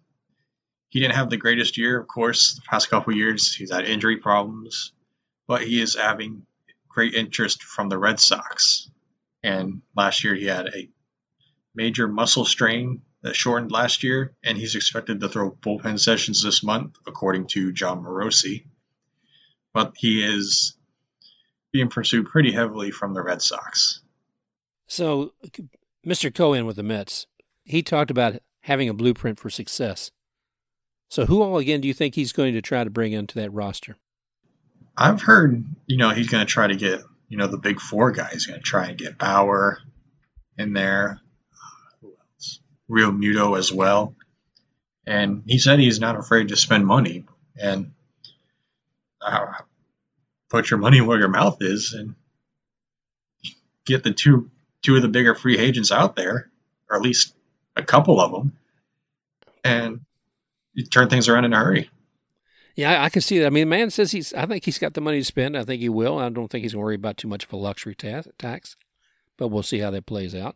He 0.88 1.01
didn't 1.01 1.16
have 1.16 1.30
the 1.30 1.36
greatest 1.36 1.76
year, 1.76 1.99
of 1.99 2.07
course, 2.07 2.55
the 2.55 2.62
past 2.62 2.90
couple 2.90 3.14
years. 3.14 3.55
He's 3.55 3.72
had 3.72 3.86
injury 3.86 4.18
problems 4.18 4.92
but 5.49 5.62
he 5.62 5.80
is 5.80 5.96
having 5.96 6.46
great 6.88 7.14
interest 7.14 7.62
from 7.62 7.88
the 7.88 7.99
Red 7.99 8.20
Sox. 8.20 8.88
And 9.42 9.82
last 9.96 10.22
year 10.22 10.34
he 10.34 10.44
had 10.44 10.66
a 10.68 10.88
major 11.74 12.07
muscle 12.07 12.44
strain 12.44 13.03
that 13.22 13.34
shortened 13.34 13.72
last 13.72 14.05
year, 14.05 14.34
and 14.44 14.57
he's 14.57 14.76
expected 14.76 15.20
to 15.20 15.28
throw 15.28 15.51
bullpen 15.51 15.99
sessions 15.99 16.42
this 16.42 16.62
month, 16.62 16.96
according 17.07 17.49
to 17.49 17.72
Jon 17.72 18.05
Morosi. 18.05 18.66
But 19.72 19.94
he 19.96 20.22
is 20.22 20.76
being 21.72 21.88
pursued 21.88 22.26
pretty 22.26 22.53
heavily 22.53 22.90
from 22.90 23.14
the 23.14 23.22
Red 23.22 23.42
Sox. 23.42 24.01
So, 24.86 25.32
Mr. 26.07 26.32
Cohen 26.32 26.66
with 26.66 26.76
the 26.76 26.82
Mets, 26.82 27.26
he 27.64 27.82
talked 27.82 28.11
about 28.11 28.40
having 28.62 28.88
a 28.88 28.94
blueprint 28.94 29.38
for 29.38 29.51
success. 29.51 30.11
So, 31.09 31.26
who 31.26 31.42
all 31.42 31.59
again 31.59 31.80
do 31.80 31.88
you 31.88 31.94
think 31.94 32.14
he's 32.14 32.32
going 32.32 32.55
to 32.55 32.62
try 32.62 32.84
to 32.84 32.90
bring 32.90 33.12
into 33.12 33.34
that 33.36 33.53
roster? 33.53 33.96
I've 35.01 35.22
heard, 35.22 35.64
you 35.86 35.96
know, 35.96 36.11
he's 36.11 36.28
going 36.28 36.44
to 36.44 36.53
try 36.53 36.66
to 36.66 36.74
get, 36.74 37.03
you 37.28 37.38
know, 37.38 37.46
the 37.46 37.57
big 37.57 37.80
four 37.80 38.11
guys. 38.11 38.32
He's 38.32 38.46
going 38.46 38.59
to 38.59 38.64
try 38.64 38.88
and 38.88 38.99
get 38.99 39.16
Bauer 39.16 39.78
in 40.59 40.72
there. 40.72 41.20
Who 42.01 42.09
else? 42.09 42.61
Realmuto 42.90 43.57
as 43.57 43.72
well. 43.72 44.16
And 45.07 45.44
he 45.46 45.59
said 45.59 45.78
he's 45.78 46.01
not 46.01 46.18
afraid 46.18 46.49
to 46.49 46.57
spend 46.57 46.84
money 46.84 47.24
and 47.57 47.92
uh, 49.22 49.46
put 50.51 50.68
your 50.68 50.80
money 50.80 51.01
where 51.01 51.18
your 51.18 51.28
mouth 51.28 51.59
is 51.61 51.92
and 51.92 52.16
get 53.86 54.03
the 54.03 54.12
two 54.12 54.51
two 54.82 54.96
of 54.96 55.03
the 55.03 55.09
bigger 55.09 55.34
free 55.34 55.59
agents 55.59 55.92
out 55.92 56.16
there, 56.16 56.51
or 56.90 56.96
at 56.96 57.03
least 57.03 57.34
a 57.76 57.82
couple 57.82 58.20
of 58.20 58.32
them, 58.32 58.57
and 59.64 60.01
you 60.74 60.84
turn 60.84 61.09
things 61.09 61.28
around 61.28 61.44
in 61.44 61.53
a 61.53 61.57
hurry. 61.57 61.90
Yeah, 62.79 63.03
I, 63.03 63.09
can 63.09 63.22
see 63.22 63.41
that. 63.41 63.47
I 63.47 63.51
mean, 63.51 63.62
the 63.62 63.76
man 63.76 63.91
says 63.91 64.12
he's. 64.12 64.33
I 64.35 64.47
think 64.47 64.64
he's 64.64 64.79
got 64.79 64.95
the 64.95 65.01
money 65.01 65.18
to 65.18 65.24
spend. 65.24 65.59
I 65.59 65.64
think 65.64 65.81
he 65.81 65.89
will. 65.89 66.20
I 66.20 66.29
don't 66.29 66.47
think 66.47 66.62
he's 66.62 66.74
going 66.74 66.83
to 66.83 66.85
worry 66.85 66.95
about 66.95 67.16
too 67.16 67.26
much 67.26 67.45
of 67.45 67.53
a 67.53 67.57
luxury 67.57 67.97
ta- 67.97 68.22
tax, 68.39 68.76
but 69.37 69.49
we'll 69.49 69.64
see 69.64 69.81
how 69.81 69.91
that 69.91 70.07
plays 70.07 70.33
out. 70.33 70.55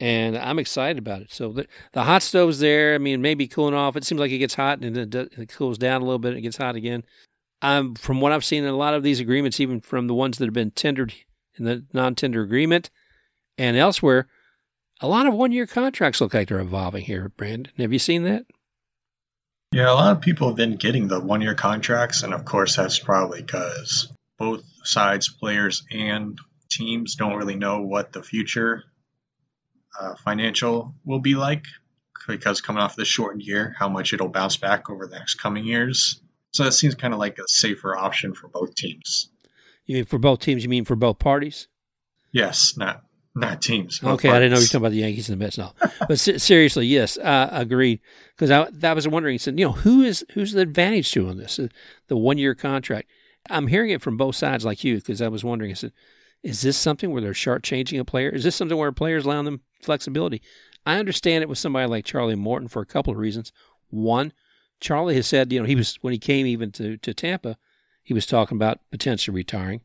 And 0.00 0.36
I'm 0.36 0.58
excited 0.58 0.98
about 0.98 1.22
it. 1.22 1.32
So 1.32 1.52
the, 1.52 1.68
the 1.92 2.02
hot 2.02 2.24
stove's 2.24 2.58
there. 2.58 2.96
I 2.96 2.98
mean, 2.98 3.22
maybe 3.22 3.46
cooling 3.46 3.74
off. 3.74 3.94
It 3.94 4.02
seems 4.02 4.18
like 4.18 4.32
it 4.32 4.38
gets 4.38 4.54
hot 4.54 4.80
and 4.80 4.96
then 4.96 5.08
it, 5.14 5.38
it 5.38 5.48
cools 5.48 5.78
down 5.78 6.02
a 6.02 6.04
little 6.04 6.18
bit. 6.18 6.30
And 6.30 6.38
it 6.38 6.42
gets 6.42 6.56
hot 6.56 6.74
again. 6.74 7.04
Um, 7.62 7.94
from 7.94 8.20
what 8.20 8.32
I've 8.32 8.44
seen 8.44 8.64
in 8.64 8.70
a 8.70 8.76
lot 8.76 8.94
of 8.94 9.04
these 9.04 9.20
agreements, 9.20 9.60
even 9.60 9.80
from 9.80 10.08
the 10.08 10.14
ones 10.14 10.38
that 10.38 10.46
have 10.46 10.52
been 10.52 10.72
tendered 10.72 11.14
in 11.56 11.64
the 11.64 11.84
non-tender 11.92 12.42
agreement 12.42 12.90
and 13.56 13.76
elsewhere, 13.76 14.26
a 15.00 15.06
lot 15.06 15.28
of 15.28 15.34
one-year 15.34 15.68
contracts 15.68 16.20
look 16.20 16.34
like 16.34 16.48
they're 16.48 16.58
evolving 16.58 17.04
here. 17.04 17.28
Brandon, 17.28 17.72
have 17.78 17.92
you 17.92 18.00
seen 18.00 18.24
that? 18.24 18.46
Yeah, 19.76 19.92
a 19.92 19.92
lot 19.92 20.16
of 20.16 20.22
people 20.22 20.46
have 20.46 20.56
been 20.56 20.76
getting 20.76 21.06
the 21.06 21.20
one 21.20 21.42
year 21.42 21.54
contracts, 21.54 22.22
and 22.22 22.32
of 22.32 22.46
course, 22.46 22.76
that's 22.76 22.98
probably 22.98 23.42
because 23.42 24.10
both 24.38 24.64
sides, 24.84 25.28
players 25.28 25.84
and 25.90 26.38
teams, 26.70 27.16
don't 27.16 27.34
really 27.34 27.56
know 27.56 27.82
what 27.82 28.10
the 28.10 28.22
future 28.22 28.84
uh, 30.00 30.14
financial 30.24 30.94
will 31.04 31.20
be 31.20 31.34
like 31.34 31.66
because 32.26 32.62
coming 32.62 32.82
off 32.82 32.96
this 32.96 33.06
shortened 33.06 33.42
year, 33.42 33.76
how 33.78 33.90
much 33.90 34.14
it'll 34.14 34.30
bounce 34.30 34.56
back 34.56 34.88
over 34.88 35.06
the 35.06 35.18
next 35.18 35.34
coming 35.34 35.66
years. 35.66 36.22
So 36.54 36.64
that 36.64 36.72
seems 36.72 36.94
kind 36.94 37.12
of 37.12 37.20
like 37.20 37.38
a 37.38 37.44
safer 37.46 37.94
option 37.94 38.32
for 38.32 38.48
both 38.48 38.74
teams. 38.76 39.28
You 39.84 39.96
mean 39.96 40.06
for 40.06 40.18
both 40.18 40.40
teams? 40.40 40.62
You 40.62 40.70
mean 40.70 40.86
for 40.86 40.96
both 40.96 41.18
parties? 41.18 41.68
Yes, 42.32 42.78
not 42.78 43.05
not 43.36 43.62
teams. 43.62 44.02
Okay, 44.02 44.30
I 44.30 44.38
didn't 44.38 44.52
know 44.52 44.56
you 44.56 44.62
were 44.62 44.66
talking 44.66 44.78
about 44.78 44.92
the 44.92 44.98
Yankees 44.98 45.28
and 45.28 45.38
the 45.38 45.44
Mets. 45.44 45.58
No, 45.58 45.72
but 46.08 46.18
seriously, 46.18 46.86
yes, 46.86 47.18
uh, 47.18 47.48
agreed. 47.52 48.00
Because 48.36 48.50
I, 48.50 48.68
I 48.88 48.92
was 48.94 49.06
wondering, 49.06 49.38
said, 49.38 49.58
you 49.58 49.66
know, 49.66 49.72
who 49.72 50.02
is 50.02 50.24
who's 50.32 50.52
the 50.52 50.62
advantage 50.62 51.12
to 51.12 51.28
on 51.28 51.36
this? 51.36 51.58
Uh, 51.58 51.68
the 52.08 52.16
one 52.16 52.38
year 52.38 52.54
contract. 52.54 53.10
I'm 53.48 53.68
hearing 53.68 53.90
it 53.90 54.02
from 54.02 54.16
both 54.16 54.34
sides, 54.34 54.64
like 54.64 54.82
you, 54.82 54.96
because 54.96 55.22
I 55.22 55.28
was 55.28 55.44
wondering. 55.44 55.70
I 55.70 55.74
said, 55.74 55.92
is 56.42 56.62
this 56.62 56.76
something 56.76 57.10
where 57.10 57.22
they're 57.22 57.34
short 57.34 57.62
changing 57.62 58.00
a 58.00 58.04
player? 58.04 58.30
Is 58.30 58.42
this 58.42 58.56
something 58.56 58.76
where 58.76 58.90
players 58.90 59.24
allowing 59.24 59.44
them 59.44 59.60
flexibility? 59.82 60.42
I 60.84 60.98
understand 60.98 61.42
it 61.42 61.48
with 61.48 61.58
somebody 61.58 61.88
like 61.88 62.04
Charlie 62.04 62.36
Morton 62.36 62.68
for 62.68 62.80
a 62.80 62.86
couple 62.86 63.12
of 63.12 63.18
reasons. 63.18 63.52
One, 63.90 64.32
Charlie 64.80 65.16
has 65.16 65.26
said, 65.26 65.52
you 65.52 65.60
know, 65.60 65.66
he 65.66 65.76
was 65.76 65.96
when 66.00 66.12
he 66.12 66.18
came 66.18 66.46
even 66.46 66.72
to 66.72 66.96
to 66.98 67.12
Tampa, 67.14 67.58
he 68.02 68.14
was 68.14 68.26
talking 68.26 68.56
about 68.56 68.80
potentially 68.90 69.34
retiring, 69.34 69.82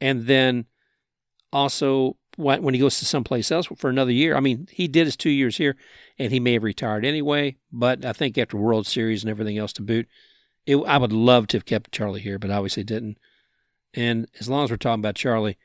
and 0.00 0.26
then 0.26 0.66
also 1.52 2.16
when 2.36 2.74
he 2.74 2.80
goes 2.80 2.98
to 2.98 3.04
someplace 3.04 3.50
else 3.50 3.66
for 3.76 3.90
another 3.90 4.12
year. 4.12 4.36
I 4.36 4.40
mean, 4.40 4.68
he 4.70 4.88
did 4.88 5.06
his 5.06 5.16
two 5.16 5.30
years 5.30 5.56
here, 5.56 5.76
and 6.18 6.32
he 6.32 6.40
may 6.40 6.54
have 6.54 6.62
retired 6.62 7.04
anyway. 7.04 7.56
But 7.70 8.04
I 8.04 8.12
think 8.12 8.38
after 8.38 8.56
World 8.56 8.86
Series 8.86 9.22
and 9.22 9.30
everything 9.30 9.58
else 9.58 9.72
to 9.74 9.82
boot, 9.82 10.08
it, 10.66 10.76
I 10.76 10.98
would 10.98 11.12
love 11.12 11.46
to 11.48 11.56
have 11.56 11.64
kept 11.64 11.92
Charlie 11.92 12.20
here, 12.20 12.38
but 12.38 12.50
obviously 12.50 12.84
didn't. 12.84 13.18
And 13.94 14.26
as 14.40 14.48
long 14.48 14.64
as 14.64 14.70
we're 14.70 14.76
talking 14.76 15.00
about 15.00 15.14
Charlie, 15.16 15.58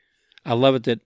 I 0.44 0.54
love 0.54 0.74
it 0.74 0.84
that 0.84 1.00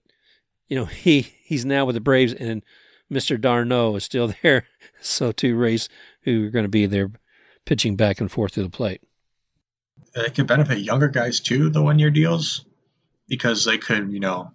you 0.67 0.77
know 0.77 0.85
he 0.85 1.21
he's 1.43 1.65
now 1.65 1.85
with 1.85 1.95
the 1.95 2.01
Braves, 2.01 2.33
and 2.33 2.63
Mister 3.09 3.37
d'Arnaud 3.37 3.95
is 3.95 4.03
still 4.03 4.33
there. 4.43 4.67
So 5.01 5.31
two 5.31 5.55
Rays 5.55 5.89
who 6.21 6.47
are 6.47 6.51
going 6.51 6.65
to 6.65 6.69
be 6.69 6.85
there 6.85 7.11
pitching 7.65 7.95
back 7.95 8.19
and 8.19 8.31
forth 8.31 8.53
to 8.53 8.63
the 8.63 8.69
plate. 8.69 9.01
It 10.15 10.35
could 10.35 10.47
benefit 10.47 10.79
younger 10.79 11.07
guys 11.07 11.39
too, 11.39 11.69
the 11.69 11.81
one 11.81 11.97
year 11.97 12.11
deals, 12.11 12.65
because 13.27 13.65
they 13.65 13.77
could, 13.77 14.11
you 14.11 14.19
know, 14.19 14.51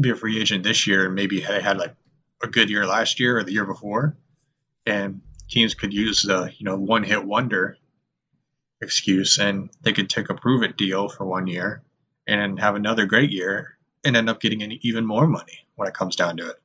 be 0.00 0.10
a 0.10 0.16
free 0.16 0.40
agent 0.40 0.64
this 0.64 0.86
year 0.86 1.06
and 1.06 1.14
maybe 1.14 1.40
they 1.40 1.60
had 1.60 1.78
like 1.78 1.94
a 2.42 2.46
good 2.46 2.70
year 2.70 2.86
last 2.86 3.20
year 3.20 3.38
or 3.38 3.44
the 3.44 3.52
year 3.52 3.64
before, 3.64 4.16
and 4.86 5.20
teams 5.48 5.74
could 5.74 5.92
use 5.92 6.22
the 6.22 6.52
you 6.58 6.64
know 6.64 6.76
one 6.76 7.02
hit 7.02 7.24
wonder 7.24 7.76
excuse 8.80 9.38
and 9.38 9.70
they 9.82 9.92
could 9.92 10.08
take 10.08 10.30
a 10.30 10.34
prove 10.34 10.62
it 10.62 10.76
deal 10.76 11.08
for 11.08 11.26
one 11.26 11.46
year 11.46 11.82
and 12.26 12.60
have 12.60 12.76
another 12.76 13.06
great 13.06 13.30
year 13.30 13.76
and 14.04 14.16
end 14.16 14.30
up 14.30 14.40
getting 14.40 14.60
even 14.82 15.04
more 15.04 15.26
money 15.26 15.66
when 15.74 15.88
it 15.88 15.94
comes 15.94 16.14
down 16.14 16.36
to 16.36 16.48
it. 16.48 16.56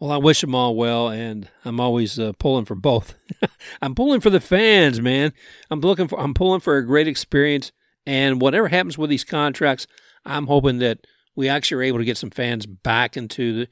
Well, 0.00 0.12
I 0.12 0.16
wish 0.16 0.40
them 0.40 0.54
all 0.54 0.76
well, 0.76 1.08
and 1.08 1.48
I'm 1.64 1.80
always 1.80 2.20
uh, 2.20 2.32
pulling 2.38 2.64
for 2.64 2.76
both. 2.76 3.16
I'm 3.82 3.96
pulling 3.96 4.20
for 4.20 4.30
the 4.30 4.40
fans, 4.40 5.00
man. 5.00 5.32
I'm 5.70 5.80
looking 5.80 6.06
for. 6.06 6.20
I'm 6.20 6.34
pulling 6.34 6.60
for 6.60 6.76
a 6.76 6.86
great 6.86 7.08
experience, 7.08 7.72
and 8.06 8.40
whatever 8.40 8.68
happens 8.68 8.96
with 8.96 9.10
these 9.10 9.24
contracts, 9.24 9.88
I'm 10.24 10.46
hoping 10.46 10.78
that 10.78 11.04
we 11.38 11.48
actually 11.48 11.76
are 11.76 11.84
able 11.84 11.98
to 11.98 12.04
get 12.04 12.18
some 12.18 12.30
fans 12.30 12.66
back 12.66 13.16
into 13.16 13.64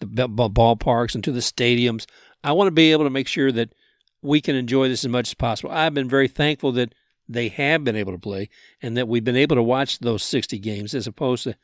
the, 0.00 0.06
the 0.06 0.28
ballparks, 0.28 1.14
and 1.14 1.22
to 1.22 1.30
the 1.30 1.38
stadiums. 1.38 2.04
I 2.42 2.50
want 2.50 2.66
to 2.66 2.72
be 2.72 2.90
able 2.90 3.04
to 3.04 3.10
make 3.10 3.28
sure 3.28 3.52
that 3.52 3.72
we 4.22 4.40
can 4.40 4.56
enjoy 4.56 4.88
this 4.88 5.04
as 5.04 5.08
much 5.08 5.28
as 5.28 5.34
possible. 5.34 5.70
I've 5.70 5.94
been 5.94 6.08
very 6.08 6.26
thankful 6.26 6.72
that 6.72 6.96
they 7.28 7.46
have 7.46 7.84
been 7.84 7.94
able 7.94 8.10
to 8.10 8.18
play 8.18 8.48
and 8.82 8.96
that 8.96 9.06
we've 9.06 9.22
been 9.22 9.36
able 9.36 9.54
to 9.54 9.62
watch 9.62 10.00
those 10.00 10.24
60 10.24 10.58
games 10.58 10.94
as 10.94 11.06
opposed 11.06 11.44
to 11.44 11.54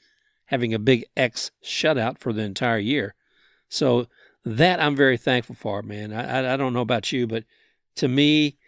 having 0.45 0.73
a 0.73 0.79
big 0.79 1.05
X 1.17 1.51
shutout 1.61 2.19
for 2.19 2.33
the 2.33 2.43
entire 2.43 2.79
year. 2.79 3.17
So 3.69 4.07
that 4.45 4.81
I'm 4.81 4.95
very 4.95 5.17
thankful 5.17 5.57
for, 5.57 5.83
man. 5.83 6.13
I, 6.13 6.55
I 6.55 6.57
don't 6.57 6.73
know 6.73 6.83
about 6.83 7.11
you, 7.11 7.27
but 7.27 7.43
to 7.97 8.07
me, 8.07 8.59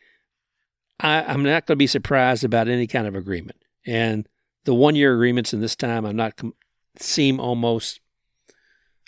I, 0.98 1.22
I'm 1.22 1.44
not 1.44 1.66
going 1.66 1.76
to 1.76 1.76
be 1.76 1.86
surprised 1.86 2.42
about 2.42 2.66
any 2.66 2.88
kind 2.88 3.06
of 3.06 3.14
agreement. 3.14 3.62
And 3.86 4.28
the 4.64 4.74
one 4.74 4.96
year 4.96 5.14
agreements 5.14 5.54
in 5.54 5.60
this 5.60 5.76
time, 5.76 6.04
I'm 6.04 6.16
not 6.16 6.34
com- 6.34 6.54
seem 7.02 7.40
almost, 7.40 8.00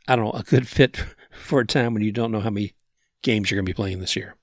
I 0.08 0.16
don't 0.16 0.26
know, 0.26 0.32
a 0.32 0.42
good 0.42 0.68
fit 0.68 1.04
for 1.30 1.60
a 1.60 1.66
time 1.66 1.94
when 1.94 2.02
you 2.02 2.12
don't 2.12 2.32
know 2.32 2.40
how 2.40 2.50
many 2.50 2.74
games 3.22 3.50
you're 3.50 3.56
going 3.56 3.66
to 3.66 3.70
be 3.70 3.74
playing 3.74 4.00
this 4.00 4.16
year. 4.16 4.36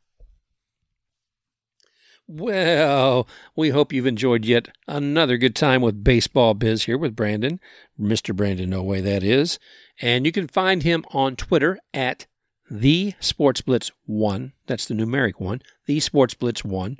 Well, 2.31 3.27
we 3.55 3.69
hope 3.69 3.91
you've 3.91 4.05
enjoyed 4.05 4.45
yet 4.45 4.67
another 4.87 5.35
good 5.37 5.55
time 5.55 5.81
with 5.81 6.03
Baseball 6.03 6.53
Biz 6.53 6.83
here 6.83 6.97
with 6.97 7.15
Brandon, 7.15 7.59
Mr. 7.99 8.35
Brandon 8.35 8.69
No 8.69 8.83
Way, 8.83 9.01
that 9.01 9.23
is. 9.23 9.57
And 9.99 10.27
you 10.27 10.31
can 10.31 10.47
find 10.47 10.83
him 10.83 11.03
on 11.09 11.35
Twitter 11.35 11.79
at 11.91 12.27
the 12.69 13.15
Sports 13.19 13.61
Blitz 13.61 13.91
1. 14.05 14.53
That's 14.67 14.85
the 14.85 14.93
numeric 14.93 15.39
one, 15.39 15.63
the 15.87 15.99
Sports 15.99 16.35
Blitz 16.35 16.63
1. 16.63 16.99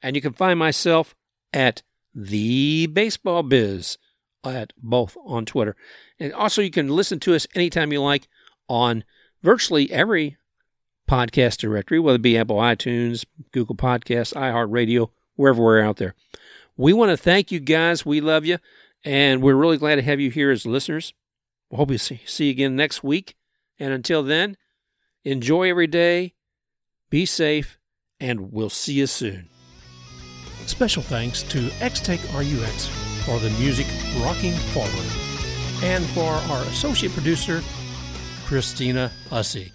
And 0.00 0.16
you 0.16 0.22
can 0.22 0.32
find 0.32 0.58
myself 0.58 1.14
at 1.52 1.82
the 2.14 2.86
Baseball 2.86 3.42
Biz 3.42 3.98
at 4.44 4.72
both 4.76 5.16
on 5.24 5.44
Twitter. 5.44 5.76
And 6.18 6.32
also, 6.32 6.62
you 6.62 6.70
can 6.70 6.88
listen 6.88 7.20
to 7.20 7.34
us 7.34 7.46
anytime 7.54 7.92
you 7.92 8.02
like 8.02 8.28
on 8.68 9.04
virtually 9.42 9.90
every 9.90 10.36
podcast 11.08 11.58
directory, 11.58 11.98
whether 11.98 12.16
it 12.16 12.22
be 12.22 12.38
Apple 12.38 12.56
iTunes, 12.56 13.24
Google 13.52 13.76
Podcasts, 13.76 14.34
iHeartRadio, 14.34 15.10
wherever 15.36 15.62
we're 15.62 15.82
out 15.82 15.96
there. 15.96 16.14
We 16.76 16.92
want 16.92 17.10
to 17.10 17.16
thank 17.16 17.52
you 17.52 17.60
guys. 17.60 18.06
We 18.06 18.20
love 18.20 18.44
you. 18.44 18.58
And 19.04 19.42
we're 19.42 19.56
really 19.56 19.78
glad 19.78 19.96
to 19.96 20.02
have 20.02 20.20
you 20.20 20.30
here 20.30 20.50
as 20.50 20.64
listeners. 20.64 21.12
We 21.70 21.76
hope 21.76 21.90
you 21.90 21.98
see, 21.98 22.20
see 22.24 22.46
you 22.46 22.50
again 22.52 22.76
next 22.76 23.02
week. 23.02 23.36
And 23.78 23.92
until 23.92 24.22
then, 24.22 24.56
enjoy 25.24 25.68
every 25.70 25.86
day, 25.86 26.34
be 27.10 27.26
safe, 27.26 27.78
and 28.20 28.52
we'll 28.52 28.70
see 28.70 28.94
you 28.94 29.06
soon. 29.06 29.48
Special 30.66 31.02
thanks 31.02 31.42
to 31.44 31.68
Xtake 31.80 32.22
RUX 32.32 33.01
for 33.24 33.38
the 33.38 33.50
music 33.50 33.86
Rocking 34.18 34.54
Forward, 34.72 35.84
and 35.84 36.04
for 36.10 36.32
our 36.52 36.62
associate 36.66 37.12
producer, 37.12 37.62
Christina 38.46 39.10
Hussey. 39.30 39.72